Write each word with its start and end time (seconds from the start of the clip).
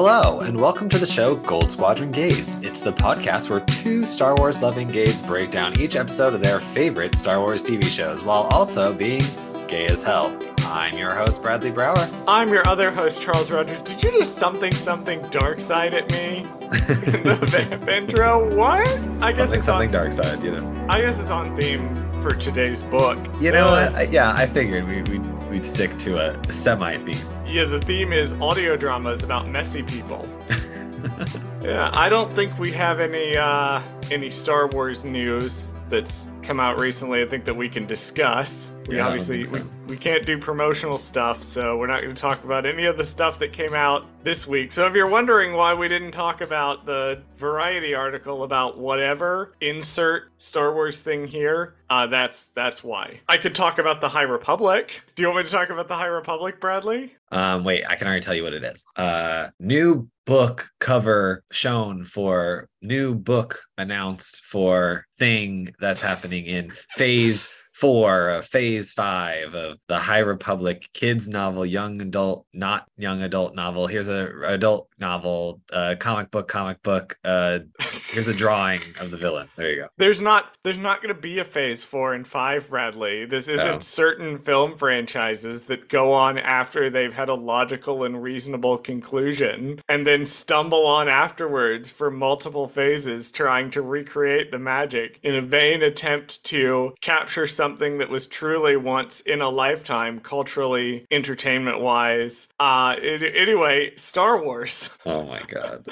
Hello, 0.00 0.38
and 0.42 0.56
welcome 0.60 0.88
to 0.90 0.96
the 0.96 1.04
show 1.04 1.34
Gold 1.34 1.72
Squadron 1.72 2.12
Gays. 2.12 2.60
It's 2.60 2.82
the 2.82 2.92
podcast 2.92 3.50
where 3.50 3.58
two 3.58 4.04
Star 4.04 4.36
Wars 4.36 4.62
loving 4.62 4.86
gays 4.86 5.20
break 5.20 5.50
down 5.50 5.76
each 5.80 5.96
episode 5.96 6.34
of 6.34 6.40
their 6.40 6.60
favorite 6.60 7.16
Star 7.16 7.40
Wars 7.40 7.64
TV 7.64 7.82
shows 7.88 8.22
while 8.22 8.42
also 8.52 8.94
being 8.94 9.24
gay 9.66 9.86
as 9.88 10.04
hell. 10.04 10.38
I'm 10.58 10.96
your 10.96 11.12
host, 11.12 11.42
Bradley 11.42 11.72
Brower. 11.72 12.08
I'm 12.28 12.48
your 12.48 12.62
other 12.68 12.92
host, 12.92 13.20
Charles 13.22 13.50
Rogers. 13.50 13.82
Did 13.82 14.00
you 14.04 14.12
just 14.12 14.36
something 14.38 14.72
something 14.72 15.20
dark 15.32 15.58
side 15.58 15.92
at 15.94 16.08
me? 16.12 16.46
the 16.70 17.78
Vendro? 17.82 18.54
What? 18.54 18.86
I 19.20 19.32
guess 19.32 19.48
something, 19.52 19.58
it's 19.58 19.66
something 19.66 19.88
on, 19.88 19.92
dark 19.92 20.12
side, 20.12 20.44
you 20.44 20.52
know. 20.52 20.86
I 20.88 21.00
guess 21.00 21.18
it's 21.18 21.32
on 21.32 21.56
theme 21.56 21.92
for 22.12 22.30
today's 22.36 22.82
book. 22.82 23.18
You 23.40 23.50
know, 23.50 23.66
Uh, 23.66 23.90
what? 23.90 23.94
I- 23.96 24.02
yeah, 24.02 24.32
I 24.32 24.46
figured 24.46 24.86
we'd, 24.86 25.08
we'd, 25.08 25.26
we'd 25.58 25.66
stick 25.66 25.98
to 25.98 26.18
a 26.18 26.52
semi 26.52 26.96
theme. 26.98 27.26
Yeah, 27.44 27.64
the 27.64 27.80
theme 27.80 28.12
is 28.12 28.32
audio 28.34 28.76
dramas 28.76 29.24
about 29.24 29.48
messy 29.48 29.82
people. 29.82 30.24
yeah, 31.62 31.90
I 31.92 32.08
don't 32.08 32.32
think 32.32 32.56
we 32.60 32.70
have 32.72 33.00
any 33.00 33.36
uh 33.36 33.82
any 34.12 34.30
Star 34.30 34.68
Wars 34.68 35.04
news 35.04 35.72
that's 35.88 36.28
come 36.42 36.60
out 36.60 36.78
recently. 36.78 37.22
I 37.22 37.26
think 37.26 37.44
that 37.44 37.54
we 37.54 37.68
can 37.68 37.86
discuss. 37.86 38.70
We 38.86 38.98
Yeah, 38.98 39.06
obviously 39.06 39.44
so. 39.46 39.56
we, 39.56 39.62
we 39.88 39.96
can't 39.96 40.24
do 40.26 40.38
promotional 40.38 40.98
stuff, 40.98 41.42
so 41.42 41.78
we're 41.78 41.86
not 41.86 42.02
going 42.02 42.14
to 42.14 42.20
talk 42.20 42.44
about 42.44 42.66
any 42.66 42.84
of 42.84 42.98
the 42.98 43.04
stuff 43.04 43.38
that 43.38 43.54
came 43.54 43.74
out 43.74 44.04
this 44.22 44.46
week. 44.46 44.70
So 44.70 44.86
if 44.86 44.94
you're 44.94 45.08
wondering 45.08 45.54
why 45.54 45.72
we 45.72 45.88
didn't 45.88 46.12
talk 46.12 46.42
about 46.42 46.84
the 46.84 47.22
Variety 47.38 47.94
article 47.94 48.42
about 48.42 48.78
whatever, 48.78 49.54
insert 49.60 50.30
Star 50.36 50.74
Wars 50.74 51.00
thing 51.00 51.26
here. 51.26 51.74
Uh, 51.88 52.06
that's 52.06 52.46
that's 52.48 52.84
why. 52.84 53.20
I 53.28 53.38
could 53.38 53.54
talk 53.54 53.78
about 53.78 54.00
the 54.00 54.08
High 54.08 54.22
Republic. 54.22 55.02
Do 55.14 55.22
you 55.22 55.28
want 55.28 55.38
me 55.38 55.44
to 55.44 55.56
talk 55.56 55.70
about 55.70 55.88
the 55.88 55.94
High 55.94 56.06
Republic, 56.06 56.60
Bradley? 56.60 57.14
Um, 57.32 57.64
wait, 57.64 57.84
I 57.88 57.94
can 57.94 58.06
already 58.06 58.22
tell 58.22 58.34
you 58.34 58.42
what 58.42 58.52
it 58.52 58.64
is. 58.64 58.84
Uh, 58.96 59.48
new 59.58 60.08
book 60.26 60.68
cover 60.80 61.42
shown 61.50 62.04
for 62.04 62.68
new 62.82 63.14
book 63.14 63.60
announced 63.78 64.44
for 64.44 65.06
thing 65.18 65.74
that's 65.80 66.02
happening 66.02 66.44
in 66.44 66.70
phase 66.90 67.48
four 67.78 68.28
of 68.30 68.44
phase 68.44 68.92
five 68.92 69.54
of 69.54 69.78
the 69.86 69.98
High 69.98 70.18
Republic 70.18 70.88
kids 70.94 71.28
novel, 71.28 71.64
young 71.64 72.02
adult, 72.02 72.44
not 72.52 72.86
young 72.96 73.22
adult 73.22 73.54
novel. 73.54 73.86
Here's 73.86 74.08
a 74.08 74.30
adult 74.46 74.88
novel, 74.98 75.60
uh, 75.72 75.94
comic 76.00 76.30
book, 76.32 76.48
comic 76.48 76.82
book. 76.82 77.16
Uh, 77.24 77.60
here's 78.10 78.26
a 78.26 78.34
drawing 78.34 78.80
of 79.00 79.12
the 79.12 79.16
villain. 79.16 79.48
There 79.56 79.70
you 79.70 79.76
go. 79.82 79.88
There's 79.96 80.20
not 80.20 80.56
there's 80.64 80.76
not 80.76 81.00
going 81.02 81.14
to 81.14 81.20
be 81.20 81.38
a 81.38 81.44
phase 81.44 81.84
4 81.84 82.14
and 82.14 82.26
5 82.26 82.68
Bradley. 82.68 83.24
This 83.24 83.48
isn't 83.48 83.68
Oh. 83.68 83.78
certain 83.78 84.38
film 84.38 84.76
franchises 84.76 85.64
that 85.64 85.88
go 85.88 86.12
on 86.12 86.38
after 86.38 86.90
they've 86.90 87.12
had 87.12 87.28
a 87.28 87.34
logical 87.34 88.02
and 88.02 88.22
reasonable 88.22 88.78
conclusion 88.78 89.80
and 89.88 90.06
then 90.06 90.24
stumble 90.24 90.86
on 90.86 91.08
afterwards 91.08 91.90
for 91.90 92.10
multiple 92.10 92.66
phases 92.66 93.30
trying 93.30 93.70
to 93.70 93.82
recreate 93.82 94.50
the 94.50 94.58
magic 94.58 95.20
in 95.22 95.34
a 95.34 95.42
vain 95.42 95.82
attempt 95.82 96.42
to 96.44 96.94
capture 97.00 97.46
something 97.68 97.98
that 97.98 98.08
was 98.08 98.26
truly 98.26 98.76
once 98.76 99.20
in 99.20 99.42
a 99.42 99.48
lifetime 99.50 100.20
culturally 100.20 101.04
entertainment 101.10 101.80
wise. 101.80 102.48
Uh 102.58 102.96
it, 102.98 103.22
anyway, 103.36 103.94
Star 103.96 104.42
Wars. 104.42 104.90
Oh 105.06 105.24
my 105.24 105.40
god. 105.42 105.86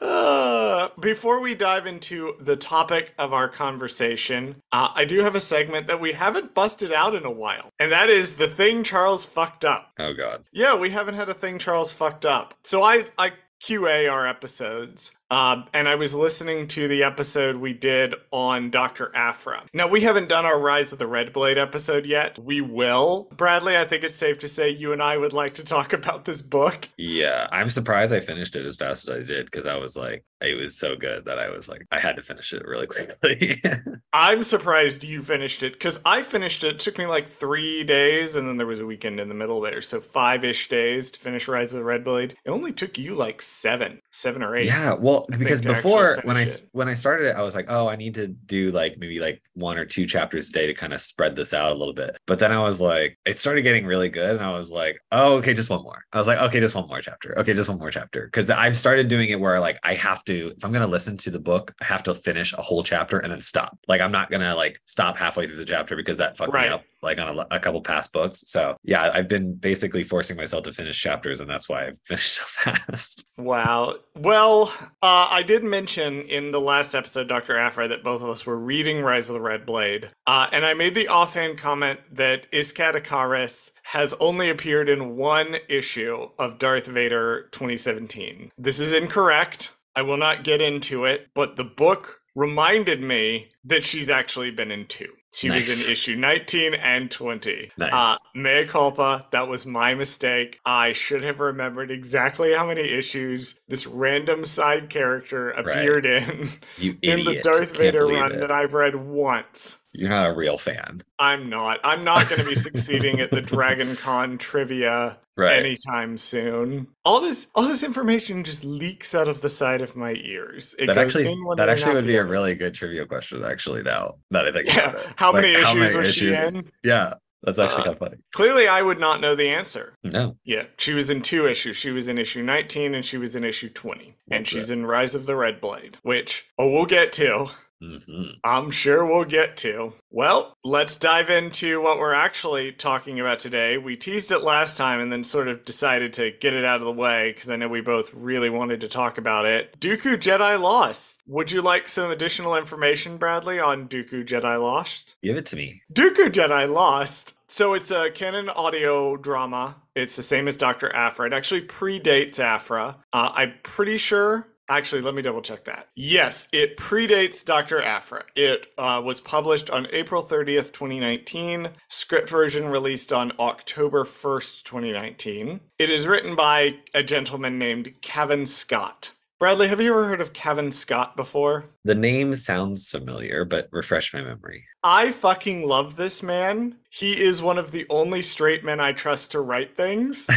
Uh, 0.00 0.88
before 1.00 1.40
we 1.40 1.54
dive 1.54 1.86
into 1.86 2.34
the 2.40 2.56
topic 2.56 3.14
of 3.18 3.32
our 3.32 3.48
conversation, 3.48 4.56
uh, 4.72 4.88
I 4.94 5.04
do 5.04 5.20
have 5.20 5.36
a 5.36 5.40
segment 5.40 5.86
that 5.86 6.00
we 6.00 6.12
haven't 6.12 6.54
busted 6.54 6.92
out 6.92 7.14
in 7.14 7.24
a 7.24 7.30
while, 7.30 7.70
and 7.78 7.92
that 7.92 8.10
is 8.10 8.34
the 8.34 8.48
thing 8.48 8.82
Charles 8.82 9.24
fucked 9.24 9.64
up. 9.64 9.92
Oh 9.98 10.12
god. 10.12 10.42
Yeah, 10.52 10.76
we 10.76 10.90
haven't 10.90 11.14
had 11.14 11.28
a 11.28 11.34
thing 11.34 11.58
Charles 11.58 11.92
fucked 11.92 12.26
up. 12.26 12.54
So 12.64 12.82
I 12.82 13.06
I 13.16 13.32
QA 13.62 14.10
our 14.10 14.26
episodes. 14.26 15.12
Um, 15.32 15.64
and 15.72 15.88
I 15.88 15.94
was 15.94 16.14
listening 16.14 16.68
to 16.68 16.88
the 16.88 17.02
episode 17.02 17.56
we 17.56 17.72
did 17.72 18.14
on 18.30 18.70
Dr. 18.70 19.10
Aphra. 19.14 19.64
Now, 19.72 19.88
we 19.88 20.02
haven't 20.02 20.28
done 20.28 20.44
our 20.44 20.60
Rise 20.60 20.92
of 20.92 20.98
the 20.98 21.06
Red 21.06 21.32
Blade 21.32 21.56
episode 21.56 22.04
yet. 22.04 22.38
We 22.38 22.60
will. 22.60 23.30
Bradley, 23.34 23.74
I 23.74 23.86
think 23.86 24.04
it's 24.04 24.14
safe 24.14 24.38
to 24.40 24.48
say 24.48 24.68
you 24.68 24.92
and 24.92 25.02
I 25.02 25.16
would 25.16 25.32
like 25.32 25.54
to 25.54 25.64
talk 25.64 25.92
about 25.94 26.26
this 26.26 26.42
book. 26.42 26.90
Yeah, 26.98 27.48
I'm 27.50 27.70
surprised 27.70 28.12
I 28.12 28.20
finished 28.20 28.56
it 28.56 28.66
as 28.66 28.76
fast 28.76 29.08
as 29.08 29.30
I 29.30 29.32
did 29.32 29.46
because 29.46 29.64
I 29.64 29.78
was 29.78 29.96
like, 29.96 30.22
it 30.42 30.58
was 30.58 30.76
so 30.76 30.96
good 30.96 31.24
that 31.24 31.38
I 31.38 31.48
was 31.48 31.68
like, 31.68 31.86
I 31.90 31.98
had 31.98 32.16
to 32.16 32.22
finish 32.22 32.52
it 32.52 32.66
really 32.66 32.86
quickly. 32.88 33.62
I'm 34.12 34.42
surprised 34.42 35.02
you 35.04 35.22
finished 35.22 35.62
it 35.62 35.72
because 35.72 36.00
I 36.04 36.22
finished 36.22 36.62
it. 36.62 36.74
It 36.74 36.80
took 36.80 36.98
me 36.98 37.06
like 37.06 37.28
three 37.28 37.84
days, 37.84 38.36
and 38.36 38.46
then 38.46 38.58
there 38.58 38.66
was 38.66 38.80
a 38.80 38.86
weekend 38.86 39.18
in 39.18 39.28
the 39.28 39.34
middle 39.34 39.60
there, 39.62 39.80
so 39.80 40.00
five 40.00 40.44
ish 40.44 40.68
days 40.68 41.10
to 41.12 41.18
finish 41.20 41.48
Rise 41.48 41.72
of 41.72 41.78
the 41.78 41.84
Red 41.84 42.04
Blade. 42.04 42.34
It 42.44 42.50
only 42.50 42.72
took 42.72 42.98
you 42.98 43.14
like 43.14 43.40
seven, 43.40 44.00
seven 44.10 44.42
or 44.42 44.56
eight. 44.56 44.66
yeah, 44.66 44.94
well, 44.94 45.21
because 45.30 45.60
to 45.62 45.70
actually 45.70 45.74
before 45.74 46.20
when 46.24 46.36
I 46.36 46.42
it. 46.42 46.62
when 46.72 46.88
I 46.88 46.94
started 46.94 47.28
it, 47.28 47.36
I 47.36 47.42
was 47.42 47.54
like, 47.54 47.66
oh, 47.68 47.88
I 47.88 47.96
need 47.96 48.14
to 48.16 48.28
do 48.28 48.70
like 48.70 48.96
maybe 48.98 49.20
like 49.20 49.42
one 49.54 49.78
or 49.78 49.84
two 49.84 50.06
chapters 50.06 50.48
a 50.48 50.52
day 50.52 50.66
to 50.66 50.74
kind 50.74 50.92
of 50.92 51.00
spread 51.00 51.36
this 51.36 51.52
out 51.54 51.72
a 51.72 51.74
little 51.74 51.94
bit. 51.94 52.18
But 52.26 52.38
then 52.38 52.52
I 52.52 52.58
was 52.58 52.80
like, 52.80 53.18
it 53.24 53.40
started 53.40 53.62
getting 53.62 53.86
really 53.86 54.08
good, 54.08 54.36
and 54.36 54.44
I 54.44 54.52
was 54.52 54.70
like, 54.70 54.98
oh, 55.10 55.34
okay, 55.36 55.54
just 55.54 55.70
one 55.70 55.82
more. 55.82 56.02
I 56.12 56.18
was 56.18 56.26
like, 56.26 56.38
okay, 56.38 56.60
just 56.60 56.74
one 56.74 56.88
more 56.88 57.00
chapter. 57.00 57.38
Okay, 57.38 57.54
just 57.54 57.68
one 57.68 57.78
more 57.78 57.90
chapter. 57.90 58.26
Because 58.26 58.50
I've 58.50 58.76
started 58.76 59.08
doing 59.08 59.30
it 59.30 59.40
where 59.40 59.60
like 59.60 59.78
I 59.82 59.94
have 59.94 60.24
to, 60.24 60.54
if 60.56 60.64
I'm 60.64 60.72
gonna 60.72 60.86
listen 60.86 61.16
to 61.18 61.30
the 61.30 61.40
book, 61.40 61.74
I 61.80 61.84
have 61.84 62.02
to 62.04 62.14
finish 62.14 62.52
a 62.52 62.62
whole 62.62 62.82
chapter 62.82 63.18
and 63.18 63.32
then 63.32 63.40
stop. 63.40 63.78
Like 63.88 64.00
I'm 64.00 64.12
not 64.12 64.30
gonna 64.30 64.54
like 64.54 64.80
stop 64.86 65.16
halfway 65.16 65.46
through 65.46 65.56
the 65.56 65.64
chapter 65.64 65.96
because 65.96 66.18
that 66.18 66.36
fucked 66.36 66.52
Right. 66.52 66.68
me 66.70 66.74
up 66.74 66.84
like 67.02 67.18
on 67.20 67.38
a, 67.38 67.46
a 67.50 67.60
couple 67.60 67.80
past 67.80 68.12
books. 68.12 68.44
So 68.46 68.76
yeah, 68.82 69.10
I've 69.12 69.28
been 69.28 69.54
basically 69.54 70.02
forcing 70.02 70.36
myself 70.36 70.64
to 70.64 70.72
finish 70.72 71.00
chapters, 71.00 71.40
and 71.40 71.48
that's 71.48 71.68
why 71.68 71.86
I've 71.86 71.98
finished 72.04 72.34
so 72.34 72.44
fast. 72.44 73.26
Wow. 73.36 73.96
Well, 74.16 74.72
uh, 75.02 75.28
I 75.30 75.42
did 75.42 75.64
mention 75.64 76.22
in 76.22 76.52
the 76.52 76.60
last 76.60 76.94
episode, 76.94 77.28
Dr. 77.28 77.56
Aphra, 77.56 77.88
that 77.88 78.04
both 78.04 78.22
of 78.22 78.28
us 78.28 78.46
were 78.46 78.58
reading 78.58 79.02
Rise 79.02 79.28
of 79.28 79.34
the 79.34 79.40
Red 79.40 79.66
Blade. 79.66 80.10
Uh, 80.26 80.48
and 80.52 80.64
I 80.64 80.74
made 80.74 80.94
the 80.94 81.08
offhand 81.08 81.58
comment 81.58 82.00
that 82.10 82.50
Iskat 82.52 82.94
Akaris 82.94 83.72
has 83.84 84.14
only 84.20 84.48
appeared 84.48 84.88
in 84.88 85.16
one 85.16 85.56
issue 85.68 86.28
of 86.38 86.58
Darth 86.58 86.86
Vader 86.86 87.48
2017. 87.52 88.52
This 88.56 88.80
is 88.80 88.92
incorrect. 88.92 89.72
I 89.94 90.02
will 90.02 90.16
not 90.16 90.44
get 90.44 90.60
into 90.60 91.04
it, 91.04 91.28
but 91.34 91.56
the 91.56 91.64
book 91.64 92.20
reminded 92.34 93.02
me 93.02 93.50
that 93.64 93.84
she's 93.84 94.08
actually 94.08 94.50
been 94.50 94.70
in 94.70 94.86
two. 94.86 95.12
She 95.34 95.50
was 95.50 95.86
in 95.86 95.90
issue 95.90 96.14
19 96.14 96.74
and 96.74 97.10
20. 97.10 97.70
Nice. 97.78 97.92
Uh, 97.92 98.16
mea 98.34 98.66
culpa. 98.66 99.26
That 99.30 99.48
was 99.48 99.64
my 99.64 99.94
mistake. 99.94 100.60
I 100.64 100.92
should 100.92 101.22
have 101.22 101.40
remembered 101.40 101.90
exactly 101.90 102.52
how 102.54 102.66
many 102.66 102.82
issues 102.82 103.58
this 103.66 103.86
random 103.86 104.44
side 104.44 104.90
character 104.90 105.50
appeared 105.50 106.04
in 106.06 106.48
You 106.76 106.98
in 107.02 107.24
the. 107.24 107.40
Darth 107.42 107.76
Vader 107.76 108.06
run 108.06 108.32
it. 108.32 108.40
that 108.40 108.52
I've 108.52 108.74
read 108.74 108.94
once. 108.94 109.78
You're 109.92 110.08
not 110.10 110.30
a 110.30 110.34
real 110.34 110.56
fan. 110.58 111.02
I'm 111.18 111.50
not. 111.50 111.80
I'm 111.84 112.02
not 112.04 112.28
going 112.28 112.40
to 112.42 112.48
be 112.48 112.54
succeeding 112.54 113.20
at 113.20 113.30
the 113.30 113.40
Dragon 113.42 113.96
Con 113.96 114.38
trivia 114.38 115.18
Right. 115.34 115.58
anytime 115.64 116.18
soon. 116.18 116.88
All 117.06 117.20
this, 117.20 117.46
all 117.54 117.62
this 117.66 117.82
information 117.82 118.44
just 118.44 118.64
leaks 118.66 119.14
out 119.14 119.28
of 119.28 119.40
the 119.40 119.48
side 119.48 119.80
of 119.80 119.96
my 119.96 120.12
ears. 120.12 120.74
It 120.78 120.86
that 120.88 120.98
actually 120.98 121.24
that 121.56 121.70
actually 121.70 121.94
would 121.94 122.06
be 122.06 122.16
a 122.16 122.24
really 122.24 122.54
good 122.54 122.74
trivia 122.74 123.06
question 123.06 123.42
actually 123.42 123.82
now 123.82 124.16
that 124.30 124.46
I 124.46 124.52
think 124.52 124.66
about 124.70 124.94
Yeah. 124.94 125.00
it. 125.00 125.06
How 125.16 125.32
Like, 125.32 125.42
many 125.42 125.54
issues 125.54 125.74
many 125.94 125.96
was 125.96 126.14
she 126.14 126.34
in? 126.34 126.70
Yeah. 126.82 127.14
That's 127.44 127.58
actually 127.58 127.80
Uh, 127.80 127.84
kind 127.84 127.92
of 127.94 127.98
funny. 127.98 128.16
Clearly, 128.32 128.68
I 128.68 128.82
would 128.82 129.00
not 129.00 129.20
know 129.20 129.34
the 129.34 129.48
answer. 129.48 129.94
No. 130.04 130.36
Yeah, 130.44 130.64
she 130.78 130.92
was 130.94 131.10
in 131.10 131.22
two 131.22 131.46
issues. 131.48 131.76
She 131.76 131.90
was 131.90 132.06
in 132.08 132.16
issue 132.18 132.42
19 132.42 132.94
and 132.94 133.04
she 133.04 133.16
was 133.18 133.34
in 133.34 133.42
issue 133.42 133.68
20. 133.70 134.14
And 134.30 134.46
she's 134.46 134.68
that? 134.68 134.74
in 134.74 134.86
Rise 134.86 135.14
of 135.16 135.26
the 135.26 135.34
Red 135.34 135.60
Blade, 135.60 135.96
which, 136.02 136.44
oh, 136.58 136.70
we'll 136.70 136.86
get 136.86 137.12
to. 137.14 137.48
Hmm 137.82 138.22
I'm 138.44 138.70
sure 138.70 139.04
we'll 139.04 139.24
get 139.24 139.56
to. 139.58 139.92
Well, 140.10 140.56
let's 140.64 140.96
dive 140.96 141.30
into 141.30 141.80
what 141.80 141.98
we're 141.98 142.14
actually 142.14 142.72
talking 142.72 143.18
about 143.18 143.40
today. 143.40 143.78
We 143.78 143.96
teased 143.96 144.30
it 144.30 144.42
last 144.42 144.76
time 144.76 145.00
and 145.00 145.10
then 145.10 145.24
sort 145.24 145.48
of 145.48 145.64
decided 145.64 146.12
to 146.14 146.32
get 146.40 146.54
it 146.54 146.64
out 146.64 146.80
of 146.80 146.86
the 146.86 146.92
way 146.92 147.32
because 147.32 147.50
I 147.50 147.56
know 147.56 147.68
we 147.68 147.80
both 147.80 148.12
really 148.14 148.50
wanted 148.50 148.80
to 148.82 148.88
talk 148.88 149.18
about 149.18 149.46
it. 149.46 149.78
Dooku 149.80 150.16
Jedi 150.16 150.60
Lost. 150.60 151.22
Would 151.26 151.50
you 151.50 151.62
like 151.62 151.88
some 151.88 152.10
additional 152.10 152.56
information, 152.56 153.16
Bradley, 153.16 153.58
on 153.58 153.88
Dooku 153.88 154.26
Jedi 154.26 154.60
Lost? 154.60 155.16
Give 155.22 155.36
it 155.36 155.46
to 155.46 155.56
me. 155.56 155.82
Dooku 155.92 156.30
Jedi 156.30 156.72
Lost. 156.72 157.34
So 157.46 157.74
it's 157.74 157.90
a 157.90 158.10
canon 158.10 158.48
audio 158.48 159.16
drama. 159.16 159.76
It's 159.94 160.16
the 160.16 160.22
same 160.22 160.48
as 160.48 160.56
Dr. 160.56 160.94
Aphra. 160.94 161.26
It 161.26 161.32
actually 161.34 161.66
predates 161.66 162.38
Aphra. 162.38 162.96
Uh, 163.12 163.30
I'm 163.34 163.54
pretty 163.62 163.98
sure. 163.98 164.48
Actually, 164.68 165.02
let 165.02 165.14
me 165.14 165.22
double 165.22 165.42
check 165.42 165.64
that. 165.64 165.88
Yes, 165.94 166.48
it 166.52 166.76
predates 166.76 167.44
Dr. 167.44 167.82
Aphra. 167.82 168.24
It 168.36 168.68
uh, 168.78 169.02
was 169.04 169.20
published 169.20 169.68
on 169.70 169.88
April 169.92 170.22
30th, 170.22 170.72
2019. 170.72 171.70
Script 171.88 172.28
version 172.28 172.68
released 172.68 173.12
on 173.12 173.32
October 173.38 174.04
1st, 174.04 174.62
2019. 174.62 175.60
It 175.78 175.90
is 175.90 176.06
written 176.06 176.36
by 176.36 176.78
a 176.94 177.02
gentleman 177.02 177.58
named 177.58 178.00
Cavan 178.02 178.46
Scott. 178.46 179.12
Bradley, 179.38 179.66
have 179.66 179.80
you 179.80 179.90
ever 179.92 180.06
heard 180.06 180.20
of 180.20 180.32
Cavan 180.32 180.70
Scott 180.70 181.16
before? 181.16 181.64
The 181.84 181.96
name 181.96 182.36
sounds 182.36 182.88
familiar, 182.88 183.44
but 183.44 183.68
refresh 183.72 184.14
my 184.14 184.22
memory. 184.22 184.66
I 184.84 185.12
fucking 185.12 185.66
love 185.66 185.96
this 185.96 186.22
man. 186.22 186.76
he 186.90 187.18
is 187.18 187.40
one 187.40 187.56
of 187.56 187.70
the 187.70 187.86
only 187.88 188.20
straight 188.20 188.64
men 188.64 188.80
I 188.80 188.92
trust 188.92 189.30
to 189.30 189.40
write 189.40 189.76
things. 189.76 190.28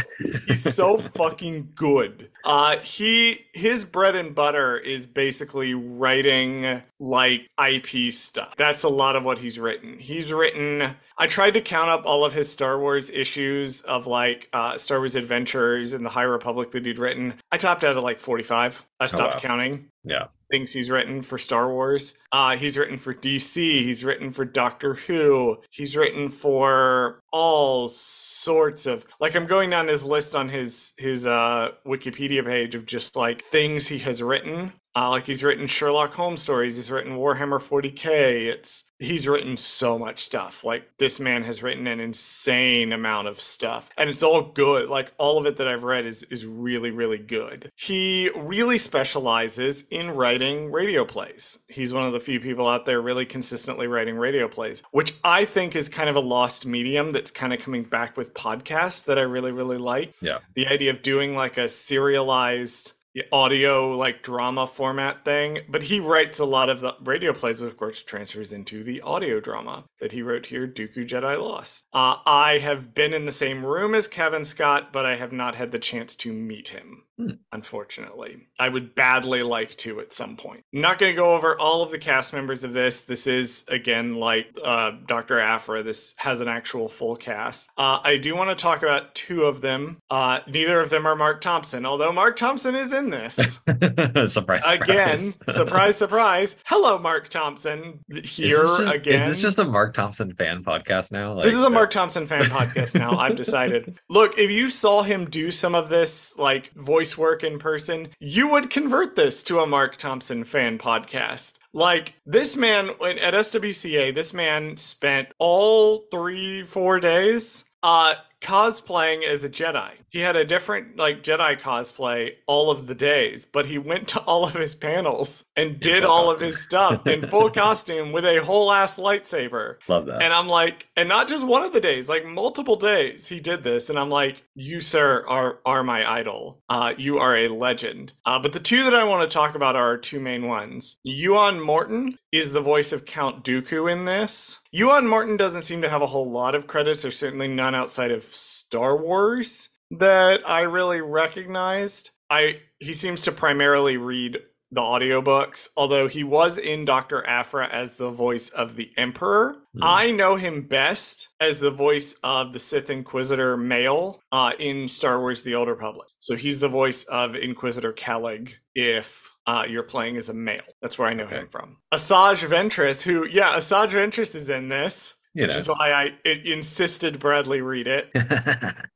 He's 0.46 0.74
so 0.74 0.96
fucking 1.16 1.72
good. 1.74 2.30
Uh, 2.44 2.78
he 2.78 3.44
his 3.52 3.84
bread 3.84 4.14
and 4.14 4.34
butter 4.34 4.78
is 4.78 5.06
basically 5.06 5.74
writing 5.74 6.82
like 7.00 7.48
IP 7.62 8.12
stuff. 8.12 8.54
That's 8.56 8.84
a 8.84 8.88
lot 8.88 9.16
of 9.16 9.24
what 9.24 9.38
he's 9.38 9.58
written. 9.58 9.98
He's 9.98 10.32
written. 10.32 10.94
I 11.18 11.26
tried 11.26 11.54
to 11.54 11.60
count 11.60 11.90
up 11.90 12.06
all 12.06 12.24
of 12.24 12.32
his 12.32 12.50
Star 12.50 12.78
Wars 12.78 13.10
issues 13.10 13.80
of 13.82 14.06
like 14.06 14.48
uh, 14.52 14.78
Star 14.78 14.98
Wars 14.98 15.16
Adventures 15.16 15.92
and 15.92 16.06
the 16.06 16.10
High 16.10 16.22
Republic 16.22 16.70
that 16.70 16.86
he'd 16.86 16.98
written. 16.98 17.34
I 17.50 17.58
topped 17.58 17.84
out 17.84 17.96
at 17.96 18.02
like 18.02 18.20
forty 18.20 18.44
five. 18.44 18.86
I 19.00 19.08
stopped 19.08 19.34
wow. 19.34 19.40
counting 19.40 19.90
Yeah. 20.06 20.26
things 20.50 20.72
he's 20.72 20.88
written 20.88 21.22
for 21.22 21.36
Star 21.36 21.68
Wars. 21.68 22.14
Uh, 22.30 22.56
he's 22.56 22.78
written 22.78 22.96
for 22.96 23.12
DC. 23.12 23.56
He's 23.56 24.04
written 24.04 24.30
for 24.30 24.44
Doctor 24.44 24.94
Who. 24.94 25.58
He's 25.70 25.96
written 25.96 26.28
for 26.28 27.20
all 27.32 27.88
sorts 27.88 28.86
of 28.86 29.04
like 29.20 29.34
I'm 29.34 29.46
going 29.46 29.70
down 29.70 29.88
his 29.88 30.04
list 30.04 30.36
on 30.36 30.48
his 30.48 30.92
his 30.96 31.26
uh, 31.26 31.72
Wikipedia 31.84 32.44
page 32.44 32.74
of 32.76 32.86
just 32.86 33.16
like 33.16 33.42
things 33.42 33.88
he 33.88 33.98
has 33.98 34.22
written. 34.22 34.72
Uh, 34.96 35.10
like 35.10 35.26
he's 35.26 35.44
written 35.44 35.66
Sherlock 35.66 36.14
Holmes 36.14 36.40
stories. 36.40 36.76
He's 36.76 36.90
written 36.90 37.18
Warhammer 37.18 37.60
40k. 37.60 38.46
It's 38.46 38.84
he's 38.98 39.28
written 39.28 39.58
so 39.58 39.98
much 39.98 40.20
stuff. 40.20 40.64
Like 40.64 40.96
this 40.98 41.20
man 41.20 41.42
has 41.42 41.62
written 41.62 41.86
an 41.86 42.00
insane 42.00 42.94
amount 42.94 43.28
of 43.28 43.38
stuff, 43.38 43.90
and 43.98 44.08
it's 44.08 44.22
all 44.22 44.40
good. 44.40 44.88
Like 44.88 45.12
all 45.18 45.38
of 45.38 45.44
it 45.44 45.58
that 45.58 45.68
I've 45.68 45.84
read 45.84 46.06
is 46.06 46.22
is 46.24 46.46
really 46.46 46.90
really 46.90 47.18
good. 47.18 47.70
He 47.76 48.30
really 48.34 48.78
specializes 48.78 49.84
in 49.90 50.12
writing 50.12 50.72
radio 50.72 51.04
plays. 51.04 51.58
He's 51.68 51.92
one 51.92 52.06
of 52.06 52.14
the 52.14 52.20
few 52.20 52.40
people 52.40 52.66
out 52.66 52.86
there 52.86 53.02
really 53.02 53.26
consistently 53.26 53.86
writing 53.86 54.16
radio 54.16 54.48
plays, 54.48 54.82
which 54.92 55.14
I 55.22 55.44
think 55.44 55.76
is 55.76 55.90
kind 55.90 56.08
of 56.08 56.16
a 56.16 56.20
lost 56.20 56.64
medium 56.64 57.12
that's 57.12 57.30
kind 57.30 57.52
of 57.52 57.60
coming 57.60 57.82
back 57.82 58.16
with 58.16 58.32
podcasts 58.32 59.04
that 59.04 59.18
I 59.18 59.22
really 59.22 59.52
really 59.52 59.78
like. 59.78 60.14
Yeah. 60.22 60.38
The 60.54 60.66
idea 60.66 60.90
of 60.90 61.02
doing 61.02 61.34
like 61.34 61.58
a 61.58 61.68
serialized 61.68 62.94
audio 63.32 63.90
like 63.90 64.22
drama 64.22 64.66
format 64.66 65.24
thing 65.24 65.60
but 65.68 65.84
he 65.84 66.00
writes 66.00 66.38
a 66.38 66.44
lot 66.44 66.68
of 66.68 66.80
the 66.80 66.94
radio 67.02 67.32
plays 67.32 67.60
which 67.60 67.70
of 67.70 67.76
course 67.76 68.02
transfers 68.02 68.52
into 68.52 68.82
the 68.82 69.00
audio 69.00 69.40
drama 69.40 69.84
that 70.00 70.12
he 70.12 70.22
wrote 70.22 70.46
here 70.46 70.66
dooku 70.66 71.06
jedi 71.06 71.40
lost. 71.40 71.86
Uh, 71.92 72.16
i 72.26 72.58
have 72.58 72.94
been 72.94 73.14
in 73.14 73.26
the 73.26 73.32
same 73.32 73.64
room 73.64 73.94
as 73.94 74.06
cavan 74.06 74.44
scott 74.44 74.92
but 74.92 75.06
i 75.06 75.16
have 75.16 75.32
not 75.32 75.54
had 75.54 75.72
the 75.72 75.78
chance 75.78 76.14
to 76.14 76.32
meet 76.32 76.68
him 76.68 77.02
Hmm. 77.18 77.30
unfortunately. 77.50 78.46
I 78.60 78.68
would 78.68 78.94
badly 78.94 79.42
like 79.42 79.74
to 79.76 80.00
at 80.00 80.12
some 80.12 80.36
point. 80.36 80.64
I'm 80.74 80.82
not 80.82 80.98
going 80.98 81.12
to 81.12 81.16
go 81.16 81.34
over 81.34 81.58
all 81.58 81.82
of 81.82 81.90
the 81.90 81.98
cast 81.98 82.34
members 82.34 82.62
of 82.62 82.74
this. 82.74 83.00
This 83.00 83.26
is 83.26 83.64
again 83.68 84.16
like 84.16 84.48
uh, 84.62 84.92
dr 85.06 85.38
aphra 85.38 85.82
this 85.82 86.14
has 86.18 86.42
an 86.42 86.48
actual 86.48 86.90
full 86.90 87.16
cast. 87.16 87.70
Uh, 87.78 88.00
i 88.04 88.18
do 88.18 88.36
want 88.36 88.50
to 88.50 88.62
talk 88.62 88.82
about 88.82 89.14
two 89.14 89.44
of 89.44 89.62
them. 89.62 89.96
Uh, 90.10 90.40
neither 90.46 90.78
of 90.78 90.90
them 90.90 91.06
are 91.06 91.16
marc 91.16 91.40
thompson 91.40 91.86
although 91.86 92.12
marc 92.12 92.36
thompson 92.36 92.74
is 92.74 92.92
in 92.92 93.05
this 93.10 93.60
surprise, 94.26 94.62
again 94.66 95.32
surprise. 95.32 95.56
surprise 95.56 95.96
surprise 95.96 96.56
hello 96.64 96.98
marc 96.98 97.28
thompson 97.28 98.00
Is 98.08 98.36
here 98.36 98.58
this 98.58 98.78
just, 98.78 98.94
again 98.94 99.14
Is 99.14 99.22
this 99.22 99.40
just 99.40 99.58
a 99.58 99.64
Marc 99.64 99.94
Thompson 99.94 100.34
fan 100.34 100.64
podcast 100.64 101.12
now? 101.12 101.32
Like, 101.32 101.44
this 101.44 101.54
is 101.54 101.62
a 101.62 101.70
Marc 101.70 101.90
Thompson 101.90 102.26
fan 102.26 102.42
podcast 102.42 102.98
now. 102.98 103.18
I've 103.18 103.36
decided. 103.44 103.98
Look, 104.08 104.38
if 104.38 104.50
you 104.50 104.68
saw 104.68 105.02
him 105.02 105.28
do 105.28 105.50
some 105.50 105.74
of 105.74 105.88
this 105.88 106.36
like 106.38 106.72
voice 106.74 107.16
work 107.18 107.42
in 107.44 107.58
person, 107.58 108.08
you 108.20 108.48
would 108.48 108.70
convert 108.70 109.16
this 109.16 109.42
to 109.44 109.60
a 109.60 109.66
Marc 109.66 109.96
Thompson 109.96 110.44
fan 110.44 110.78
podcast. 110.78 111.54
Like 111.72 112.14
this 112.24 112.56
man 112.56 112.88
at 112.88 113.34
SWCA, 113.34 114.14
this 114.14 114.32
man 114.32 114.76
spent 114.76 115.28
all 115.38 116.04
three, 116.10 116.62
four 116.62 117.00
days 117.00 117.64
uh 117.82 118.14
cosplaying 118.40 119.26
as 119.26 119.44
a 119.44 119.48
Jedi. 119.48 119.92
He 120.08 120.20
had 120.20 120.36
a 120.36 120.44
different 120.44 120.96
like 120.96 121.22
Jedi 121.22 121.60
cosplay 121.60 122.32
all 122.46 122.70
of 122.70 122.86
the 122.86 122.94
days, 122.94 123.44
but 123.44 123.66
he 123.66 123.78
went 123.78 124.08
to 124.08 124.20
all 124.20 124.46
of 124.46 124.54
his 124.54 124.74
panels 124.74 125.44
and 125.56 125.80
did 125.80 126.04
all 126.04 126.30
of 126.30 126.40
his 126.40 126.62
stuff 126.62 127.06
in 127.06 127.26
full 127.28 127.50
costume 127.50 128.12
with 128.12 128.24
a 128.24 128.42
whole 128.42 128.72
ass 128.72 128.98
lightsaber. 128.98 129.76
Love 129.88 130.06
that. 130.06 130.22
And 130.22 130.32
I'm 130.32 130.48
like, 130.48 130.88
and 130.96 131.08
not 131.08 131.28
just 131.28 131.46
one 131.46 131.62
of 131.62 131.72
the 131.72 131.80
days, 131.80 132.08
like 132.08 132.24
multiple 132.24 132.76
days 132.76 133.28
he 133.28 133.40
did 133.40 133.62
this. 133.62 133.90
And 133.90 133.98
I'm 133.98 134.10
like, 134.10 134.44
you, 134.54 134.80
sir, 134.80 135.24
are 135.28 135.58
are 135.66 135.82
my 135.82 136.10
idol. 136.10 136.62
Uh, 136.68 136.94
you 136.96 137.18
are 137.18 137.36
a 137.36 137.48
legend. 137.48 138.14
Uh, 138.24 138.38
but 138.38 138.52
the 138.52 138.60
two 138.60 138.84
that 138.84 138.94
I 138.94 139.04
want 139.04 139.28
to 139.28 139.34
talk 139.34 139.54
about 139.54 139.76
are 139.76 139.86
our 139.86 139.98
two 139.98 140.20
main 140.20 140.46
ones. 140.46 140.98
Euan 141.06 141.62
Morton 141.62 142.18
is 142.32 142.52
the 142.52 142.60
voice 142.60 142.92
of 142.92 143.04
Count 143.04 143.44
Dooku 143.44 143.90
in 143.90 144.04
this. 144.04 144.60
Euan 144.74 145.08
Morton 145.08 145.36
doesn't 145.36 145.62
seem 145.62 145.80
to 145.82 145.88
have 145.88 146.02
a 146.02 146.06
whole 146.06 146.30
lot 146.30 146.54
of 146.54 146.66
credits, 146.66 147.04
or 147.04 147.10
certainly 147.10 147.48
none 147.48 147.74
outside 147.74 148.10
of 148.10 148.22
Star 148.34 148.96
Wars 148.96 149.68
that 149.90 150.40
I 150.48 150.60
really 150.62 151.00
recognized. 151.00 152.10
I 152.30 152.60
he 152.80 152.92
seems 152.92 153.22
to 153.22 153.32
primarily 153.32 153.96
read 153.96 154.38
the 154.72 154.80
audiobooks, 154.80 155.68
although 155.76 156.08
he 156.08 156.24
was 156.24 156.58
in 156.58 156.84
Dr. 156.84 157.24
Aphra 157.24 157.68
as 157.68 157.96
the 157.96 158.10
voice 158.10 158.50
of 158.50 158.74
the 158.74 158.90
Emperor. 158.96 159.54
Hmm. 159.74 159.80
I 159.84 160.10
know 160.10 160.34
him 160.34 160.62
best 160.66 161.28
as 161.40 161.60
the 161.60 161.70
voice 161.70 162.16
of 162.24 162.52
the 162.52 162.58
Sith 162.58 162.90
Inquisitor 162.90 163.56
male 163.56 164.20
uh, 164.32 164.52
in 164.58 164.88
Star 164.88 165.20
Wars 165.20 165.44
The 165.44 165.54
Old 165.54 165.68
Republic. 165.68 166.08
So 166.18 166.34
he's 166.34 166.58
the 166.58 166.68
voice 166.68 167.04
of 167.04 167.36
Inquisitor 167.36 167.92
Kellig 167.92 168.54
if 168.74 169.30
uh, 169.46 169.64
you're 169.68 169.84
playing 169.84 170.16
as 170.16 170.28
a 170.28 170.34
male. 170.34 170.64
That's 170.82 170.98
where 170.98 171.08
I 171.08 171.14
know 171.14 171.24
Okay. 171.24 171.36
him 171.38 171.46
from. 171.46 171.76
Asajj 171.94 172.44
Ventress, 172.48 173.04
who, 173.04 173.24
yeah, 173.24 173.54
Asajj 173.54 173.90
Ventress 173.90 174.34
is 174.34 174.50
in 174.50 174.66
this. 174.68 175.14
You 175.36 175.42
Which 175.42 175.52
know. 175.52 175.58
is 175.58 175.68
why 175.68 175.92
I 175.92 176.10
it 176.24 176.46
insisted 176.46 177.18
Bradley 177.18 177.60
read 177.60 177.86
it. 177.86 178.10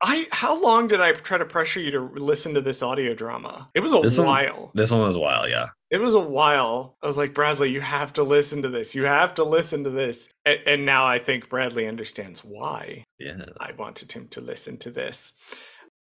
I 0.02 0.26
how 0.32 0.60
long 0.62 0.88
did 0.88 1.00
I 1.00 1.12
try 1.12 1.36
to 1.36 1.44
pressure 1.44 1.80
you 1.80 1.90
to 1.90 2.00
listen 2.00 2.54
to 2.54 2.62
this 2.62 2.82
audio 2.82 3.12
drama? 3.14 3.68
It 3.74 3.80
was 3.80 3.92
a 3.92 4.00
This 4.00 4.16
one- 4.16 4.26
while. 4.26 4.70
this 4.74 4.90
one 4.90 5.00
was 5.02 5.16
a 5.16 5.20
while, 5.20 5.46
yeah. 5.46 5.66
It 5.90 6.00
was 6.00 6.14
a 6.14 6.20
while. 6.20 6.96
I 7.02 7.06
was 7.08 7.18
like, 7.18 7.34
Bradley, 7.34 7.70
you 7.70 7.82
have 7.82 8.12
to 8.14 8.22
listen 8.22 8.62
to 8.62 8.68
this. 8.70 8.94
You 8.94 9.04
have 9.04 9.34
to 9.34 9.44
listen 9.44 9.84
to 9.84 9.90
this. 9.90 10.30
And, 10.46 10.58
and 10.66 10.86
now 10.86 11.04
I 11.04 11.18
think 11.18 11.50
Bradley 11.50 11.86
understands 11.86 12.40
why 12.42 13.04
Yeah. 13.18 13.44
I 13.60 13.72
wanted 13.76 14.12
him 14.12 14.28
to 14.28 14.40
listen 14.40 14.78
to 14.78 14.90
this. 14.90 15.34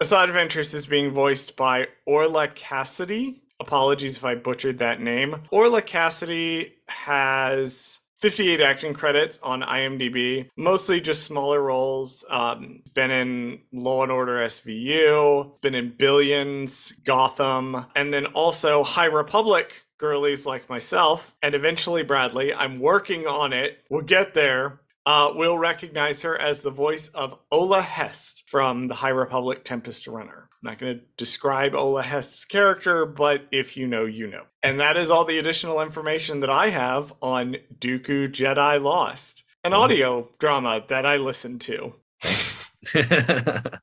Asajj 0.01 0.29
Ventress 0.29 0.73
is 0.73 0.85
being 0.85 1.11
voiced 1.11 1.57
by 1.57 1.87
Orla 2.05 2.47
Cassidy. 2.47 3.41
Apologies 3.59 4.15
if 4.15 4.23
I 4.23 4.35
butchered 4.35 4.77
that 4.77 5.01
name. 5.01 5.41
Orla 5.51 5.81
Cassidy 5.81 6.75
has 6.87 7.98
58 8.19 8.59
acting 8.59 8.93
credits 8.93 9.39
on 9.41 9.61
IMDb, 9.61 10.49
mostly 10.57 10.99
just 10.99 11.23
smaller 11.23 11.61
roles. 11.61 12.25
Um, 12.29 12.79
been 12.93 13.11
in 13.11 13.61
Law 13.71 14.03
and 14.03 14.11
Order 14.11 14.39
SVU, 14.39 15.61
been 15.61 15.73
in 15.73 15.95
Billions, 15.97 16.91
Gotham, 17.05 17.85
and 17.95 18.13
then 18.13 18.25
also 18.27 18.83
High 18.83 19.05
Republic 19.05 19.85
girlies 19.97 20.45
like 20.45 20.69
myself, 20.69 21.35
and 21.41 21.55
eventually 21.55 22.03
Bradley. 22.03 22.53
I'm 22.53 22.79
working 22.79 23.25
on 23.25 23.53
it. 23.53 23.83
We'll 23.89 24.01
get 24.01 24.33
there. 24.33 24.81
Uh, 25.05 25.31
will 25.33 25.57
recognize 25.57 26.21
her 26.23 26.39
as 26.39 26.61
the 26.61 26.69
voice 26.69 27.07
of 27.09 27.39
Ola 27.49 27.81
Hest 27.81 28.43
from 28.47 28.87
the 28.87 28.95
High 28.95 29.09
Republic 29.09 29.63
Tempest 29.63 30.07
Runner. 30.07 30.48
I'm 30.61 30.71
not 30.71 30.79
going 30.79 30.99
to 30.99 31.05
describe 31.15 31.73
Ola 31.73 32.03
Hest's 32.03 32.43
character, 32.43 33.05
but 33.05 33.47
if 33.51 33.77
you 33.77 33.87
know, 33.87 34.05
you 34.05 34.27
know. 34.27 34.43
And 34.61 34.79
that 34.81 34.97
is 34.97 35.09
all 35.09 35.23
the 35.23 35.37
additional 35.39 35.81
information 35.81 36.41
that 36.41 36.49
I 36.49 36.69
have 36.69 37.13
on 37.21 37.55
Dooku 37.79 38.27
Jedi 38.29 38.81
Lost, 38.81 39.43
an 39.63 39.71
Mhm. 39.71 39.77
audio 39.77 40.29
drama 40.37 40.83
that 40.89 41.05
I 41.05 41.15
listened 41.17 41.61
to. 41.61 41.95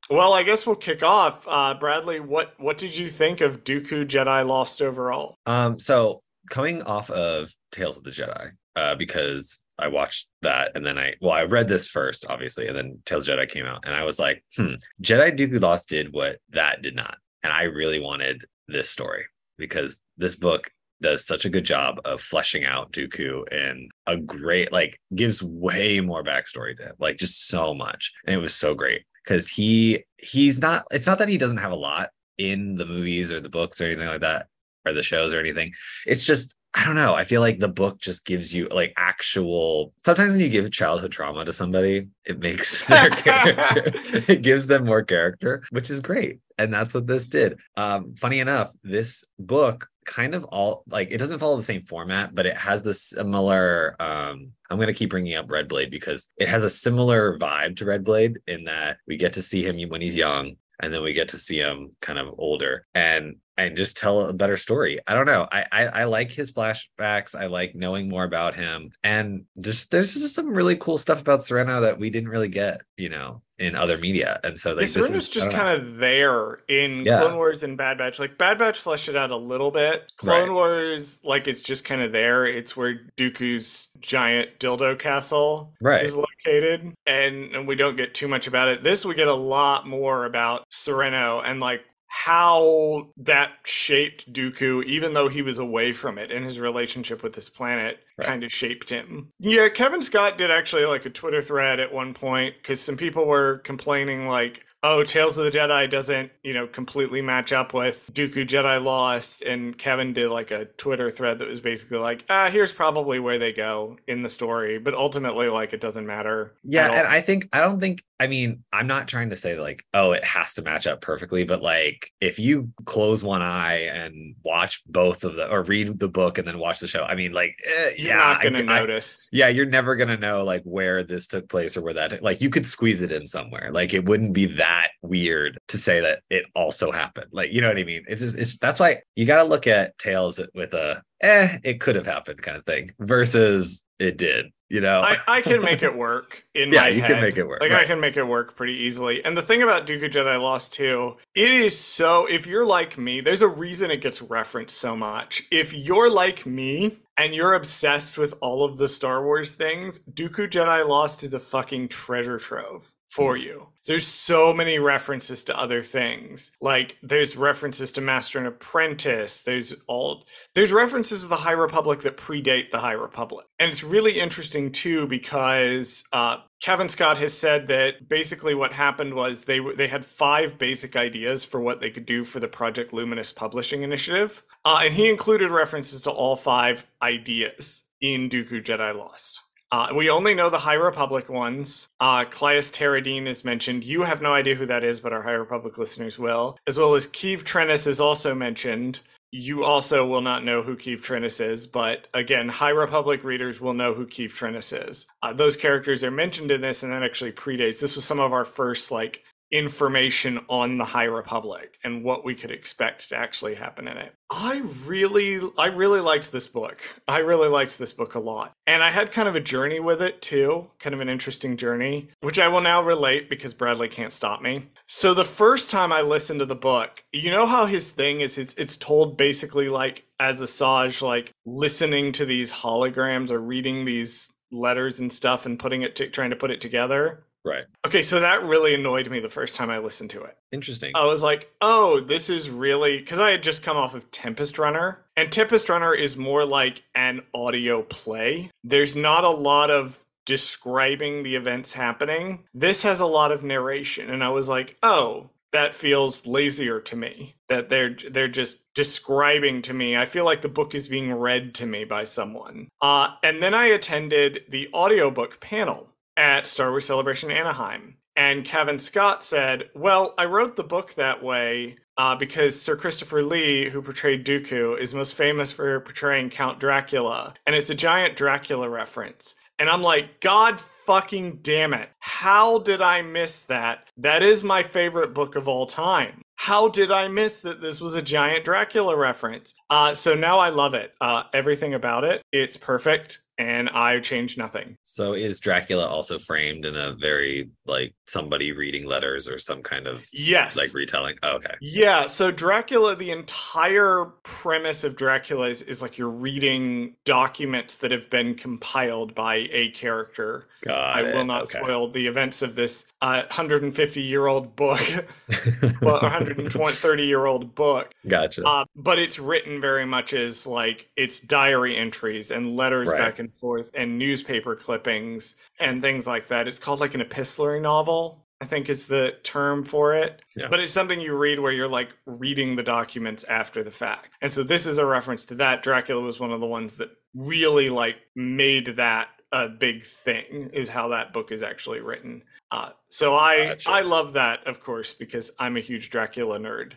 Well, 0.09 0.33
I 0.33 0.43
guess 0.43 0.67
we'll 0.67 0.77
kick 0.77 1.03
off. 1.03 1.45
Uh, 1.47 1.75
Bradley, 1.75 2.19
what 2.21 2.55
what 2.59 2.79
did 2.79 2.97
you 2.97 3.09
think 3.11 3.41
of 3.43 3.63
Dooku 3.63 4.07
Jedi 4.07 4.47
Lost 4.47 4.81
overall? 4.81 5.35
um, 5.47 5.79
so 5.79 6.23
coming 6.51 6.83
off 6.83 7.11
of 7.11 7.55
Tales 7.73 7.99
of 7.99 8.05
the 8.05 8.11
Jedi, 8.11 8.53
uh, 8.75 8.95
because 8.95 9.59
I 9.79 9.89
watched 9.89 10.29
that 10.43 10.73
and 10.75 10.87
then 10.87 10.99
I 10.99 11.15
well, 11.21 11.33
I 11.33 11.43
read 11.43 11.69
this 11.69 11.89
first, 11.89 12.25
obviously, 12.29 12.67
and 12.67 12.77
then 12.77 12.99
Tales 13.05 13.29
of 13.29 13.39
Jedi 13.39 13.49
came 13.49 13.67
out, 13.67 13.85
and 13.85 13.95
I 13.95 14.05
was 14.05 14.19
like, 14.19 14.45
hmm, 14.57 14.75
Jedi 15.03 15.37
Dooku 15.37 15.61
Lost 15.61 15.89
did 15.89 16.13
what 16.13 16.39
that 16.51 16.83
did 16.83 16.97
not. 16.97 17.17
And 17.43 17.53
I 17.53 17.65
really 17.65 18.01
wanted 18.01 18.45
this 18.69 18.89
story 18.89 19.25
because 19.59 20.01
this 20.17 20.35
book 20.35 20.71
does 21.03 21.27
such 21.27 21.45
a 21.45 21.51
good 21.51 21.65
job 21.65 22.01
of 22.05 22.21
fleshing 22.21 22.65
out 22.65 22.93
Dooku 22.93 23.45
and 23.53 23.91
a 24.07 24.17
great 24.17 24.73
like 24.73 24.99
gives 25.15 25.43
way 25.43 26.01
more 26.01 26.25
backstory 26.25 26.77
to 26.77 26.85
him, 26.85 26.95
like 26.99 27.19
just 27.19 27.49
so 27.49 27.75
much. 27.75 28.13
And 28.27 28.35
it 28.35 28.41
was 28.41 28.55
so 28.55 28.75
great 28.75 29.03
because 29.25 29.49
he 29.49 30.05
he's 30.17 30.59
not 30.59 30.85
it's 30.91 31.07
not 31.07 31.19
that 31.19 31.29
he 31.29 31.39
doesn't 31.39 31.59
have 31.59 31.73
a 31.73 31.77
lot 31.77 32.11
in 32.39 32.75
the 32.75 32.87
movies 32.87 33.33
or 33.33 33.41
the 33.41 33.49
books 33.49 33.81
or 33.81 33.85
anything 33.85 34.09
like 34.09 34.21
that 34.21 34.47
or 34.87 34.93
the 34.93 35.03
shows 35.03 35.35
or 35.35 35.41
anything. 35.41 35.73
It's 36.07 36.25
just 36.25 36.55
I 36.77 36.85
don't 36.85 36.95
know. 36.95 37.15
I 37.15 37.25
feel 37.25 37.41
like 37.41 37.59
the 37.59 37.69
book 37.69 37.99
just 37.99 38.27
gives 38.27 38.55
you 38.55 38.69
like 38.69 38.93
actual. 38.99 39.95
Sometimes 40.05 40.33
when 40.33 40.41
you 40.41 40.51
give 40.51 40.71
childhood 40.71 41.11
trauma 41.11 41.43
to 41.43 41.53
somebody, 41.53 42.09
it 42.27 42.39
makes 42.39 42.85
their 42.87 43.09
character. 43.09 43.93
It 44.29 44.43
gives 44.43 44.67
them 44.67 44.85
more 44.85 45.03
character, 45.03 45.63
which 45.71 45.89
is 45.89 46.01
great, 46.01 46.41
and 46.59 46.73
that's 46.73 46.93
what 46.93 47.07
this 47.07 47.27
did. 47.27 47.59
Um, 47.79 48.15
funny 48.17 48.41
enough, 48.41 48.73
this 48.83 49.25
book 49.39 49.89
kind 50.05 50.35
of 50.35 50.45
all 50.45 50.85
like 50.89 51.11
it 51.11 51.17
doesn't 51.17 51.39
follow 51.39 51.57
the 51.57 51.63
same 51.63 51.83
format, 51.83 52.35
but 52.35 52.45
it 52.45 52.57
has 52.59 52.83
this 52.83 53.01
similar. 53.03 53.97
Um, 53.99 54.53
I'm 54.69 54.79
gonna 54.79 54.93
keep 54.93 55.11
bringing 55.11 55.35
up 55.35 55.51
Red 55.51 55.69
Blade 55.69 55.91
because 55.91 56.29
it 56.37 56.49
has 56.49 56.63
a 56.63 56.71
similar 56.71 57.39
vibe 57.39 57.77
to 57.77 57.87
Red 57.87 58.05
Blade 58.05 58.39
in 58.47 58.65
that 58.65 58.99
we 59.09 59.17
get 59.17 59.33
to 59.35 59.43
see 59.43 59.67
him 59.67 59.89
when 59.89 60.03
he's 60.03 60.17
young, 60.17 60.57
and 60.81 60.93
then 60.93 61.03
we 61.03 61.15
get 61.15 61.31
to 61.31 61.39
see 61.39 61.59
him 61.59 61.97
kind 62.03 62.19
of 62.19 62.35
older, 62.37 62.87
and 62.95 63.37
and 63.57 63.77
just 63.77 63.97
tell 63.97 64.21
a 64.27 64.33
better 64.33 64.57
story. 64.57 64.99
I 65.07 65.15
don't 65.15 65.27
know. 65.27 65.47
I, 65.51 65.65
I, 65.73 65.85
I 65.87 66.05
like 66.05 66.31
his 66.31 66.53
flashbacks. 66.53 67.35
I 67.35 67.47
like 67.47 67.75
knowing 67.75 68.09
more 68.09 68.25
about 68.25 68.57
him, 68.57 68.93
and 69.03 69.45
just 69.61 69.91
there's 69.91 70.15
just 70.15 70.35
some 70.35 70.51
really 70.51 70.77
cool 70.77 70.99
stuff 70.99 71.21
about 71.21 71.45
Sereno 71.45 71.81
that 71.81 71.99
we 71.99 72.11
didn't 72.11 72.29
really 72.29 72.49
get, 72.49 72.83
you 72.97 73.09
know, 73.09 73.43
in 73.59 73.75
other 73.75 73.97
media. 73.97 74.39
And 74.45 74.59
so 74.59 74.75
like 74.75 74.95
yeah, 74.95 75.03
is 75.03 75.29
just 75.29 75.51
kind 75.51 75.81
of 75.81 75.97
there 75.97 76.61
in 76.69 77.05
Yeah. 77.07 77.21
Clone 77.21 77.37
Wars 77.37 77.63
and 77.63 77.77
Bad 77.79 77.99
Batch. 77.99 78.19
Like 78.19 78.37
Bad 78.37 78.59
Batch 78.59 78.79
fleshed 78.79 79.09
it 79.09 79.17
out 79.17 79.31
a 79.31 79.37
little 79.37 79.71
bit. 79.71 80.13
Clone 80.19 80.49
Right. 80.49 80.53
Wars, 80.53 81.21
like 81.25 81.49
it's 81.49 81.63
just 81.63 81.85
kind 81.85 82.03
of 82.03 82.13
there. 82.13 82.45
It's 82.45 82.77
where 82.77 83.01
Dooku's 83.17 83.89
giant 84.01 84.59
dildo 84.59 84.99
castle 84.99 85.73
right. 85.81 86.05
is 86.05 86.17
located, 86.17 86.93
and, 87.07 87.55
and 87.55 87.67
we 87.67 87.75
don't 87.77 87.97
get 87.97 88.15
too 88.15 88.29
much 88.29 88.47
about 88.47 88.69
it. 88.69 88.83
This 88.83 89.05
we 89.05 89.15
get 89.15 89.29
a 89.29 89.35
lot 89.35 89.87
more 89.87 90.27
about 90.27 90.65
Sereno 90.71 91.41
and 91.41 91.61
like 91.61 91.81
how 92.25 93.09
that 93.19 93.51
shaped 93.65 94.33
Dooku, 94.33 94.83
even 94.85 95.15
though 95.15 95.29
he 95.29 95.43
was 95.43 95.59
away 95.59 95.93
from 95.93 96.17
it, 96.19 96.31
and 96.33 96.45
his 96.45 96.59
relationship 96.59 97.23
with 97.23 97.35
this 97.35 97.49
planet 97.49 97.99
Right. 98.19 98.27
kind 98.27 98.45
of 98.45 98.51
shaped 98.51 98.89
him. 98.89 99.29
Yeah, 99.39 99.69
Cavan 99.69 100.01
Scott 100.03 100.39
did 100.39 100.51
actually 100.51 100.87
like 100.87 101.05
a 101.05 101.11
Twitter 101.11 101.43
thread 101.43 101.79
at 101.81 101.93
one 101.93 102.15
point 102.15 102.55
because 102.63 102.81
some 102.81 102.97
people 102.97 103.27
were 103.27 103.59
complaining 103.59 104.27
like. 104.29 104.63
Oh, 104.83 105.03
Tales 105.03 105.37
of 105.37 105.45
the 105.45 105.51
Jedi 105.51 105.91
doesn't, 105.91 106.31
you 106.45 106.53
know, 106.55 106.69
completely 106.69 107.21
match 107.21 107.53
up 107.53 107.75
with 107.75 108.09
Dooku 108.15 108.47
Jedi 108.47 108.81
Lost, 108.81 109.43
and 109.43 109.77
Cavan 109.77 110.13
did 110.13 110.29
like 110.31 110.53
a 110.53 110.67
Twitter 110.67 111.11
thread 111.11 111.41
that 111.41 111.49
was 111.49 111.61
basically 111.61 111.99
like, 111.99 112.25
ah, 112.29 112.51
here's 112.51 112.73
probably 112.73 113.19
where 113.19 113.37
they 113.39 113.53
go 113.53 113.99
in 114.07 114.23
the 114.23 114.29
story, 114.29 114.79
but 114.79 114.95
ultimately, 114.95 115.49
like, 115.49 115.73
it 115.73 115.81
doesn't 115.81 116.07
matter. 116.07 116.55
Yeah, 116.63 116.93
and 116.93 117.09
I 117.09 117.21
think 117.21 117.49
I 117.53 117.61
don't 117.63 117.81
think 117.81 118.05
I 118.19 118.29
mean 118.29 118.65
I'm 118.73 118.87
not 118.87 119.09
trying 119.09 119.31
to 119.31 119.37
say 119.37 119.59
like 119.59 119.85
oh 119.93 120.13
it 120.13 120.25
has 120.25 120.55
to 120.55 120.63
match 120.63 120.87
up 120.87 121.01
perfectly, 121.01 121.45
but 121.45 121.63
like 121.63 122.11
if 122.21 122.39
you 122.39 122.71
close 122.87 123.23
one 123.23 123.43
eye 123.43 123.81
and 123.93 124.35
watch 124.43 124.83
both 124.87 125.23
of 125.25 125.37
the 125.37 125.49
or 125.51 125.63
read 125.63 125.99
the 125.99 126.09
book 126.09 126.39
and 126.39 126.49
then 126.49 126.59
watch 126.59 126.81
the 126.81 126.87
show, 126.89 127.03
I 127.05 127.15
mean 127.15 127.33
like 127.33 127.55
eh, 127.67 127.91
You're 127.99 128.09
yeah, 128.09 128.17
not 128.17 128.43
gonna 128.43 128.59
I- 128.61 128.63
notice. 128.63 129.29
yeah, 129.33 129.49
you're 129.49 129.67
never 129.67 129.97
gonna 129.97 130.17
know 130.17 130.45
like 130.45 130.63
where 130.65 131.03
this 131.03 131.27
took 131.27 131.49
place 131.49 131.77
or 131.77 131.83
where 131.83 131.95
that 131.95 132.23
like 132.23 132.41
you 132.41 132.49
could 132.51 132.65
squeeze 132.67 133.03
it 133.03 133.13
in 133.13 133.27
somewhere. 133.27 133.71
Like 133.73 133.93
it 133.93 134.07
wouldn't 134.07 134.33
be 134.33 134.47
that 134.57 134.89
weird 135.03 135.59
to 135.69 135.79
say 135.79 136.01
that 136.01 136.21
it 136.31 136.45
also 136.55 136.91
happened. 136.93 137.27
Like 137.33 137.53
you 137.53 137.61
know 137.61 137.69
what 137.69 137.79
I 137.79 137.85
mean? 137.85 138.05
It's 138.09 138.23
just 138.23 138.37
it's 138.37 138.57
that's 138.59 138.81
why 138.81 139.03
you 139.15 139.27
got 139.27 139.43
to 139.43 139.49
look 139.49 139.67
at 139.67 139.99
Tales 139.99 140.41
with 140.55 140.73
a 140.73 141.03
eh 141.21 141.59
it 141.65 141.81
could 141.81 141.97
have 141.97 142.07
happened 142.07 142.41
kind 142.43 142.57
of 142.57 142.65
thing 142.65 142.93
versus 142.99 143.85
it 143.99 144.17
did. 144.17 144.47
You 144.69 144.81
know? 144.81 145.01
I, 145.01 145.19
I 145.29 145.41
can 145.43 145.63
make 145.63 145.83
it 145.83 145.97
work 145.97 146.45
in 146.55 146.73
Yeah, 146.73 146.81
my 146.83 146.89
you 146.89 147.01
head. 147.01 147.11
can 147.13 147.21
make 147.21 147.37
it 147.37 147.47
work, 147.47 147.61
Like 147.61 147.71
I 147.73 147.85
can 147.85 148.01
make 148.01 148.17
it 148.17 148.25
work 148.25 148.57
pretty 148.57 148.73
easily. 148.75 149.25
And 149.25 149.37
the 149.37 149.43
thing 149.43 149.63
about 149.63 149.87
Dooku 149.87 150.11
Jedi 150.11 150.41
Lost 150.41 150.73
too, 150.75 151.17
it 151.35 151.51
is 151.51 151.79
so. 151.79 152.27
If 152.29 152.47
you're 152.49 152.67
like 152.67 152.99
me, 152.99 153.21
there's 153.21 153.43
a 153.43 153.49
reason 153.49 153.91
it 153.93 154.01
gets 154.01 154.21
referenced 154.21 154.77
so 154.77 154.97
much. 154.97 155.45
If 155.53 155.73
you're 155.73 156.11
like 156.11 156.47
me 156.47 156.99
and 157.17 157.33
you're 157.35 157.55
obsessed 157.55 158.19
with 158.19 158.35
all 158.41 158.65
of 158.65 158.77
the 158.77 158.89
Star 158.89 159.23
Wars 159.23 159.55
things, 159.55 160.01
Dooku 160.01 160.49
Jedi 160.51 160.87
Lost 160.87 161.23
is 161.23 161.33
a 161.33 161.41
fucking 161.41 161.89
treasure 161.89 162.39
trove 162.39 162.93
for 163.17 163.37
you. 163.37 163.69
There's 163.87 164.07
so 164.07 164.53
many 164.53 164.79
references 164.79 165.43
to 165.45 165.59
other 165.59 165.81
things. 165.81 166.51
Like 166.61 166.99
there's 167.03 167.37
references 167.37 167.93
to 167.93 168.01
Master 168.01 168.39
and 168.39 168.47
Apprentice. 168.47 169.41
There's 169.41 169.75
all 169.87 170.27
there's 170.55 170.73
references 170.73 171.23
to 171.23 171.29
the 171.29 171.37
High 171.37 171.53
Republic 171.53 172.01
that 172.01 172.17
predate 172.17 172.71
the 172.71 172.81
High 172.81 172.93
Republic. 172.93 173.47
And 173.59 173.71
it's 173.71 173.83
really 173.83 174.21
interesting 174.21 174.71
too 174.71 175.07
because 175.07 176.05
uh, 176.13 176.39
Cavan 176.63 176.89
Scott 176.89 177.17
has 177.19 177.37
said 177.37 177.69
that 177.69 178.09
basically 178.09 178.55
what 178.55 178.73
happened 178.73 179.15
was 179.15 179.45
they 179.45 179.61
they 179.61 179.89
had 179.89 180.05
five 180.05 180.59
basic 180.59 180.95
ideas 180.95 181.45
for 181.45 181.61
what 181.61 181.81
they 181.81 181.91
could 181.91 182.07
do 182.07 182.25
for 182.25 182.41
the 182.41 182.49
Project 182.49 182.93
Luminous 182.93 183.33
Publishing 183.33 183.83
Initiative, 183.83 184.43
uh, 184.65 184.81
and 184.83 184.95
he 184.95 185.09
included 185.09 185.51
references 185.51 186.03
to 186.03 186.11
all 186.11 186.37
five 186.37 186.87
ideas 187.01 187.85
in 188.01 188.29
Dooku 188.29 188.63
Jedi 188.63 188.95
Lost. 188.95 189.43
Uh, 189.73 189.89
we 189.95 190.09
only 190.09 190.35
know 190.35 190.49
the 190.49 190.59
High 190.59 190.75
Republic 190.75 191.29
ones. 191.29 191.89
Uh, 191.99 192.25
Claes 192.25 192.71
Terradine 192.71 193.27
is 193.27 193.45
mentioned. 193.45 193.85
You 193.85 194.03
have 194.03 194.23
no 194.23 194.33
idea 194.33 194.55
who 194.55 194.67
that 194.67 194.85
is, 194.85 195.01
but 195.01 195.13
our 195.13 195.23
High 195.23 195.33
Republic 195.33 195.77
listeners 195.77 196.19
will. 196.19 196.57
As 196.67 196.79
well 196.79 196.95
as 196.95 197.09
Keeve 197.09 197.43
Trennis 197.43 197.87
is 197.87 198.01
also 198.01 198.35
mentioned. 198.35 199.01
You 199.33 199.65
also 199.65 200.07
will 200.07 200.21
not 200.21 200.45
know 200.45 200.63
who 200.63 200.77
Keeve 200.77 201.01
Trennis 201.01 201.41
is, 201.45 201.67
but 201.67 202.07
again, 202.15 202.49
High 202.49 202.71
Republic 202.71 203.25
readers 203.25 203.61
will 203.61 203.75
know 203.75 203.93
who 203.93 204.07
Keeve 204.07 204.31
Trennis 204.31 204.89
is. 204.89 205.07
Uh, 205.21 205.33
those 205.33 205.57
characters 205.57 206.05
are 206.05 206.13
mentioned 206.13 206.53
in 206.53 206.61
this, 206.61 206.83
and 206.83 206.93
that 206.93 207.03
actually 207.03 207.33
predates. 207.33 207.81
This 207.81 207.97
was 207.97 208.05
some 208.05 208.21
of 208.21 208.33
our 208.33 208.45
first 208.45 208.93
like 208.93 209.25
information 209.53 210.41
on 210.49 210.79
the 210.79 210.85
High 210.85 211.05
Republic 211.05 211.79
and 211.85 212.03
what 212.03 212.25
we 212.25 212.35
could 212.35 212.51
expect 212.51 213.09
to 213.09 213.17
actually 213.17 213.55
happen 213.55 213.87
in 213.87 213.97
it. 213.97 214.15
I 214.31 214.63
really 214.87 215.41
I 215.57 215.67
really 215.67 216.01
liked 216.01 216.33
this 216.33 216.49
book. 216.49 216.79
I 217.07 217.19
really 217.19 217.49
liked 217.49 217.79
this 217.79 217.93
book 217.93 218.15
a 218.15 218.21
lot. 218.21 218.53
And 218.67 218.83
I 218.83 218.91
had 218.91 219.13
kind 219.13 219.29
of 219.29 219.37
a 219.37 219.41
journey 219.41 219.79
with 219.79 220.03
it 220.03 220.21
too, 220.21 220.71
kind 220.81 220.95
of 220.95 221.01
an 221.01 221.09
interesting 221.09 221.57
journey, 221.57 222.09
which 222.21 222.39
I 222.39 222.49
will 222.49 222.61
now 222.61 222.83
relate 222.83 223.31
because 223.31 223.55
Bradley 223.55 223.89
can't 223.89 224.13
stop 224.13 224.43
me. 224.43 224.71
So 224.89 225.15
the 225.15 225.25
first 225.25 225.71
time 225.71 225.93
I 225.93 226.01
listened 226.01 226.41
to 226.41 226.47
the 226.47 226.57
book, 226.57 227.05
you 227.13 227.31
know 227.31 227.47
how 227.47 227.67
his 227.67 227.91
thing 227.91 228.21
is 228.21 228.39
it's 228.39 228.55
it's 228.55 228.77
told 228.77 229.17
basically 229.17 229.69
like 229.69 230.07
as 230.19 230.41
Asajj 230.41 231.03
like 231.03 231.33
listening 231.45 232.11
to 232.13 232.25
these 232.25 232.53
holograms 232.53 233.31
or 233.31 233.39
reading 233.39 233.85
these 233.85 234.33
letters 234.51 235.01
and 235.01 235.13
stuff 235.13 235.47
and 235.47 235.59
putting 235.59 235.83
it 235.83 235.97
to, 235.97 236.09
trying 236.09 236.31
to 236.31 236.37
put 236.37 236.51
it 236.51 236.61
together. 236.61 237.25
Right. 237.47 237.65
Okay, 237.87 238.03
so 238.03 238.21
that 238.21 238.45
really 238.45 238.75
annoyed 238.75 239.11
me 239.11 239.21
the 239.21 239.31
first 239.31 239.55
time 239.57 239.71
I 239.71 239.79
listened 239.79 240.11
to 240.11 240.23
it. 240.23 240.37
Interesting. 240.53 240.93
I 240.95 241.07
was 241.07 241.23
like, 241.23 241.51
oh, 241.61 242.01
this 242.01 242.29
is 242.29 242.51
really 242.51 242.99
because 242.99 243.19
I 243.19 243.31
had 243.31 243.43
just 243.43 243.63
come 243.63 243.77
off 243.77 243.95
of 243.95 244.11
Tempest 244.11 244.59
Runner, 244.59 245.05
and 245.17 245.33
Tempest 245.33 245.69
Runner 245.69 245.95
is 245.95 246.17
more 246.17 246.45
like 246.45 246.83
an 246.95 247.23
audio 247.33 247.83
play. 247.83 248.51
There's 248.63 248.97
not 248.97 249.25
a 249.25 249.31
lot 249.31 249.71
of 249.71 250.05
describing 250.27 251.23
the 251.23 251.37
events 251.37 251.73
happening. 251.75 252.45
This 252.53 252.83
has 252.83 253.01
a 253.01 253.07
lot 253.07 253.33
of 253.33 253.45
narration, 253.45 254.11
and 254.11 254.23
I 254.23 254.29
was 254.31 254.49
like, 254.49 254.77
oh, 254.83 255.31
that 255.53 255.75
feels 255.75 256.27
lazier 256.27 256.81
to 256.81 256.97
me. 256.97 257.37
That 257.49 257.69
they're 257.69 257.97
they're 258.11 258.29
just 258.29 258.59
describing 258.75 259.63
to 259.63 259.73
me. 259.73 259.97
I 259.97 260.05
feel 260.05 260.25
like 260.25 260.43
the 260.43 260.49
book 260.49 260.75
is 260.75 260.89
being 260.89 261.15
read 261.15 261.55
to 261.55 261.67
me 261.67 261.85
by 261.85 262.05
someone. 262.05 262.69
Uh, 262.83 263.15
and 263.23 263.43
then 263.43 263.55
I 263.55 263.67
attended 263.67 264.43
the 264.49 264.69
audiobook 264.75 265.41
panel 265.41 265.95
at 266.17 266.47
Star 266.47 266.71
Wars 266.71 266.87
Celebration 266.87 267.31
Anaheim. 267.31 267.97
And 268.17 268.45
Cavan 268.45 268.79
Scott 268.79 269.23
said, 269.23 269.69
Well, 269.75 270.15
I 270.17 270.25
wrote 270.25 270.57
the 270.57 270.65
book 270.65 270.95
that 270.95 271.23
way 271.23 271.77
uh, 271.99 272.17
because 272.17 272.61
Sir 272.61 272.77
Christopher 272.77 273.23
Lee, 273.23 273.69
who 273.69 273.83
portrayed 273.83 274.27
Dooku, 274.27 274.79
is 274.79 274.95
most 274.95 275.15
famous 275.15 275.53
for 275.53 275.81
portraying 275.81 276.31
Count 276.31 276.59
Dracula. 276.59 277.35
And 277.47 277.55
it's 277.55 277.71
a 277.71 277.75
giant 277.75 278.17
Dracula 278.17 278.69
reference. 278.69 279.35
And 279.59 279.71
I'm 279.71 279.83
like, 279.83 280.21
God 280.21 280.61
fucking 280.61 281.39
damn 281.43 281.73
it. 281.73 281.89
How 282.01 282.59
did 282.59 282.83
I 282.83 283.03
miss 283.03 283.43
that? 283.43 283.89
That 283.97 284.23
is 284.23 284.45
my 284.45 284.63
favorite 284.63 285.15
book 285.15 285.35
of 285.35 285.49
all 285.49 285.67
time. 285.67 286.23
How 286.37 286.69
did 286.69 286.91
I 286.91 287.09
miss 287.09 287.41
that 287.41 287.63
this 287.63 287.81
was 287.81 287.95
a 287.95 288.03
giant 288.03 288.45
Dracula 288.45 288.95
reference? 288.95 289.55
Uh, 289.71 289.95
so 289.95 290.15
now 290.15 290.39
I 290.39 290.51
love 290.51 290.75
it. 290.75 290.93
Uh, 291.01 291.25
everything 291.33 291.73
about 291.73 292.05
it, 292.05 292.23
it's 292.33 292.59
perfect. 292.59 293.21
And 293.39 293.69
I 293.69 294.01
changed 294.01 294.39
nothing. 294.39 294.79
So 294.83 295.13
is 295.13 295.41
Dracula 295.41 295.87
also 295.87 296.19
framed 296.19 296.65
in 296.65 296.75
a 296.75 296.95
very 296.95 297.51
like 297.67 297.95
somebody 298.07 298.53
reading 298.53 298.87
letters 298.87 299.29
or 299.29 299.39
some 299.39 299.63
kind 299.63 299.87
of 299.87 300.07
Yes. 300.13 300.57
like 300.57 300.73
retelling? 300.73 301.17
Oh, 301.23 301.37
okay. 301.37 301.55
Yeah, 301.61 302.07
so 302.07 302.31
Dracula, 302.31 302.97
the 302.97 303.11
entire 303.11 304.07
premise 304.23 304.85
of 304.85 304.97
Dracula 304.97 305.49
is, 305.51 305.61
is 305.63 305.83
like 305.83 305.99
you're 305.99 306.09
reading 306.09 306.97
documents 307.05 307.77
that 307.79 307.91
have 307.91 308.09
been 308.09 308.35
compiled 308.37 309.15
by 309.15 309.49
a 309.51 309.71
character. 309.73 310.49
Got 310.65 310.97
I 310.97 311.01
it. 311.03 311.15
will 311.15 311.25
not 311.27 311.43
Okay. 311.43 311.59
spoil 311.59 311.89
the 311.91 312.07
events 312.07 312.41
of 312.43 312.55
this 312.55 312.87
uh, 313.03 313.23
150 313.29 314.01
year 314.01 314.27
old 314.27 314.57
book, 314.57 314.81
well, 315.83 316.01
130 316.01 317.05
year 317.07 317.27
old 317.27 317.55
book. 317.55 317.91
gotcha. 318.09 318.43
Uh, 318.45 318.65
but 318.75 318.99
it's 318.99 319.19
written 319.19 319.61
very 319.61 319.85
much 319.85 320.15
as 320.15 320.47
like 320.47 320.89
it's 320.97 321.21
diary 321.21 321.77
entries 321.77 322.31
and 322.31 322.57
letters 322.57 322.89
Right. 322.89 322.99
back 322.99 323.19
and 323.19 323.26
forth 323.35 323.71
and 323.75 323.99
newspaper 323.99 324.55
clippings 324.57 325.35
and 325.59 325.81
things 325.83 326.07
like 326.07 326.29
that. 326.29 326.49
It's 326.49 326.59
called 326.59 326.81
like 326.81 326.95
an 326.95 327.01
epistolary 327.01 327.61
novel, 327.61 328.27
I 328.41 328.45
think 328.45 328.69
is 328.69 328.87
the 328.87 329.17
term 329.23 329.63
for 329.63 329.95
it. 329.95 330.21
Yeah. 330.37 330.49
But 330.49 330.61
it's 330.61 330.73
something 330.73 331.01
you 331.01 331.17
read 331.17 331.41
where 331.41 331.53
you're 331.53 331.69
like 331.69 331.97
reading 332.07 332.57
the 332.57 332.63
documents 332.63 333.25
after 333.25 333.65
the 333.65 333.71
fact. 333.71 334.11
And 334.21 334.31
so 334.31 334.43
this 334.43 334.67
is 334.67 334.79
a 334.79 334.87
reference 334.87 335.25
to 335.27 335.35
that. 335.37 335.63
Dracula 335.63 336.03
was 336.03 336.21
one 336.21 336.33
of 336.33 336.41
the 336.41 336.47
ones 336.47 336.77
that 336.77 336.91
really 337.15 337.71
like 337.71 337.97
made 338.15 338.77
that 338.77 339.09
a 339.33 339.49
big 339.49 339.83
thing, 339.83 340.51
is 340.53 340.69
how 340.69 340.89
that 340.89 341.13
book 341.13 341.33
is 341.33 341.43
actually 341.43 341.81
written. 341.81 342.23
Uh, 342.53 342.71
so 342.87 343.17
I 343.17 343.49
Gotcha. 343.49 343.71
I 343.71 343.81
love 343.81 344.13
that, 344.13 344.47
of 344.47 344.61
course, 344.61 344.95
because 344.95 345.33
I'm 345.39 345.57
a 345.57 345.61
huge 345.61 345.91
Dracula 345.91 346.39
nerd. 346.39 346.75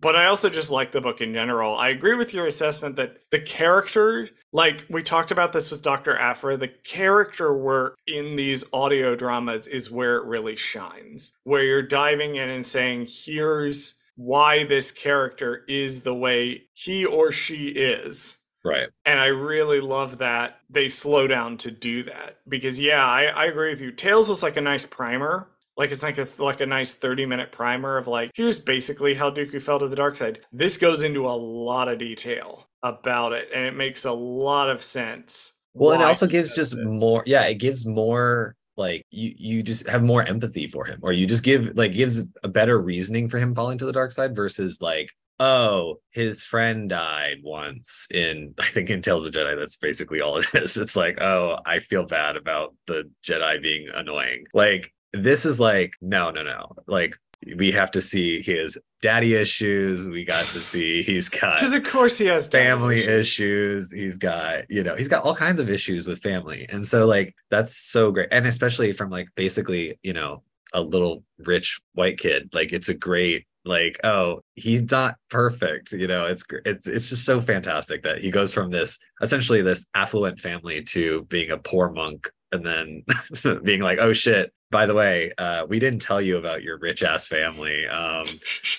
But 0.00 0.16
I 0.16 0.26
also 0.26 0.50
just 0.50 0.70
like 0.70 0.92
the 0.92 1.00
book 1.00 1.20
in 1.20 1.32
general. 1.32 1.76
I 1.76 1.88
agree 1.88 2.14
with 2.14 2.34
your 2.34 2.46
assessment 2.46 2.96
that 2.96 3.22
the 3.30 3.40
character, 3.40 4.28
like 4.52 4.84
we 4.90 5.02
talked 5.02 5.30
about 5.30 5.52
this 5.52 5.70
with 5.70 5.82
Dr. 5.82 6.16
Aphra, 6.16 6.56
the 6.56 6.68
character 6.68 7.56
work 7.56 7.96
in 8.06 8.36
these 8.36 8.64
audio 8.72 9.16
dramas 9.16 9.66
is 9.66 9.90
where 9.90 10.16
it 10.16 10.24
really 10.24 10.56
shines. 10.56 11.32
Where 11.44 11.62
you're 11.62 11.82
diving 11.82 12.36
in 12.36 12.48
and 12.48 12.66
saying, 12.66 13.08
here's 13.08 13.94
why 14.16 14.64
this 14.64 14.92
character 14.92 15.64
is 15.68 16.02
the 16.02 16.14
way 16.14 16.64
he 16.72 17.04
or 17.04 17.32
she 17.32 17.68
is. 17.68 18.38
Right. 18.64 18.88
And 19.04 19.20
I 19.20 19.26
really 19.26 19.80
love 19.80 20.18
that 20.18 20.60
they 20.68 20.88
slow 20.88 21.26
down 21.28 21.56
to 21.58 21.70
do 21.70 22.02
that. 22.02 22.38
Because 22.48 22.80
yeah, 22.80 23.06
I, 23.06 23.24
I 23.24 23.44
agree 23.46 23.70
with 23.70 23.80
you. 23.80 23.92
Tales 23.92 24.28
was 24.28 24.42
like 24.42 24.56
a 24.56 24.62
nice 24.62 24.84
primer 24.84 25.48
like 25.76 25.90
it's 25.90 26.02
like 26.02 26.18
a 26.18 26.26
like 26.38 26.60
a 26.60 26.66
nice 26.66 26.94
30 26.94 27.26
minute 27.26 27.52
primer 27.52 27.96
of 27.98 28.08
like 28.08 28.30
here's 28.34 28.58
basically 28.58 29.14
how 29.14 29.30
Dooku 29.30 29.60
fell 29.60 29.78
to 29.78 29.88
the 29.88 29.96
dark 29.96 30.16
side. 30.16 30.40
This 30.52 30.76
goes 30.76 31.02
into 31.02 31.26
a 31.26 31.36
lot 31.36 31.88
of 31.88 31.98
detail 31.98 32.68
about 32.82 33.32
it 33.32 33.48
and 33.54 33.64
it 33.64 33.74
makes 33.74 34.04
a 34.04 34.12
lot 34.12 34.70
of 34.70 34.82
sense. 34.82 35.54
Well, 35.74 35.92
it 35.92 36.02
also 36.02 36.26
gives 36.26 36.54
just 36.54 36.74
this. 36.74 36.84
more 36.84 37.22
yeah, 37.26 37.44
it 37.44 37.56
gives 37.56 37.86
more 37.86 38.56
like 38.76 39.04
you 39.10 39.34
you 39.36 39.62
just 39.62 39.86
have 39.88 40.02
more 40.02 40.22
empathy 40.22 40.66
for 40.66 40.84
him 40.84 40.98
or 41.02 41.12
you 41.12 41.26
just 41.26 41.42
give 41.42 41.76
like 41.76 41.92
gives 41.92 42.22
a 42.42 42.48
better 42.48 42.80
reasoning 42.80 43.28
for 43.28 43.38
him 43.38 43.54
falling 43.54 43.78
to 43.78 43.86
the 43.86 43.92
dark 43.92 44.12
side 44.12 44.36
versus 44.36 44.80
like 44.80 45.10
oh 45.38 45.98
his 46.10 46.42
friend 46.42 46.90
died 46.90 47.38
once 47.42 48.06
in 48.12 48.54
i 48.60 48.66
think 48.66 48.90
in 48.90 49.00
tales 49.00 49.26
of 49.26 49.32
jedi 49.32 49.56
that's 49.58 49.76
basically 49.76 50.20
all 50.20 50.38
it 50.38 50.46
is 50.54 50.76
it's 50.76 50.96
like 50.96 51.20
oh 51.20 51.58
i 51.64 51.78
feel 51.78 52.04
bad 52.04 52.36
about 52.36 52.74
the 52.86 53.10
jedi 53.26 53.60
being 53.62 53.88
annoying 53.94 54.44
like 54.52 54.92
this 55.16 55.46
is 55.46 55.58
like 55.60 55.92
no 56.00 56.30
no 56.30 56.42
no. 56.42 56.72
Like 56.86 57.16
we 57.56 57.70
have 57.72 57.90
to 57.92 58.00
see 58.00 58.42
his 58.42 58.78
daddy 59.02 59.34
issues. 59.34 60.08
We 60.08 60.24
got 60.24 60.44
to 60.44 60.58
see 60.58 61.02
he's 61.02 61.28
got 61.28 61.56
because 61.56 61.74
of 61.74 61.84
course 61.84 62.18
he 62.18 62.26
has 62.26 62.48
family 62.48 62.96
issues. 62.96 63.08
issues. 63.08 63.92
He's 63.92 64.18
got 64.18 64.70
you 64.70 64.82
know 64.82 64.96
he's 64.96 65.08
got 65.08 65.24
all 65.24 65.34
kinds 65.34 65.60
of 65.60 65.70
issues 65.70 66.06
with 66.06 66.20
family. 66.20 66.66
And 66.68 66.86
so 66.86 67.06
like 67.06 67.34
that's 67.50 67.76
so 67.76 68.10
great. 68.10 68.28
And 68.30 68.46
especially 68.46 68.92
from 68.92 69.10
like 69.10 69.28
basically 69.34 69.98
you 70.02 70.12
know 70.12 70.42
a 70.72 70.80
little 70.80 71.22
rich 71.38 71.80
white 71.94 72.18
kid 72.18 72.50
like 72.52 72.72
it's 72.72 72.88
a 72.88 72.94
great 72.94 73.46
like 73.64 73.98
oh 74.04 74.40
he's 74.54 74.90
not 74.90 75.16
perfect. 75.28 75.92
You 75.92 76.06
know 76.06 76.26
it's 76.26 76.44
it's 76.64 76.86
it's 76.86 77.08
just 77.08 77.24
so 77.24 77.40
fantastic 77.40 78.02
that 78.04 78.18
he 78.18 78.30
goes 78.30 78.52
from 78.52 78.70
this 78.70 78.98
essentially 79.20 79.62
this 79.62 79.86
affluent 79.94 80.40
family 80.40 80.82
to 80.84 81.24
being 81.24 81.50
a 81.50 81.58
poor 81.58 81.90
monk 81.90 82.30
and 82.52 82.64
then 82.64 83.04
being 83.64 83.82
like 83.82 83.98
oh 84.00 84.12
shit 84.12 84.52
by 84.70 84.86
the 84.86 84.94
way, 84.94 85.32
uh, 85.38 85.64
we 85.68 85.78
didn't 85.78 86.02
tell 86.02 86.20
you 86.20 86.38
about 86.38 86.62
your 86.62 86.78
rich 86.78 87.02
ass 87.02 87.26
family 87.26 87.86
um, 87.86 88.24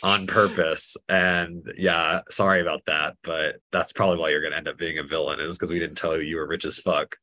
on 0.04 0.28
purpose. 0.28 0.98
And 1.08 1.72
yeah, 1.78 2.22
sorry 2.30 2.62
about 2.62 2.86
that, 2.86 3.16
but 3.24 3.62
that's 3.72 3.94
probably 3.94 4.18
why 4.18 4.30
you're 4.30 4.42
going 4.42 4.52
to 4.52 4.58
end 4.58 4.68
up 4.68 4.78
being 4.78 4.98
a 4.98 5.04
villain 5.04 5.40
is 5.40 5.58
because 5.58 5.72
we 5.72 5.80
didn't 5.80 5.98
tell 5.98 6.16
you 6.16 6.24
you 6.24 6.36
were 6.38 6.48
rich 6.48 6.66
as 6.66 6.78
fuck. 6.78 7.18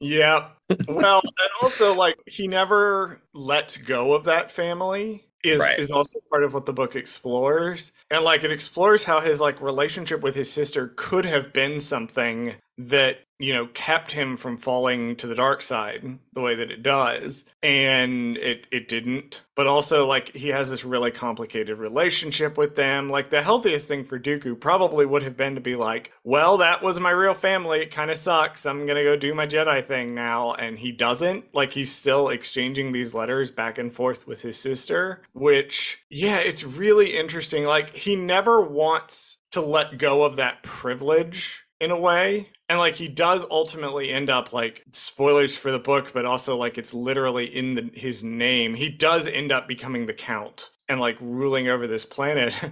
yeah. 0.00 0.48
Well, 0.88 1.20
and 1.22 1.50
also, 1.60 1.94
like, 1.94 2.16
he 2.26 2.48
never 2.48 3.20
lets 3.34 3.76
go 3.76 4.14
of 4.14 4.24
that 4.24 4.50
family 4.50 5.24
is 5.44 5.60
right. 5.60 5.78
is 5.78 5.90
also 5.90 6.18
part 6.30 6.42
of 6.42 6.54
what 6.54 6.64
the 6.64 6.72
book 6.72 6.96
explores 6.96 7.92
and 8.10 8.24
like 8.24 8.42
it 8.42 8.50
explores 8.50 9.04
how 9.04 9.20
his 9.20 9.42
like 9.42 9.60
relationship 9.60 10.22
with 10.22 10.34
his 10.34 10.50
sister 10.50 10.94
could 10.96 11.26
have 11.26 11.52
been 11.52 11.80
something 11.80 12.54
that 12.78 13.18
you 13.44 13.52
know 13.52 13.66
kept 13.66 14.12
him 14.12 14.38
from 14.38 14.56
falling 14.56 15.14
to 15.16 15.26
the 15.26 15.34
dark 15.34 15.60
side 15.60 16.18
the 16.32 16.40
way 16.40 16.54
that 16.54 16.70
it 16.70 16.82
does 16.82 17.44
and 17.62 18.38
it 18.38 18.66
it 18.70 18.88
didn't. 18.88 19.44
But 19.54 19.66
also 19.66 20.06
like 20.06 20.34
he 20.34 20.48
has 20.48 20.70
this 20.70 20.84
really 20.84 21.10
complicated 21.10 21.78
relationship 21.78 22.56
with 22.56 22.74
them. 22.74 23.10
Like 23.10 23.28
the 23.28 23.42
healthiest 23.42 23.86
thing 23.86 24.04
for 24.04 24.18
Dooku 24.18 24.58
probably 24.58 25.04
would 25.04 25.22
have 25.22 25.36
been 25.36 25.54
to 25.56 25.60
be 25.60 25.76
like 25.76 26.10
well 26.24 26.56
that 26.56 26.82
was 26.82 26.98
my 26.98 27.10
real 27.10 27.34
family. 27.34 27.80
It 27.80 27.90
kind 27.90 28.10
of 28.10 28.16
sucks. 28.16 28.64
I'm 28.64 28.86
going 28.86 28.96
to 28.96 29.04
go 29.04 29.14
do 29.14 29.34
my 29.34 29.46
Jedi 29.46 29.84
thing 29.84 30.14
now. 30.14 30.54
And 30.54 30.78
he 30.78 30.90
doesn't. 30.90 31.54
Like 31.54 31.72
he's 31.72 31.94
still 31.94 32.30
exchanging 32.30 32.92
these 32.92 33.12
letters 33.12 33.50
back 33.50 33.76
and 33.76 33.92
forth 33.92 34.26
with 34.26 34.40
his 34.40 34.58
sister 34.58 35.20
which 35.34 36.02
yeah 36.08 36.38
it's 36.38 36.64
really 36.64 37.14
interesting. 37.16 37.64
Like 37.64 37.90
he 37.90 38.16
never 38.16 38.62
wants 38.62 39.36
to 39.50 39.60
let 39.60 39.98
go 39.98 40.24
of 40.24 40.36
that 40.36 40.62
privilege 40.62 41.64
in 41.80 41.90
a 41.90 42.00
way 42.00 42.48
and 42.68 42.78
like 42.78 42.96
he 42.96 43.08
does 43.08 43.44
ultimately 43.50 44.10
end 44.10 44.30
up 44.30 44.52
like 44.52 44.84
spoilers 44.90 45.56
for 45.56 45.70
the 45.70 45.78
book 45.78 46.12
but 46.14 46.24
also 46.24 46.56
like 46.56 46.78
it's 46.78 46.94
literally 46.94 47.44
in 47.44 47.74
the, 47.74 47.90
his 47.94 48.24
name. 48.24 48.74
He 48.74 48.88
does 48.88 49.26
end 49.26 49.52
up 49.52 49.68
becoming 49.68 50.06
the 50.06 50.14
count 50.14 50.70
and 50.88 51.00
like 51.00 51.16
ruling 51.20 51.68
over 51.68 51.86
this 51.86 52.04
planet. 52.04 52.54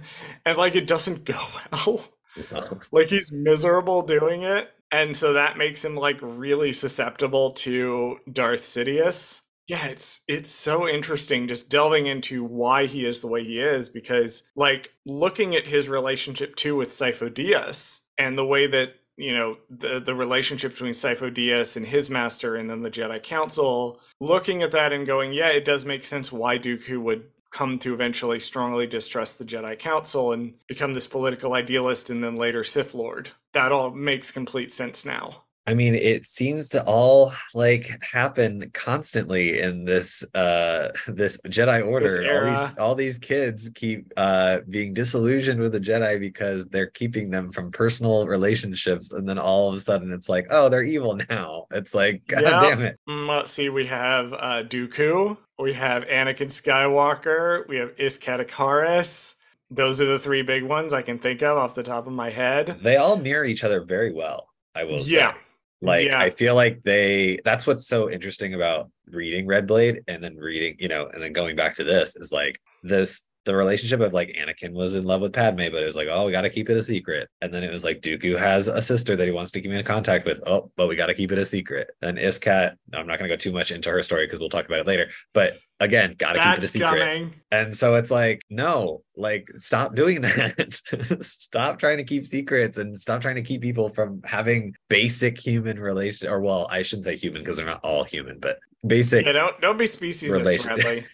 And 0.45 0.57
like 0.57 0.75
it 0.75 0.87
doesn't 0.87 1.25
go 1.25 1.39
well. 1.71 2.05
No. 2.51 2.79
like 2.91 3.07
he's 3.07 3.31
miserable 3.31 4.01
doing 4.01 4.43
it. 4.43 4.71
And 4.91 5.15
so 5.15 5.33
that 5.33 5.57
makes 5.57 5.83
him 5.83 5.95
like 5.95 6.19
really 6.21 6.73
susceptible 6.73 7.51
to 7.51 8.19
Darth 8.31 8.61
Sidious. 8.61 9.41
Yeah, 9.67 9.87
it's 9.87 10.21
it's 10.27 10.51
so 10.51 10.87
interesting 10.87 11.47
just 11.47 11.69
delving 11.69 12.05
into 12.05 12.43
why 12.43 12.85
he 12.85 13.05
is 13.05 13.21
the 13.21 13.27
way 13.27 13.43
he 13.43 13.59
is 13.59 13.87
because 13.87 14.43
like 14.55 14.91
looking 15.05 15.55
at 15.55 15.67
his 15.67 15.87
relationship 15.87 16.55
too 16.55 16.75
with 16.75 16.89
Sifo 16.89 17.33
Dyas 17.33 18.01
and 18.17 18.37
the 18.37 18.45
way 18.45 18.67
that 18.67 18.95
you 19.17 19.35
know 19.35 19.57
the 19.69 19.99
the 19.99 20.15
relationship 20.15 20.71
between 20.71 20.93
Sifo 20.93 21.33
Dyas 21.33 21.77
and 21.77 21.85
his 21.85 22.09
master 22.09 22.55
and 22.55 22.69
then 22.69 22.81
the 22.81 22.91
Jedi 22.91 23.21
Council 23.21 23.99
looking 24.19 24.63
at 24.63 24.71
that 24.71 24.91
and 24.91 25.05
going 25.05 25.33
yeah 25.33 25.49
it 25.49 25.65
does 25.65 25.85
make 25.85 26.03
sense 26.03 26.31
why 26.31 26.57
Dooku 26.57 27.01
would 27.01 27.25
come 27.51 27.77
to 27.79 27.93
eventually 27.93 28.39
strongly 28.39 28.87
distrust 28.87 29.37
the 29.37 29.45
Jedi 29.45 29.77
Council 29.77 30.31
and 30.31 30.55
become 30.67 30.95
this 30.95 31.07
political 31.07 31.53
idealist 31.53 32.09
and 32.09 32.23
then 32.23 32.35
later 32.35 32.63
Sith 32.63 32.95
Lord. 32.95 33.29
That 33.53 33.71
all 33.71 33.91
makes 33.91 34.31
complete 34.31 34.71
sense 34.71 35.05
now 35.05 35.43
I 35.65 35.73
mean, 35.73 35.95
it 35.95 36.25
seems 36.25 36.67
to 36.69 36.83
all 36.83 37.31
like 37.53 37.89
happen 38.03 38.69
constantly 38.73 39.61
in 39.61 39.85
this 39.85 40.23
uh 40.35 40.89
this 41.07 41.39
Jedi 41.47 41.85
Order. 41.85 42.07
This 42.07 42.17
all 42.19 42.43
these 42.43 42.77
all 42.77 42.95
these 42.95 43.17
kids 43.17 43.69
keep 43.73 44.11
uh 44.17 44.59
being 44.69 44.93
disillusioned 44.93 45.61
with 45.61 45.71
the 45.71 45.79
Jedi 45.79 46.19
because 46.19 46.65
they're 46.65 46.87
keeping 46.87 47.31
them 47.31 47.49
from 47.49 47.71
personal 47.71 48.27
relationships, 48.27 49.13
and 49.13 49.27
then 49.27 49.39
all 49.39 49.69
of 49.69 49.75
a 49.75 49.79
sudden 49.79 50.11
it's 50.11 50.27
like, 50.27 50.47
oh, 50.49 50.67
they're 50.67 50.83
evil 50.83 51.17
now. 51.29 51.67
It's 51.71 51.95
like, 51.95 52.23
god 52.27 52.41
yep. 52.41 52.61
damn 52.61 52.81
it. 52.81 52.99
Mm, 53.07 53.27
let's 53.29 53.51
see, 53.51 53.69
we 53.69 53.85
have 53.85 54.33
uh 54.33 54.63
Dooku, 54.63 55.37
we 55.59 55.73
have 55.73 56.03
Anakin 56.05 56.49
Skywalker, 56.49 57.67
we 57.69 57.77
have 57.77 57.95
Iskat 57.95 58.45
Akaris. 58.45 59.35
Those 59.71 60.01
are 60.01 60.05
the 60.05 60.19
three 60.19 60.43
big 60.43 60.63
ones 60.63 60.93
I 60.93 61.01
can 61.01 61.17
think 61.17 61.41
of 61.41 61.57
off 61.57 61.73
the 61.73 61.83
top 61.83 62.05
of 62.05 62.13
my 62.13 62.29
head. 62.29 62.79
They 62.81 62.97
all 62.97 63.15
mirror 63.15 63.45
each 63.45 63.63
other 63.63 63.81
very 63.81 64.13
well. 64.13 64.49
I 64.75 64.83
will 64.83 64.99
yeah. 64.99 65.33
say. 65.33 65.37
Like 65.83 66.07
yeah. 66.07 66.19
I 66.19 66.29
feel 66.29 66.55
like 66.55 66.81
they 66.83 67.39
that's 67.43 67.67
what's 67.67 67.87
so 67.87 68.09
interesting 68.09 68.53
about 68.53 68.89
reading 69.09 69.45
Red 69.45 69.67
Blade 69.67 70.01
and 70.07 70.23
then 70.23 70.37
reading, 70.37 70.77
you 70.79 70.87
know, 70.87 71.09
and 71.13 71.21
then 71.21 71.33
going 71.33 71.57
back 71.57 71.75
to 71.75 71.83
this 71.83 72.15
is 72.15 72.31
like 72.31 72.57
this 72.83 73.27
the 73.45 73.55
relationship 73.55 73.99
of 73.99 74.13
like 74.13 74.35
Anakin 74.39 74.73
was 74.73 74.95
in 74.95 75.05
love 75.05 75.21
with 75.21 75.33
Padme, 75.33 75.63
but 75.71 75.81
it 75.81 75.85
was 75.85 75.95
like, 75.95 76.07
oh, 76.09 76.25
we 76.25 76.31
got 76.31 76.41
to 76.41 76.49
keep 76.49 76.69
it 76.69 76.77
a 76.77 76.83
secret. 76.83 77.29
And 77.41 77.53
then 77.53 77.63
it 77.63 77.71
was 77.71 77.83
like 77.83 78.01
Dooku 78.01 78.37
has 78.37 78.67
a 78.67 78.81
sister 78.81 79.15
that 79.15 79.25
he 79.25 79.31
wants 79.31 79.51
to 79.51 79.61
keep 79.61 79.71
in 79.71 79.83
contact 79.83 80.25
with. 80.25 80.41
Oh, 80.45 80.71
but 80.75 80.87
we 80.87 80.95
got 80.95 81.07
to 81.07 81.13
keep 81.13 81.31
it 81.31 81.37
a 81.37 81.45
secret. 81.45 81.89
And 82.01 82.17
Iskat, 82.17 82.75
I'm 82.93 83.07
not 83.07 83.19
going 83.19 83.29
to 83.29 83.35
go 83.35 83.37
too 83.37 83.51
much 83.51 83.71
into 83.71 83.89
her 83.89 84.01
story 84.01 84.25
because 84.25 84.39
we'll 84.39 84.49
talk 84.49 84.65
about 84.65 84.79
it 84.79 84.87
later. 84.87 85.09
But 85.33 85.57
again, 85.79 86.15
got 86.17 86.33
to 86.33 86.39
keep 86.39 86.57
it 86.57 86.63
a 86.63 86.67
secret. 86.67 86.99
Coming. 86.99 87.33
And 87.51 87.75
so 87.75 87.95
it's 87.95 88.11
like, 88.11 88.41
no, 88.49 89.03
like 89.15 89.49
stop 89.57 89.95
doing 89.95 90.21
that. 90.21 91.19
stop 91.21 91.79
trying 91.79 91.97
to 91.97 92.03
keep 92.03 92.25
secrets 92.25 92.77
and 92.77 92.97
stop 92.97 93.21
trying 93.21 93.35
to 93.35 93.41
keep 93.41 93.61
people 93.61 93.89
from 93.89 94.21
having 94.23 94.73
basic 94.89 95.37
human 95.37 95.79
relation. 95.79 96.27
Or 96.27 96.39
well, 96.39 96.67
I 96.69 96.81
shouldn't 96.81 97.05
say 97.05 97.17
human 97.17 97.41
because 97.41 97.57
they're 97.57 97.65
not 97.65 97.83
all 97.83 98.03
human, 98.03 98.39
but 98.39 98.59
basic. 98.85 99.25
Yeah, 99.25 99.31
don't 99.33 99.61
don't 99.61 99.77
be 99.77 99.85
speciesist 99.85 100.61
friendly. 100.61 101.05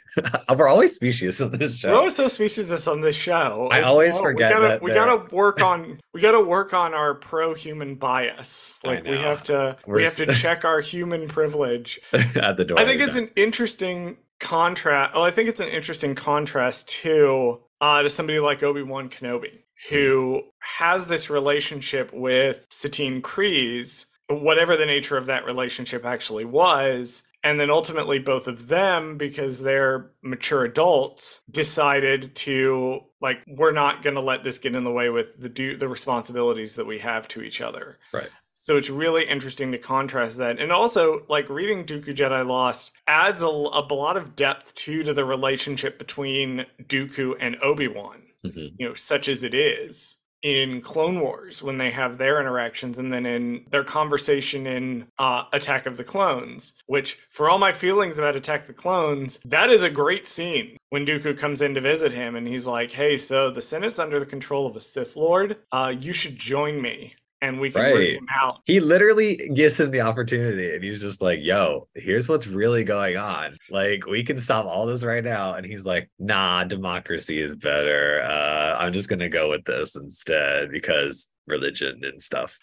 We're 0.56 0.68
always 0.68 0.96
species 0.96 1.42
on 1.42 1.52
this 1.52 1.78
show. 1.78 1.90
We're 1.90 1.98
always 1.98 2.16
so 2.16 2.26
speciesist 2.26 2.92
on 2.92 3.02
this 3.02 3.16
show. 3.16 3.70
I 3.72 3.82
always 3.82 4.18
forget 4.18 4.50
we 4.50 4.62
gotta, 4.62 4.68
that 4.68 4.82
we 4.82 4.94
gotta 4.94 5.34
work 5.34 5.62
on 5.62 6.00
we 6.14 6.22
gotta 6.22 6.44
work 6.44 6.74
on 6.74 6.94
our 6.94 7.14
pro 7.14 7.54
human 7.54 7.96
bias. 7.96 8.80
Like 8.84 9.04
we 9.04 9.18
have 9.18 9.44
to 9.44 9.78
We're 9.86 9.98
we 9.98 10.04
have 10.04 10.16
to 10.18 10.26
check 10.34 10.66
our 10.66 10.82
human 10.82 11.28
privilege 11.28 12.00
at 12.14 12.58
the 12.58 12.66
door. 12.66 12.80
I 12.80 12.86
think 12.86 13.02
it's 13.02 13.16
an 13.16 13.30
interesting 13.36 14.18
contrast. 14.40 15.12
Oh, 15.14 15.22
I 15.22 15.32
think 15.32 15.50
it's 15.50 15.62
an 15.62 15.70
interesting 15.70 16.16
contrast 16.16 16.88
too 16.90 17.62
uh, 17.82 18.02
to 18.02 18.10
somebody 18.10 18.40
like 18.40 18.64
Obi 18.64 18.84
Wan 18.84 19.10
Kenobi, 19.10 19.60
who 19.90 20.44
has 20.60 21.08
this 21.08 21.30
relationship 21.30 22.12
with 22.14 22.68
Satine 22.70 23.22
Kryze, 23.22 24.06
whatever 24.28 24.76
the 24.76 24.86
nature 24.86 25.18
of 25.18 25.26
that 25.28 25.46
relationship 25.46 26.06
actually 26.06 26.46
was. 26.46 27.24
And 27.44 27.60
then 27.60 27.70
ultimately, 27.70 28.20
both 28.20 28.48
of 28.48 28.68
them, 28.68 29.18
because 29.18 29.62
they're 29.62 30.12
mature 30.22 30.66
adults, 30.66 31.42
decided 31.50 32.36
to 32.36 33.02
like, 33.22 33.38
we're 33.48 33.72
not 33.72 34.04
going 34.04 34.16
to 34.16 34.22
let 34.22 34.44
this 34.44 34.60
get 34.60 34.76
in 34.76 34.84
the 34.84 34.92
way 34.92 35.10
with 35.10 35.40
the 35.42 35.50
do 35.50 35.78
the 35.78 35.88
responsibilities 35.88 36.76
that 36.76 36.86
we 36.86 37.00
have 37.00 37.28
to 37.30 37.42
each 37.42 37.62
other. 37.62 37.98
Right. 38.14 38.30
So 38.56 38.76
it's 38.76 38.90
really 38.90 39.26
interesting 39.26 39.72
to 39.72 39.78
contrast 39.78 40.38
that. 40.38 40.60
And 40.60 40.72
also, 40.72 41.24
like 41.30 41.50
reading 41.50 41.86
Dooku 41.86 42.14
Jedi 42.14 42.46
Lost 42.46 42.92
adds 43.08 43.42
a, 43.42 43.48
a 43.48 43.48
lot 43.94 44.18
of 44.18 44.36
depth 44.36 44.76
too 44.76 45.04
to 45.04 45.14
the 45.14 45.26
relationship 45.26 45.98
between 45.98 46.66
Dooku 46.84 47.36
and 47.40 47.56
Obi 47.62 47.88
Wan. 47.88 48.24
Mm-hmm. 48.46 48.60
Mhm. 48.60 48.72
you 48.78 48.88
know, 48.88 48.94
such 48.94 49.28
as 49.28 49.44
it 49.44 49.54
is 49.54 50.19
in 50.42 50.82
Clone 50.82 51.20
Wars 51.20 51.62
when 51.62 51.78
they 51.78 51.92
have 51.92 52.18
their 52.18 52.40
interactions 52.40 52.98
and 52.98 53.12
then 53.12 53.26
in 53.26 53.66
their 53.70 53.84
conversation 53.84 54.66
in 54.66 55.08
uh, 55.18 55.44
Attack 55.52 55.86
of 55.86 55.98
the 55.98 56.04
Clones, 56.04 56.74
which 56.88 57.18
for 57.30 57.50
all 57.50 57.58
my 57.58 57.72
feelings 57.72 58.18
about 58.18 58.36
Attack 58.36 58.62
of 58.62 58.68
the 58.68 58.74
Clones, 58.74 59.40
that 59.46 59.70
is 59.70 59.84
a 59.84 59.90
great 59.90 60.28
scene 60.28 60.78
when 60.90 61.06
Dooku 61.06 61.38
comes 61.38 61.62
in 61.62 61.74
to 61.76 61.82
visit 61.82 62.12
him 62.12 62.36
and 62.36 62.48
he's 62.48 62.68
like, 62.68 62.92
hey, 62.92 63.18
so 63.18 63.52
the 63.52 63.62
Senate's 63.62 64.00
under 64.00 64.20
the 64.20 64.26
control 64.26 64.68
of 64.68 64.76
a 64.76 64.80
Sith 64.80 65.16
Lord. 65.16 65.58
Uh, 65.72 65.94
you 65.98 66.14
should 66.14 66.38
join 66.38 66.82
me 66.82 67.16
and 67.42 67.60
we 67.60 67.72
can 67.72 67.82
Right. 67.82 68.14
him 68.14 68.28
out. 68.42 68.60
He 68.66 68.80
literally 68.80 69.50
gives 69.54 69.80
him 69.80 69.92
the 69.92 70.02
opportunity 70.02 70.74
and 70.74 70.84
he's 70.84 71.02
just 71.02 71.22
like, 71.22 71.40
yo, 71.42 71.88
here's 71.96 72.28
what's 72.28 72.48
really 72.48 72.84
going 72.84 73.18
on. 73.18 73.56
Like, 73.70 74.06
we 74.06 74.24
can 74.24 74.40
stop 74.40 74.66
all 74.66 74.86
this 74.86 75.04
right 75.04 75.24
now. 75.24 75.54
And 75.56 75.66
he's 75.66 75.86
like, 75.86 76.10
nah, 76.20 76.64
democracy 76.66 77.40
is 77.40 77.56
better. 77.56 78.22
Uh, 78.24 78.76
I'm 78.80 78.94
just 78.94 79.10
going 79.10 79.20
to 79.20 79.30
go 79.30 79.50
with 79.50 79.64
this 79.66 79.96
instead 79.96 80.72
because 80.72 81.28
religion 81.50 82.02
and 82.04 82.22
stuff. 82.22 82.60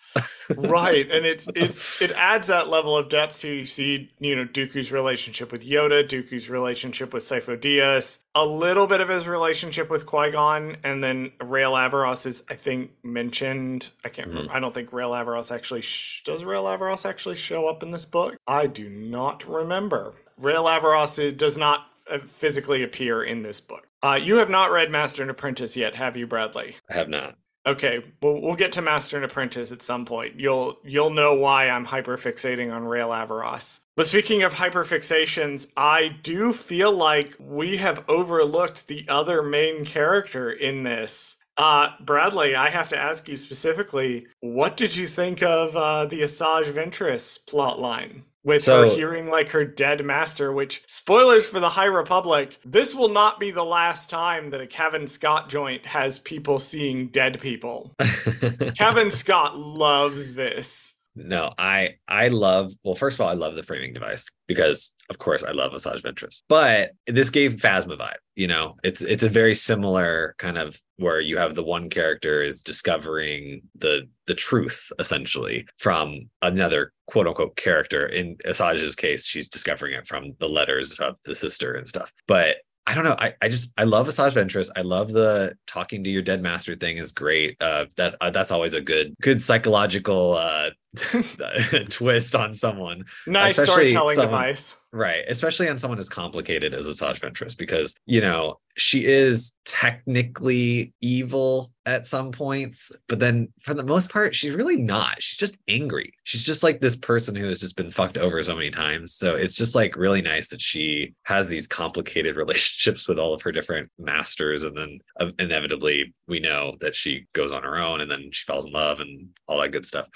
right 0.57 1.11
and 1.11 1.27
it's 1.27 1.49
it's 1.55 2.01
it 2.01 2.13
adds 2.13 2.49
that 2.49 2.69
level 2.69 2.97
of 2.97 3.09
depth 3.09 3.41
to 3.41 3.49
you 3.49 3.67
see 3.67 4.11
you 4.21 4.37
know 4.37 4.45
dooku's 4.45 4.93
relationship 4.93 5.51
with 5.51 5.67
yoda 5.67 6.07
dooku's 6.07 6.49
relationship 6.49 7.13
with 7.13 7.23
sifo 7.23 7.59
dyas 7.59 8.21
a 8.35 8.45
little 8.45 8.87
bit 8.87 9.01
of 9.01 9.09
his 9.09 9.27
relationship 9.27 9.91
with 9.91 10.07
qui-gon 10.07 10.77
and 10.85 11.03
then 11.03 11.33
rael 11.43 11.73
averross 11.73 12.27
is 12.27 12.45
i 12.49 12.55
think 12.55 12.93
mentioned 13.03 13.89
i 14.05 14.09
can't 14.09 14.29
remember 14.29 14.53
i 14.53 14.61
don't 14.61 14.73
think 14.73 14.93
rael 14.93 15.11
averross 15.11 15.53
actually 15.53 15.81
sh- 15.81 16.23
does 16.25 16.45
rael 16.45 16.65
averross 16.65 17.05
actually 17.05 17.37
show 17.37 17.67
up 17.67 17.83
in 17.83 17.91
this 17.91 18.05
book? 18.05 18.37
I 18.47 18.67
do 18.67 18.89
not 18.89 19.49
remember. 19.49 20.15
Rael 20.39 20.65
averross 20.65 21.19
is, 21.19 21.35
does 21.35 21.57
not 21.57 21.87
uh, 22.11 22.19
physically 22.27 22.83
appear 22.83 23.23
in 23.23 23.43
this 23.43 23.61
book. 23.61 23.89
Uh, 24.03 24.19
you 24.21 24.37
have 24.37 24.51
not 24.51 24.71
read 24.71 24.91
master 24.91 25.23
and 25.23 25.31
apprentice 25.31 25.77
yet 25.77 25.95
have 25.95 26.17
you 26.17 26.27
bradley? 26.27 26.77
I 26.91 26.95
have 26.95 27.09
not. 27.09 27.37
Okay, 27.67 28.01
we'll 28.23 28.41
we'll 28.41 28.55
get 28.55 28.73
to 28.73 28.83
Master 28.83 29.17
and 29.17 29.25
Apprentice 29.25 29.73
at 29.73 29.83
some 29.83 30.05
point. 30.05 30.39
You'll 30.39 30.79
you'll 30.85 31.11
know 31.11 31.35
why 31.35 31.69
I'm 31.69 31.87
hyperfixating 31.87 32.73
on 32.73 32.85
Rael 32.85 33.09
Averross. 33.09 33.81
But 33.97 34.07
speaking 34.07 34.43
of 34.43 34.55
hyperfixations, 34.55 35.73
I 35.77 36.09
do 36.23 36.53
feel 36.53 36.93
like 36.93 37.35
we 37.41 37.79
have 37.79 38.05
overlooked 38.09 38.87
the 38.87 39.05
other 39.09 39.43
main 39.43 39.85
character 39.85 40.51
in 40.51 40.85
this. 40.85 41.37
Uh, 41.57 41.91
Bradley, 42.01 42.55
I 42.55 42.69
have 42.69 42.91
to 42.91 42.99
ask 42.99 43.29
you 43.29 43.37
specifically, 43.37 44.27
what 44.41 44.77
did 44.77 44.95
you 44.95 45.07
think 45.07 45.43
of 45.43 45.75
uh, 45.75 46.05
the 46.05 46.21
Asajj 46.21 46.67
Ventress 46.67 47.39
plotline? 47.43 48.25
With 48.47 48.67
her 48.67 48.87
hearing 48.87 49.29
like 49.29 49.49
her 49.49 49.65
dead 49.65 50.05
master, 50.05 50.53
which 50.53 50.85
spoilers 50.87 51.49
for 51.49 51.59
the 51.59 51.71
High 51.71 51.87
Republic, 51.87 52.59
this 52.65 52.95
will 52.95 53.09
not 53.09 53.41
be 53.41 53.51
the 53.51 53.65
last 53.65 54.09
time 54.09 54.51
that 54.51 54.61
a 54.61 54.69
Cavan 54.69 55.09
Scott 55.09 55.49
joint 55.49 55.85
has 55.87 56.21
people 56.21 56.61
seeing 56.61 57.09
dead 57.09 57.41
people. 57.41 57.93
Cavan 58.79 59.11
Scott 59.11 59.59
loves 59.59 60.37
this. 60.37 60.95
No, 61.17 61.55
I 61.59 61.97
I 62.07 62.29
love 62.29 62.73
well, 62.85 62.95
first 62.95 63.17
of 63.17 63.23
all, 63.23 63.29
I 63.29 63.35
love 63.35 63.57
the 63.57 63.65
framing 63.65 63.93
device 63.93 64.25
because 64.47 64.93
of 65.11 65.19
course 65.19 65.43
I 65.43 65.53
love 65.53 65.73
Asajj 65.73 66.03
Ventress. 66.03 66.43
But 66.49 66.93
this 67.07 67.31
gave 67.31 67.55
Phasma 67.55 67.99
vibe, 67.99 68.17
you 68.35 68.47
know. 68.47 68.77
It's 68.83 69.03
it's 69.03 69.23
a 69.23 69.29
very 69.29 69.55
similar 69.55 70.35
kind 70.39 70.59
of 70.59 70.81
where 70.97 71.21
you 71.21 71.37
have 71.37 71.55
the 71.55 71.65
one 71.65 71.91
character 71.91 72.43
is 72.43 72.63
discovering 72.63 73.63
the 73.79 74.09
the 74.27 74.35
truth 74.35 74.91
essentially 74.99 75.67
from 75.79 76.29
another 76.43 76.93
quote 77.07 77.27
unquote 77.27 77.57
character. 77.57 78.07
In 78.07 78.37
Asajj's 78.47 78.97
case, 78.97 79.27
she's 79.27 79.49
discovering 79.49 79.95
it 79.95 80.07
from 80.07 80.35
the 80.39 80.49
letters 80.49 80.93
of 80.95 81.17
the 81.25 81.35
sister 81.35 81.75
and 81.75 81.89
stuff. 81.89 82.13
But 82.27 82.57
I 82.89 82.95
don't 82.95 83.05
know. 83.05 83.17
I, 83.19 83.35
I 83.43 83.49
just 83.49 83.73
I 83.77 83.83
love 83.83 84.07
Asajj 84.07 84.33
Ventress. 84.33 84.71
I 84.77 84.83
love 84.83 85.11
the 85.11 85.57
talking 85.67 86.05
to 86.05 86.11
your 86.11 86.23
dead 86.23 86.41
master 86.41 86.77
thing 86.77 86.99
is 86.99 87.11
great. 87.11 87.61
Uh, 87.61 87.87
that 87.97 88.15
uh, 88.21 88.31
that's 88.31 88.53
always 88.53 88.75
a 88.75 88.81
good 88.81 89.15
good 89.21 89.43
psychological 89.43 90.35
uh, 90.35 90.71
twist 91.91 92.35
on 92.35 92.55
someone, 92.55 93.05
Nice 93.27 93.61
storytelling 93.63 94.17
someone- 94.17 94.31
device. 94.43 94.77
right? 94.93 95.25
Especially 95.29 95.69
on 95.69 95.79
someone 95.79 95.99
as 95.99 96.09
complicated 96.09 96.75
as 96.75 96.87
Asajj 96.87 97.21
Ventress, 97.21 97.57
because 97.57 97.95
you 98.07 98.21
know 98.21 98.59
she 98.79 99.07
is 99.07 99.53
technically 99.65 100.93
evil 101.01 101.73
at 101.87 102.07
some 102.07 102.31
points, 102.33 102.91
but 103.09 103.19
then 103.21 103.49
for 103.63 103.73
the 103.75 103.83
most 103.83 104.11
part, 104.11 104.35
she's 104.35 104.55
really 104.55 104.77
not. 104.77 105.23
She's 105.23 105.39
just 105.39 105.57
angry. 105.69 106.13
She's 106.25 106.43
just 106.43 106.63
like 106.63 106.81
this 106.81 106.97
person 106.97 107.35
who 107.35 107.47
has 107.47 107.59
just 107.61 107.77
been 107.77 107.91
fucked 107.91 108.19
over 108.19 108.43
so 108.43 108.55
many 108.57 108.71
times. 108.71 109.15
So 109.15 109.37
it's 109.37 109.55
just 109.55 109.75
like 109.77 109.97
really 109.97 110.21
nice 110.21 110.49
that 110.49 110.61
she 110.61 111.15
has 111.25 111.47
these 111.49 111.67
complicated 111.69 112.37
relationships 112.43 113.09
with 113.09 113.19
all 113.19 113.33
of 113.35 113.43
her 113.43 113.53
different 113.53 113.89
masters, 113.99 114.63
and 114.65 114.77
then 114.77 114.99
uh, 115.21 115.31
inevitably 115.39 116.13
we 116.27 116.41
know 116.41 116.77
that 116.81 116.95
she 116.97 117.27
goes 117.33 117.53
on 117.53 117.63
her 117.63 117.79
own, 117.79 118.01
and 118.01 118.11
then 118.11 118.31
she 118.33 118.45
falls 118.45 118.67
in 118.67 118.73
love 118.73 119.01
and 119.01 119.29
all 119.47 119.61
that 119.63 119.71
good 119.73 119.87
stuff. 119.87 120.09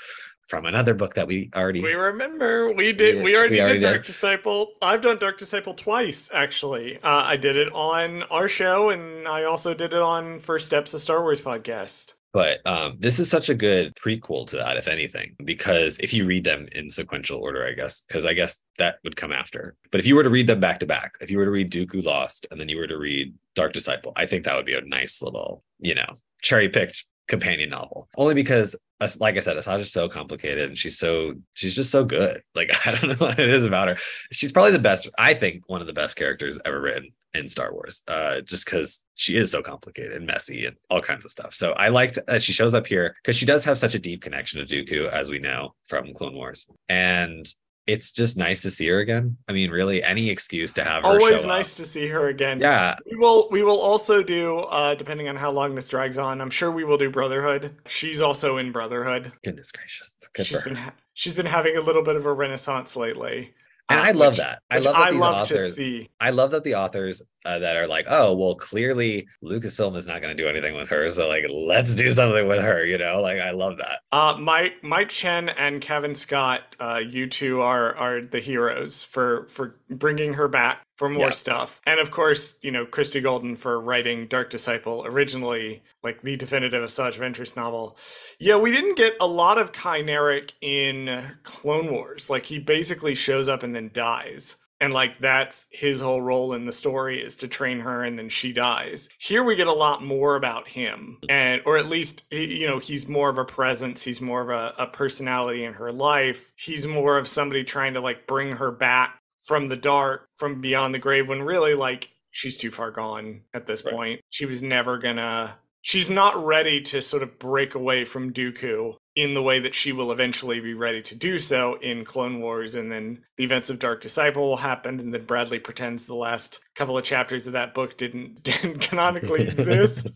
From 0.51 0.67
another 0.67 0.95
book 0.95 1.15
that 1.15 1.29
we 1.29 1.49
already 1.55 1.81
We 1.81 1.93
remember 1.93 2.73
we 2.73 2.93
did. 2.93 3.19
We- 3.19 3.23
We 3.31 3.37
already, 3.37 3.55
we 3.55 3.61
already 3.61 3.79
did 3.79 3.87
Dark. 3.87 4.05
Disciple. 4.05 4.73
I've 4.83 5.01
done 5.01 5.17
Dark 5.19 5.39
Disciple 5.39 5.75
twice, 5.75 6.29
actually. 6.35 6.97
Uh, 6.97 7.23
I 7.25 7.37
did 7.37 7.55
it 7.57 7.73
on 7.73 8.25
our 8.25 8.49
show, 8.49 8.91
and 8.91 9.29
I 9.29 9.45
also 9.45 9.75
did 9.75 9.93
it 9.93 10.03
on 10.03 10.41
First 10.41 10.67
Steps, 10.67 10.93
a 10.93 10.99
Star 10.99 11.23
Wars 11.23 11.41
podcast. 11.41 12.15
But 12.33 12.67
um, 12.67 12.97
this 12.99 13.21
is 13.21 13.31
such 13.31 13.49
a 13.49 13.55
good 13.55 13.95
prequel 13.95 14.45
to 14.49 14.57
that, 14.57 14.77
if 14.77 14.89
anything, 14.89 15.37
because 15.45 15.99
if 16.01 16.13
you 16.13 16.27
read 16.27 16.43
them 16.43 16.67
in 16.73 16.91
sequential 16.91 17.39
order, 17.41 17.65
I 17.65 17.73
guess, 17.75 18.01
because 18.01 18.25
I 18.25 18.33
guess 18.33 18.59
that 18.79 18.97
would 19.05 19.15
come 19.15 19.31
after. 19.33 19.77
But 19.93 20.01
if 20.01 20.07
you 20.07 20.17
were 20.17 20.25
to 20.25 20.31
read 20.31 20.49
them 20.49 20.59
back 20.59 20.81
to 20.81 20.87
back, 20.87 21.13
if 21.21 21.31
you 21.31 21.39
were 21.39 21.45
to 21.45 21.51
read 21.53 21.71
Dooku 21.71 22.03
Lost 22.05 22.47
and 22.51 22.59
then 22.61 22.69
you 22.69 22.77
were 22.77 22.89
to 22.89 22.99
read 22.99 23.33
Dark 23.55 23.73
Disciple, 23.73 24.13
I 24.17 24.27
think 24.27 24.45
that 24.47 24.57
would 24.57 24.67
be 24.67 24.75
a 24.75 24.81
nice 24.81 25.23
little, 25.23 25.63
you 25.79 25.95
know, 25.95 26.13
cherry 26.43 26.69
picked 26.69 27.05
companion 27.29 27.71
novel. 27.71 28.09
Only 28.17 28.35
because, 28.35 28.75
like 29.19 29.37
I 29.37 29.41
said, 29.41 29.57
Asajj 29.57 29.81
is 29.81 29.93
so 29.93 30.09
complicated 30.09 30.69
and 30.69 30.79
she's 30.79 30.99
so 30.99 31.35
she's 31.55 31.75
just 31.75 31.91
so 31.91 32.05
good. 32.05 32.43
Like 32.55 32.71
I 32.87 32.91
don't 32.91 33.09
know 33.09 33.27
what 33.27 33.39
it 33.39 33.49
is 33.49 33.65
about 33.65 33.89
her. 33.89 33.97
She's 34.33 34.53
probably 34.53 34.73
the 34.73 34.79
best. 34.79 35.09
I 35.19 35.35
think 35.35 35.63
one 35.67 35.81
of 35.81 35.87
the 35.87 35.93
best 35.93 36.17
characters 36.17 36.59
ever 36.65 36.81
written 36.81 37.11
in 37.33 37.49
Star 37.49 37.73
Wars, 37.73 38.03
uh, 38.09 38.41
just 38.41 38.65
because 38.65 39.05
she 39.15 39.37
is 39.37 39.51
so 39.51 39.63
complicated 39.63 40.13
and 40.13 40.27
messy 40.27 40.67
and 40.67 40.77
all 40.91 41.01
kinds 41.01 41.25
of 41.25 41.31
stuff. 41.31 41.55
So 41.55 41.73
I 41.73 41.89
liked 41.89 42.19
that 42.27 42.43
she 42.43 42.53
shows 42.53 42.75
up 42.75 42.87
here 42.87 43.15
because 43.23 43.37
she 43.37 43.47
does 43.47 43.65
have 43.65 43.79
such 43.79 43.95
a 43.95 43.99
deep 43.99 44.23
connection 44.23 44.65
to 44.65 44.85
Dooku, 44.85 45.09
as 45.09 45.31
we 45.31 45.39
know 45.39 45.75
from 45.87 46.13
Clone 46.13 46.35
Wars, 46.35 46.67
and 46.89 47.47
it's 47.93 48.13
just 48.13 48.37
nice 48.37 48.63
to 48.63 48.71
see 48.71 48.87
her 48.89 49.01
again. 49.01 49.37
I 49.49 49.53
mean, 49.53 49.71
really, 49.71 50.03
any 50.03 50.31
excuse 50.31 50.73
to 50.75 50.85
have 50.85 51.03
her 51.03 51.09
Always 51.11 51.45
nice 51.47 51.73
up. 51.75 51.85
to 51.85 51.91
see 51.91 52.07
her 52.09 52.29
again. 52.29 52.61
Yeah, 52.61 52.97
We 53.11 53.17
will 53.17 53.49
we 53.51 53.63
will 53.63 53.81
also 53.81 54.23
do 54.23 54.59
uh 54.61 54.95
depending 54.95 55.29
on 55.29 55.37
how 55.37 55.51
long 55.51 55.75
this 55.75 55.89
drags 55.89 56.19
on. 56.19 56.41
I'm 56.41 56.51
sure 56.51 56.71
we 56.71 56.85
will 56.85 56.99
do 56.99 57.11
Brotherhood. 57.11 57.77
She's 57.87 58.21
also 58.21 58.57
in 58.57 58.73
Brotherhood. 58.73 59.33
goodness 59.45 59.73
gracious, 59.73 60.15
good 60.35 60.47
She's 60.47 60.63
been 60.63 60.77
ha- 60.77 60.93
she's 61.15 61.35
been 61.35 61.47
having 61.47 61.77
a 61.77 61.81
little 61.81 62.03
bit 62.03 62.17
of 62.17 62.27
a 62.27 62.33
renaissance 62.33 62.97
lately. 62.97 63.55
And 63.91 64.01
uh, 64.01 64.05
I 64.05 64.11
love 64.13 64.33
which- 64.33 64.39
that. 64.39 64.63
I 64.71 64.77
love 64.79 64.85
that 64.95 64.97
I 64.97 65.11
these 65.11 65.21
love 65.21 65.49
to 65.49 65.55
authors. 65.55 65.77
see. 65.77 66.09
I 66.21 66.31
love 66.31 66.53
that 66.53 66.65
the 66.65 66.77
authors 66.77 67.23
uh, 67.45 67.59
that 67.59 67.77
are 67.77 67.87
like, 67.87 68.07
oh, 68.09 68.35
well, 68.35 68.55
clearly 68.55 69.27
Lucasfilm 69.43 69.97
is 69.97 70.07
not 70.07 70.23
going 70.23 70.35
to 70.37 70.43
do 70.43 70.49
anything 70.49 70.75
with 70.77 70.89
her, 70.91 71.11
so 71.11 71.29
like, 71.29 71.45
let's 71.51 71.95
do 71.95 72.11
something 72.11 72.47
with 72.49 72.61
her. 72.63 72.85
You 72.85 72.99
know, 72.99 73.21
like 73.21 73.41
I 73.41 73.51
love 73.51 73.79
that. 73.79 74.01
Uh, 74.13 74.37
Mike 74.39 74.83
Mike 74.83 75.09
Chen 75.09 75.49
and 75.51 75.81
Cavan 75.81 76.15
Scott, 76.15 76.77
uh, 76.79 77.01
you 77.07 77.27
two 77.27 77.61
are 77.61 77.95
are 77.97 78.21
the 78.23 78.41
heroes 78.41 79.03
for 79.03 79.47
for 79.51 79.77
bringing 79.91 80.35
her 80.35 80.49
back 80.49 80.83
for 81.01 81.09
more 81.09 81.29
Yeah. 81.29 81.31
stuff, 81.31 81.81
and 81.87 81.99
of 81.99 82.11
course, 82.11 82.57
you 82.61 82.71
know 82.71 82.85
Christie 82.85 83.23
Golden 83.23 83.57
for 83.57 83.81
writing 83.81 84.27
Dark 84.27 84.51
Disciple 84.51 85.03
originally, 85.07 85.83
like 86.05 86.21
the 86.21 86.37
definitive 86.37 86.85
Asajj 86.85 87.17
Ventress 87.19 87.57
novel. 87.57 87.97
Yeah, 88.39 88.57
we 88.59 88.71
didn't 88.71 88.99
get 88.99 89.17
a 89.19 89.27
lot 89.27 89.57
of 89.57 89.73
Ky 89.73 90.03
Narec 90.05 90.53
in 90.61 91.39
Clone 91.43 91.91
Wars. 91.91 92.29
Like 92.29 92.45
he 92.45 92.59
basically 92.59 93.15
shows 93.15 93.49
up 93.49 93.63
and 93.63 93.75
then 93.75 93.91
dies. 93.95 94.57
And 94.83 94.93
like 94.95 95.19
that's 95.19 95.69
his 95.71 96.01
whole 96.01 96.23
role 96.23 96.53
in 96.55 96.65
the 96.65 96.73
story 96.73 97.23
is 97.23 97.37
to 97.37 97.49
train 97.49 97.81
her 97.81 98.03
and 98.03 98.19
then 98.19 98.29
she 98.31 98.51
dies. 98.53 99.09
Here 99.19 99.43
we 99.45 99.55
get 99.55 99.67
a 99.67 99.73
lot 99.73 100.03
more 100.03 100.37
about 100.37 100.69
him. 100.69 101.19
And 101.29 101.61
or 101.67 101.77
at 101.77 101.87
least 101.87 102.25
you 102.31 102.67
know, 102.67 102.79
he's 102.79 103.07
more 103.09 103.29
of 103.29 103.37
a 103.39 103.45
presence, 103.45 104.05
he's 104.05 104.23
more 104.23 104.41
of 104.41 104.49
a, 104.51 104.75
a 104.79 104.87
personality 104.87 105.65
in 105.65 105.75
her 105.75 105.93
life. 105.93 106.51
He's 106.57 106.87
more 106.87 107.19
of 107.19 107.29
somebody 107.29 107.63
trying 107.65 107.93
to 107.95 108.01
like 108.01 108.27
bring 108.27 108.57
her 108.57 108.71
back 108.71 109.20
from 109.51 109.67
the 109.67 109.77
dark, 109.77 110.29
from 110.37 110.61
beyond 110.61 110.95
the 110.95 110.99
grave 111.01 111.29
when 111.29 111.43
really 111.43 111.75
like 111.75 112.11
she's 112.31 112.57
too 112.57 112.71
far 112.71 112.93
gone 112.93 113.41
at 113.53 113.67
this 113.67 113.85
Right. 113.85 113.93
point. 113.93 114.21
She 114.31 114.47
was 114.47 114.63
never 114.63 114.97
gonna 114.97 115.59
she's 115.83 116.09
not 116.09 116.37
ready 116.45 116.81
to 116.81 117.03
sort 117.03 117.23
of 117.25 117.37
break 117.39 117.75
away 117.75 118.05
from 118.05 118.33
Dooku 118.33 118.95
in 119.17 119.35
the 119.35 119.43
way 119.43 119.59
that 119.59 119.75
she 119.75 119.91
will 119.93 120.13
eventually 120.13 120.61
be 120.61 120.73
ready 120.75 121.03
to 121.03 121.15
do 121.17 121.39
so 121.39 121.75
in 121.81 122.05
Clone 122.05 122.41
Wars. 122.41 122.77
And 122.77 122.93
then 122.93 123.25
the 123.37 123.45
events 123.45 123.71
of 123.71 123.81
Dark 123.81 124.01
Disciple 124.01 124.49
will 124.49 124.59
happen, 124.59 125.01
and 125.01 125.13
then 125.13 125.25
Bradley 125.25 125.59
pretends 125.59 126.07
the 126.07 126.15
last 126.15 126.61
couple 126.77 126.97
of 126.97 127.03
chapters 127.05 127.47
of 127.49 127.55
that 127.55 127.75
book 127.75 127.97
didn't, 127.97 128.43
didn't 128.45 128.79
canonically 128.81 129.49
exist. 129.49 130.07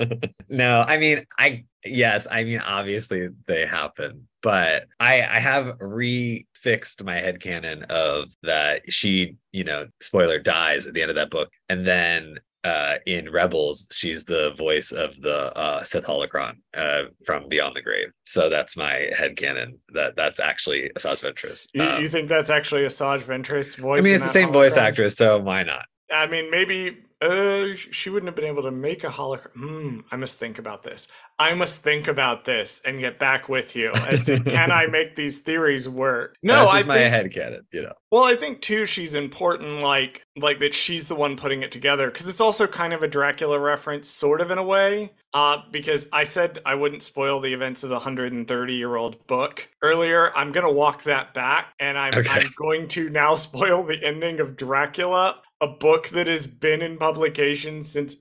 no, 0.48 0.84
I 0.88 0.96
mean, 0.98 1.26
I 1.38 1.64
yes, 1.84 2.26
I 2.28 2.42
mean, 2.42 2.58
obviously 2.58 3.28
they 3.46 3.66
happen, 3.66 4.26
but 4.42 4.86
I 4.98 5.22
I 5.22 5.40
have 5.40 5.78
refixed 5.78 7.02
my 7.04 7.16
head 7.16 7.40
headcanon 7.40 7.84
of 7.90 8.28
that 8.42 8.82
she, 8.92 9.36
you 9.52 9.64
know, 9.64 9.86
spoiler 10.00 10.38
dies 10.38 10.86
at 10.86 10.94
the 10.94 11.02
end 11.02 11.10
of 11.10 11.16
that 11.16 11.30
book, 11.30 11.50
and 11.68 11.86
then 11.86 12.38
uh, 12.62 12.96
in 13.06 13.30
Rebels, 13.30 13.88
she's 13.90 14.24
the 14.24 14.52
voice 14.56 14.92
of 14.92 15.18
the 15.20 15.56
uh, 15.56 15.82
Sith 15.82 16.04
holocron 16.04 16.56
uh, 16.76 17.04
from 17.24 17.48
Beyond 17.48 17.74
the 17.74 17.82
Grave. 17.82 18.08
So 18.26 18.50
that's 18.50 18.76
my 18.76 19.08
head 19.16 19.36
headcanon 19.36 19.78
that 19.94 20.16
that's 20.16 20.38
actually 20.38 20.90
Asajj 20.96 21.24
Ventress. 21.24 21.66
You, 21.72 21.82
Um, 21.82 22.02
you 22.02 22.08
think 22.08 22.28
that's 22.28 22.50
actually 22.50 22.82
Asajj 22.82 23.22
Ventress 23.22 23.78
voice? 23.78 24.02
I 24.02 24.04
mean, 24.04 24.16
it's 24.16 24.26
the 24.26 24.32
same 24.32 24.52
voice 24.52 24.76
actress, 24.76 25.14
so 25.16 25.38
why 25.38 25.62
not? 25.62 25.86
I 26.12 26.26
mean, 26.26 26.50
maybe 26.50 26.98
uh, 27.20 27.66
she 27.74 28.10
wouldn't 28.10 28.28
have 28.28 28.36
been 28.36 28.44
able 28.46 28.62
to 28.62 28.70
make 28.70 29.04
a 29.04 29.08
hologram. 29.08 29.52
Hmm, 29.54 30.00
I 30.10 30.16
must 30.16 30.38
think 30.38 30.58
about 30.58 30.82
this. 30.82 31.08
I 31.38 31.54
must 31.54 31.82
think 31.82 32.08
about 32.08 32.44
this 32.44 32.80
and 32.84 33.00
get 33.00 33.18
back 33.18 33.48
with 33.48 33.76
you 33.76 33.92
as 33.92 34.24
to 34.26 34.40
can 34.40 34.70
I 34.70 34.86
make 34.90 35.16
these 35.16 35.38
theories 35.40 35.88
work? 35.88 36.36
No, 36.42 36.64
that's 36.64 36.70
I 36.70 36.82
my 36.88 36.94
think. 36.94 37.34
head. 37.34 37.60
You 37.72 37.82
know, 37.82 37.92
Well, 38.10 38.24
I 38.24 38.36
think 38.36 38.60
too 38.60 38.86
she's 38.86 39.14
important, 39.14 39.80
like 39.80 40.22
like 40.36 40.58
that 40.60 40.74
she's 40.74 41.08
the 41.08 41.14
one 41.14 41.36
putting 41.36 41.62
it 41.62 41.70
together 41.72 42.10
because 42.10 42.28
it's 42.28 42.40
also 42.40 42.66
kind 42.66 42.92
of 42.92 43.02
a 43.02 43.08
Dracula 43.08 43.58
reference, 43.58 44.08
sort 44.08 44.40
of 44.40 44.50
in 44.50 44.58
a 44.58 44.64
way. 44.64 45.12
Uh, 45.32 45.58
because 45.70 46.08
I 46.12 46.24
said 46.24 46.58
I 46.66 46.74
wouldn't 46.74 47.02
spoil 47.04 47.40
the 47.40 47.52
events 47.54 47.84
of 47.84 47.90
the 47.90 47.96
130 47.96 48.74
year 48.74 48.96
old 48.96 49.26
book 49.26 49.68
earlier. 49.82 50.36
I'm 50.36 50.52
gonna 50.52 50.72
walk 50.72 51.04
that 51.04 51.34
back, 51.34 51.72
and 51.78 51.96
I'm 51.96 52.18
Okay. 52.18 52.30
I'm 52.30 52.50
going 52.56 52.88
to 52.88 53.08
now 53.10 53.34
spoil 53.36 53.82
the 53.84 54.02
ending 54.04 54.40
of 54.40 54.56
Dracula, 54.56 55.40
a 55.60 55.66
book 55.66 56.08
that 56.08 56.26
has 56.26 56.46
been 56.46 56.82
in 56.82 56.96
publication 56.98 57.82
since 57.82 58.16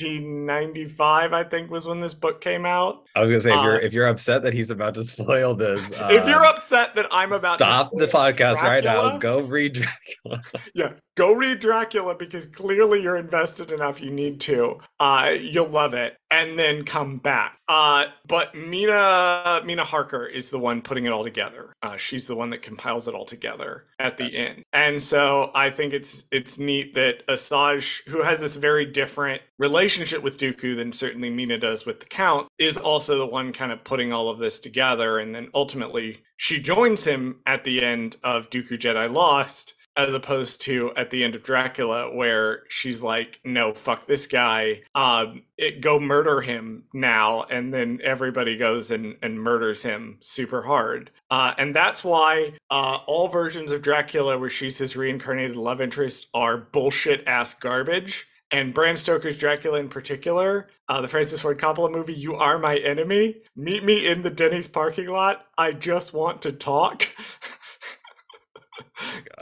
1895. 0.00 1.32
I 1.32 1.44
think 1.44 1.70
was 1.70 1.86
when 1.86 2.00
this 2.00 2.14
book 2.14 2.40
came 2.40 2.66
out. 2.66 3.04
I 3.14 3.22
was 3.22 3.30
gonna 3.30 3.40
say 3.40 3.50
if 3.50 3.62
you're 3.62 3.76
Uh, 3.76 3.84
if 3.84 3.92
you're 3.92 4.06
upset 4.06 4.42
that 4.42 4.52
he's 4.54 4.70
about 4.70 4.94
to 4.94 5.04
spoil 5.06 5.54
this, 5.54 5.86
if 5.88 6.26
you're 6.26 6.44
uh, 6.44 6.50
upset 6.50 6.94
that 6.96 7.06
I'm 7.12 7.32
about 7.32 7.54
stop 7.58 7.90
to 7.92 7.98
the 7.98 8.08
spoil 8.08 8.32
podcast 8.32 8.62
right 8.62 8.82
now. 8.84 9.18
Go 9.18 9.40
read 9.40 9.74
Dracula. 9.74 10.42
Yeah, 10.74 10.94
go 11.16 11.32
read 11.32 11.60
Dracula 11.60 12.14
because 12.16 12.46
clearly 12.46 13.02
you're 13.02 13.16
invested 13.16 13.70
enough. 13.70 14.00
You 14.00 14.10
need 14.10 14.40
to. 14.42 14.80
Uh, 14.98 15.34
you'll 15.38 15.68
love 15.68 15.94
it, 15.94 16.16
and 16.32 16.58
then 16.58 16.84
come 16.84 17.18
back. 17.18 17.58
Uh, 17.68 18.06
but 18.26 18.54
Mina 18.54 19.62
Mina 19.64 19.84
Harker 19.84 20.26
is 20.26 20.50
the 20.50 20.58
one 20.58 20.82
putting 20.82 21.04
it 21.04 21.12
all 21.12 21.22
together. 21.22 21.72
Uh, 21.82 21.96
she's 21.96 22.26
the 22.26 22.34
one 22.34 22.50
that 22.50 22.62
compiles 22.62 23.06
it 23.06 23.14
all 23.14 23.24
together 23.26 23.84
at 23.98 24.16
the 24.16 24.24
Gotcha. 24.24 24.38
end, 24.38 24.62
and 24.72 25.02
so 25.02 25.50
I 25.54 25.70
think 25.70 25.92
it's 25.92 26.24
it's 26.32 26.58
neat 26.58 26.94
that 26.94 27.26
Asajj, 27.28 28.08
who 28.08 28.22
has 28.22 28.40
this 28.40 28.56
very 28.56 28.84
different 28.86 29.42
relationship 29.58 29.83
with 29.84 30.38
Dooku 30.38 30.74
than 30.76 30.92
certainly 30.92 31.30
Mina 31.30 31.58
does 31.58 31.84
with 31.84 32.00
the 32.00 32.06
Count, 32.06 32.48
is 32.58 32.76
also 32.78 33.18
the 33.18 33.26
one 33.26 33.52
kind 33.52 33.70
of 33.70 33.84
putting 33.84 34.12
all 34.12 34.28
of 34.28 34.38
this 34.38 34.58
together, 34.58 35.18
and 35.18 35.34
then 35.34 35.48
ultimately 35.54 36.22
she 36.36 36.60
joins 36.60 37.04
him 37.04 37.40
at 37.44 37.64
the 37.64 37.84
end 37.84 38.16
of 38.24 38.48
Dooku 38.48 38.78
Jedi 38.78 39.12
Lost 39.12 39.74
as 39.96 40.12
opposed 40.12 40.60
to 40.62 40.92
at 40.96 41.10
the 41.10 41.22
end 41.22 41.34
of 41.34 41.42
Dracula, 41.42 42.14
where 42.14 42.64
she's 42.68 43.02
like, 43.02 43.40
"No, 43.44 43.72
fuck 43.72 44.06
this 44.06 44.26
guy. 44.26 44.82
Um, 44.94 45.42
it, 45.56 45.80
go 45.80 46.00
murder 46.00 46.40
him 46.40 46.84
now." 46.92 47.44
And 47.44 47.72
then 47.72 48.00
everybody 48.02 48.56
goes 48.56 48.90
and, 48.90 49.16
and 49.22 49.40
murders 49.40 49.82
him 49.82 50.18
super 50.20 50.62
hard. 50.62 51.10
Uh, 51.30 51.54
and 51.58 51.76
that's 51.76 52.02
why 52.02 52.54
uh, 52.70 52.98
all 53.06 53.28
versions 53.28 53.70
of 53.70 53.82
Dracula, 53.82 54.38
where 54.38 54.50
she's 54.50 54.78
his 54.78 54.96
reincarnated 54.96 55.56
love 55.56 55.80
interest, 55.80 56.28
are 56.34 56.56
bullshit 56.56 57.22
ass 57.26 57.54
garbage. 57.54 58.26
And 58.54 58.72
Bram 58.72 58.96
Stoker's 58.96 59.36
Dracula 59.36 59.80
in 59.80 59.88
particular, 59.88 60.68
uh, 60.88 61.00
the 61.00 61.08
Francis 61.08 61.40
Ford 61.40 61.58
Coppola 61.58 61.90
movie, 61.90 62.14
You 62.14 62.36
Are 62.36 62.56
My 62.56 62.76
Enemy. 62.76 63.38
Meet 63.56 63.82
me 63.82 64.06
in 64.06 64.22
the 64.22 64.30
Denny's 64.30 64.68
parking 64.68 65.08
lot. 65.08 65.44
I 65.58 65.72
just 65.72 66.14
want 66.14 66.40
to 66.42 66.52
talk. 66.52 67.08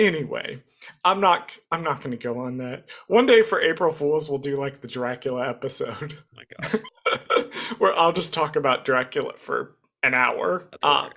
anyway, 0.00 0.62
I'm 1.04 1.20
not 1.20 1.50
I'm 1.70 1.82
not 1.82 1.98
going 1.98 2.12
to 2.12 2.16
go 2.16 2.38
on 2.38 2.56
that. 2.56 2.88
One 3.06 3.26
day 3.26 3.42
for 3.42 3.60
April 3.60 3.92
Fools 3.92 4.30
we'll 4.30 4.38
do 4.38 4.58
like 4.58 4.80
the 4.80 4.88
Dracula 4.88 5.46
episode 5.46 6.16
Oh 6.18 6.34
my 6.34 6.44
god, 6.62 7.52
where 7.78 7.94
I'll 7.94 8.14
just 8.14 8.32
talk 8.32 8.56
about 8.56 8.86
Dracula 8.86 9.34
for 9.36 9.76
an 10.02 10.14
hour. 10.14 10.70
Uh, 10.82 11.10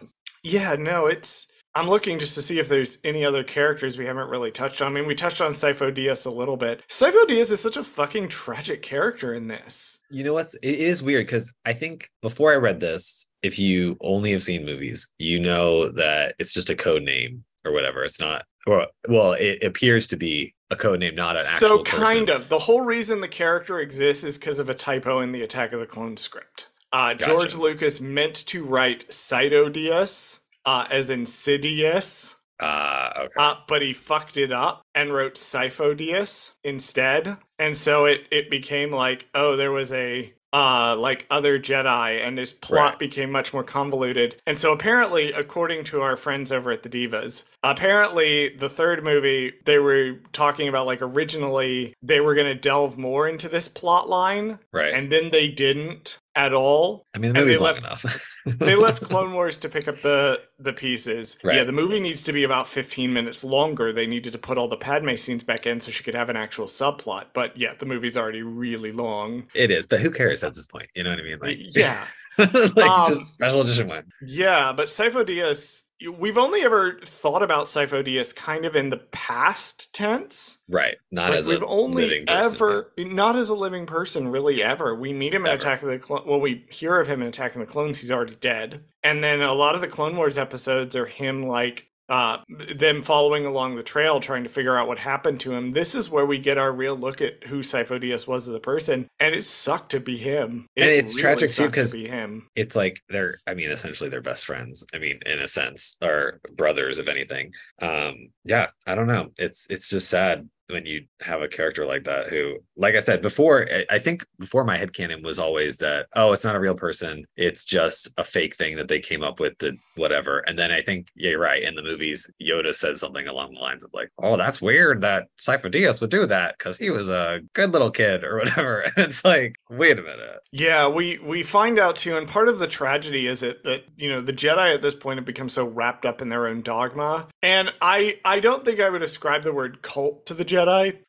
yeah, 0.44 0.76
no, 0.78 1.06
it's. 1.06 1.48
I'm 1.76 1.90
looking 1.90 2.20
just 2.20 2.36
to 2.36 2.42
see 2.42 2.58
if 2.58 2.70
there's 2.70 3.00
any 3.04 3.26
other 3.26 3.44
characters 3.44 3.98
we 3.98 4.06
haven't 4.06 4.30
really 4.30 4.50
touched 4.52 4.82
on. 4.82 4.92
I 4.92 4.96
mean, 4.96 5.08
we 5.08 5.14
touched 5.16 5.42
on 5.42 5.52
Sifo 5.52 5.94
Dyas 5.94 6.26
a 6.26 6.30
little 6.30 6.56
bit. 6.56 6.82
Sifo 6.88 7.26
Dyas 7.26 7.52
is 7.52 7.60
such 7.60 7.76
a 7.76 7.84
fucking 7.84 8.30
tragic 8.30 8.82
character 8.82 9.34
in 9.34 9.48
this. 9.48 10.00
You 10.10 10.24
know 10.24 10.34
what's 10.34 10.54
it 10.56 10.76
is 10.76 11.04
weird 11.04 11.26
because 11.26 11.52
I 11.66 11.74
think 11.74 12.10
before 12.22 12.54
I 12.54 12.56
read 12.56 12.80
this, 12.80 13.26
if 13.44 13.60
you 13.60 13.98
only 14.02 14.32
have 14.32 14.44
seen 14.44 14.66
movies, 14.66 15.10
you 15.18 15.40
know 15.40 15.90
that 15.90 16.36
it's 16.40 16.54
just 16.54 16.70
a 16.70 16.76
code 16.76 17.04
name 17.04 17.44
or 17.66 17.72
whatever. 17.74 18.04
It's 18.04 18.20
not 18.20 18.46
or 18.68 18.88
well, 19.08 19.34
it 19.34 19.62
appears 19.64 20.08
to 20.08 20.18
be 20.18 20.56
a 20.72 20.76
code 20.76 21.00
name, 21.02 21.14
not 21.16 21.38
an 21.38 21.44
So 21.44 21.82
actual 21.82 21.84
person. 21.84 22.00
kind 22.06 22.30
of. 22.30 22.50
The 22.50 22.60
whole 22.60 22.82
reason 22.82 23.20
the 23.20 23.28
character 23.28 23.80
exists 23.80 24.24
is 24.24 24.40
because 24.40 24.60
of 24.60 24.70
a 24.70 24.74
typo 24.74 25.20
in 25.20 25.32
the 25.34 25.44
Attack 25.44 25.74
of 25.74 25.80
the 25.80 25.86
Clones 25.86 26.22
script. 26.22 26.70
Uh, 26.92 27.14
Gotcha. 27.14 27.26
George 27.26 27.56
Lucas 27.56 28.00
meant 28.02 28.36
to 28.48 28.64
write 28.66 29.08
Cyto 29.10 29.72
Diaz, 29.72 30.40
uh, 30.66 30.86
as 30.90 31.10
in 31.10 31.24
Sidious, 31.26 32.36
Ah, 32.62 33.20
okay. 33.20 33.34
uh, 33.38 33.56
but 33.68 33.82
he 33.82 33.92
fucked 33.94 34.38
it 34.38 34.52
up 34.52 34.82
and 34.94 35.14
wrote 35.14 35.36
Sifo 35.36 35.94
Dyas 35.96 36.54
instead. 36.64 37.38
And 37.60 37.76
so 37.78 38.06
it, 38.06 38.22
it 38.32 38.50
became 38.50 38.92
like, 38.92 39.28
oh, 39.36 39.56
there 39.56 39.72
was 39.72 39.92
a 39.92 40.34
uh 40.54 40.96
like 40.98 41.28
other 41.30 41.60
Jedi 41.60 42.26
and 42.26 42.38
this 42.38 42.54
plot 42.54 42.92
Right. 42.92 43.00
became 43.00 43.30
much 43.30 43.54
more 43.54 43.64
convoluted. 43.64 44.38
And 44.48 44.58
so 44.58 44.72
apparently, 44.72 45.34
according 45.34 45.84
to 45.86 46.00
our 46.02 46.16
friends 46.16 46.50
over 46.50 46.72
at 46.72 46.82
the 46.84 46.88
Divas, 46.88 47.44
apparently 47.62 48.56
the 48.56 48.70
third 48.70 49.04
movie 49.04 49.52
they 49.66 49.80
were 49.80 50.14
talking 50.32 50.70
about 50.70 50.86
like 50.86 51.02
originally 51.02 51.94
they 52.02 52.22
were 52.22 52.36
gonna 52.36 52.56
delve 52.56 52.98
more 52.98 53.28
into 53.28 53.50
this 53.50 53.68
plot 53.68 54.08
line 54.08 54.60
right. 54.72 54.94
and 54.94 55.12
then 55.12 55.30
they 55.32 55.50
didn't 55.50 56.20
at 56.36 56.54
all. 56.54 57.04
I 57.14 57.18
mean, 57.18 57.34
the 57.34 57.40
movie's 57.42 57.60
long 57.60 57.66
left- 57.74 57.80
enough. 57.80 58.22
They 58.46 58.76
left 58.76 59.04
Clone 59.04 59.34
Wars 59.34 59.58
to 59.60 59.70
pick 59.70 59.88
up 59.88 60.02
the 60.02 60.42
the 60.60 60.74
pieces. 60.74 61.38
Right. 61.44 61.58
Yeah, 61.58 61.64
the 61.64 61.72
movie 61.72 62.00
needs 62.00 62.22
to 62.24 62.34
be 62.34 62.44
about 62.44 62.68
15 62.68 63.12
minutes 63.12 63.44
longer. 63.44 63.92
They 63.92 64.06
needed 64.06 64.34
to 64.34 64.40
put 64.40 64.58
all 64.58 64.68
the 64.68 64.78
Padme 64.78 65.16
scenes 65.16 65.44
back 65.44 65.66
in 65.66 65.80
so 65.80 65.92
she 65.92 66.04
could 66.04 66.16
have 66.16 66.30
an 66.30 66.36
actual 66.36 66.66
subplot. 66.66 67.26
But 67.34 67.58
yeah, 67.58 67.74
the 67.78 67.86
movie's 67.86 68.16
already 68.18 68.44
really 68.44 68.92
long. 68.92 69.48
it 69.56 69.72
is, 69.72 69.88
but 69.88 70.00
who 70.00 70.12
cares 70.12 70.44
at 70.44 70.54
this 70.54 70.66
point? 70.68 70.88
You 70.96 71.04
know 71.04 71.10
what 71.10 71.20
I 71.20 71.24
mean? 71.24 71.40
Like, 71.40 71.58
yeah. 71.76 72.06
like 72.38 72.78
Um, 72.78 73.08
just 73.14 73.34
special 73.34 73.62
edition 73.62 73.88
one. 73.88 74.04
Yeah, 74.22 74.74
but 74.74 74.88
Sifo 74.90 75.26
Dyas, 75.26 75.85
we've 76.18 76.38
only 76.38 76.62
ever 76.62 77.00
thought 77.06 77.42
about 77.42 77.66
Sifo 77.66 78.06
Dyas 78.06 78.36
kind 78.36 78.66
of 78.66 78.76
in 78.76 78.90
the 78.90 78.98
past 78.98 79.94
tense. 79.94 80.60
Right. 80.68 80.98
Not 81.12 81.30
Like 81.30 81.40
as 81.40 81.48
we've 81.48 81.62
a 81.62 81.66
only 81.66 82.04
living 82.04 82.26
person, 82.26 82.54
ever, 82.54 82.92
not 82.98 83.36
as 83.36 83.50
a 83.50 83.56
living 83.56 83.86
person, 83.86 84.28
really 84.28 84.62
ever. 84.62 84.94
We 84.94 85.14
meet 85.14 85.34
him 85.34 85.46
in 85.46 85.54
Attack 85.54 85.84
of 85.84 85.90
the 85.90 86.00
Clones. 86.00 86.26
Well, 86.26 86.40
we 86.40 86.66
hear 86.70 87.00
of 87.00 87.08
him 87.08 87.22
in 87.22 87.30
Attack 87.30 87.56
of 87.56 87.60
the 87.60 87.72
Clones. 87.72 88.02
He's 88.02 88.12
already 88.12 88.36
dead. 88.36 88.84
And 89.04 89.24
then 89.24 89.42
a 89.42 89.54
lot 89.54 89.76
of 89.76 89.82
the 89.82 89.88
Clone 89.88 90.18
Wars 90.18 90.38
episodes 90.38 90.96
are 90.96 91.06
him 91.06 91.48
like 91.48 91.88
uh 92.10 92.38
them 92.76 93.02
following 93.02 93.46
along 93.46 93.76
the 93.76 93.84
trail 93.84 94.20
trying 94.20 94.44
to 94.44 94.50
figure 94.50 94.78
out 94.78 94.88
what 94.88 95.00
happened 95.00 95.40
to 95.40 95.52
him. 95.54 95.72
This 95.72 95.96
is 95.96 96.10
where 96.10 96.26
we 96.26 96.38
get 96.38 96.58
our 96.58 96.72
real 96.72 96.96
look 96.96 97.22
at 97.22 97.44
who 97.46 97.60
Sifo 97.60 98.00
Dyas 98.02 98.28
was 98.28 98.48
as 98.48 98.56
a 98.56 98.60
person, 98.60 99.08
and 99.20 99.34
it 99.34 99.44
sucked 99.44 99.92
to 99.92 100.00
be 100.00 100.18
him. 100.18 100.68
It 100.76 100.82
And 100.84 100.92
it's 100.92 101.16
tragic, 101.16 101.50
too, 101.50 101.54
sucked 101.54 101.74
to 101.76 101.82
'cause- 101.82 101.92
be 101.94 102.08
him. 102.08 102.48
it's 102.56 102.76
like 102.76 103.02
they're 103.10 103.38
i 103.48 103.54
mean 103.54 103.72
essentially 103.72 104.10
they're 104.10 104.22
best 104.22 104.46
friends 104.46 104.84
i 104.94 104.98
mean 105.00 105.20
in 105.26 105.40
a 105.40 105.48
sense 105.48 105.96
or 106.02 106.40
brothers 106.56 107.00
if 107.00 107.08
anything 107.08 107.52
um 107.82 108.30
yeah 108.44 108.68
i 108.88 108.94
don't 108.96 109.08
know 109.08 109.30
it's 109.38 109.66
it's 109.70 109.90
just 109.90 110.10
sad 110.10 110.48
when 110.70 110.86
you 110.86 111.06
have 111.22 111.42
a 111.42 111.48
character 111.48 111.86
like 111.86 112.04
that 112.06 112.28
who 112.28 112.56
like 112.76 112.96
i 112.96 113.00
said 113.00 113.22
before 113.22 113.68
I- 113.90 114.00
think 114.00 114.26
before 114.40 114.64
my 114.64 114.78
headcanon 114.78 115.24
was 115.24 115.40
always 115.40 115.78
that 115.78 116.08
oh 116.16 116.32
it's 116.32 116.44
not 116.44 116.56
a 116.56 116.60
real 116.60 116.76
person 116.76 117.26
it's 117.36 117.66
just 117.66 118.10
a 118.18 118.24
fake 118.24 118.56
thing 118.56 118.76
that 118.76 118.88
they 118.88 119.00
came 119.00 119.24
up 119.24 119.40
with 119.40 119.58
to 119.60 119.74
whatever. 119.96 120.40
And 120.40 120.60
then 120.60 120.72
i 120.72 120.82
think 120.82 121.08
yeah 121.16 121.32
you're 121.32 121.40
right 121.40 121.64
in 121.64 121.76
the 121.76 121.82
movies 121.82 122.30
yoda 122.42 122.74
says 122.74 123.00
something 123.00 123.28
along 123.28 123.54
the 123.54 123.60
lines 123.60 123.84
of 123.84 123.92
like 123.94 124.12
oh 124.22 124.38
that's 124.38 124.62
weird 124.62 125.02
that 125.02 125.24
Sifo 125.40 125.72
Dyas 125.72 126.02
would 126.02 126.10
do 126.10 126.26
that 126.28 126.56
because 126.58 126.78
he 126.78 126.90
was 126.90 127.08
a 127.10 127.40
good 127.54 127.72
little 127.72 127.92
kid 127.92 128.24
or 128.24 128.38
whatever. 128.40 128.82
And 128.82 129.08
it's 129.10 129.24
like 129.26 129.56
wait 129.70 129.98
a 130.00 130.02
minute. 130.02 130.40
Yeah, 130.52 130.88
we 130.88 131.18
we 131.20 131.44
find 131.44 131.80
out 131.80 131.96
too, 131.96 132.16
and 132.16 132.28
part 132.28 132.48
of 132.48 132.60
the 132.60 132.68
tragedy 132.68 133.28
is 133.28 133.44
it 133.44 133.64
that 133.64 133.84
you 133.98 134.10
know 134.10 134.22
the 134.22 134.34
Jedi 134.34 134.74
at 134.74 134.82
this 134.82 134.96
point 134.96 135.18
have 135.18 135.26
become 135.26 135.50
so 135.50 135.66
wrapped 135.68 136.06
up 136.06 136.22
in 136.22 136.30
their 136.30 136.48
own 136.48 136.62
dogma, 136.62 137.28
and 137.42 137.74
I 137.82 138.20
I 138.24 138.40
don't 138.40 138.64
think 138.64 138.80
I 138.80 138.90
would 138.90 139.02
ascribe 139.04 139.44
the 139.44 139.54
word 139.54 139.82
cult 139.82 140.26
to 140.28 140.34
the 140.34 140.46
Jedi. 140.46 140.55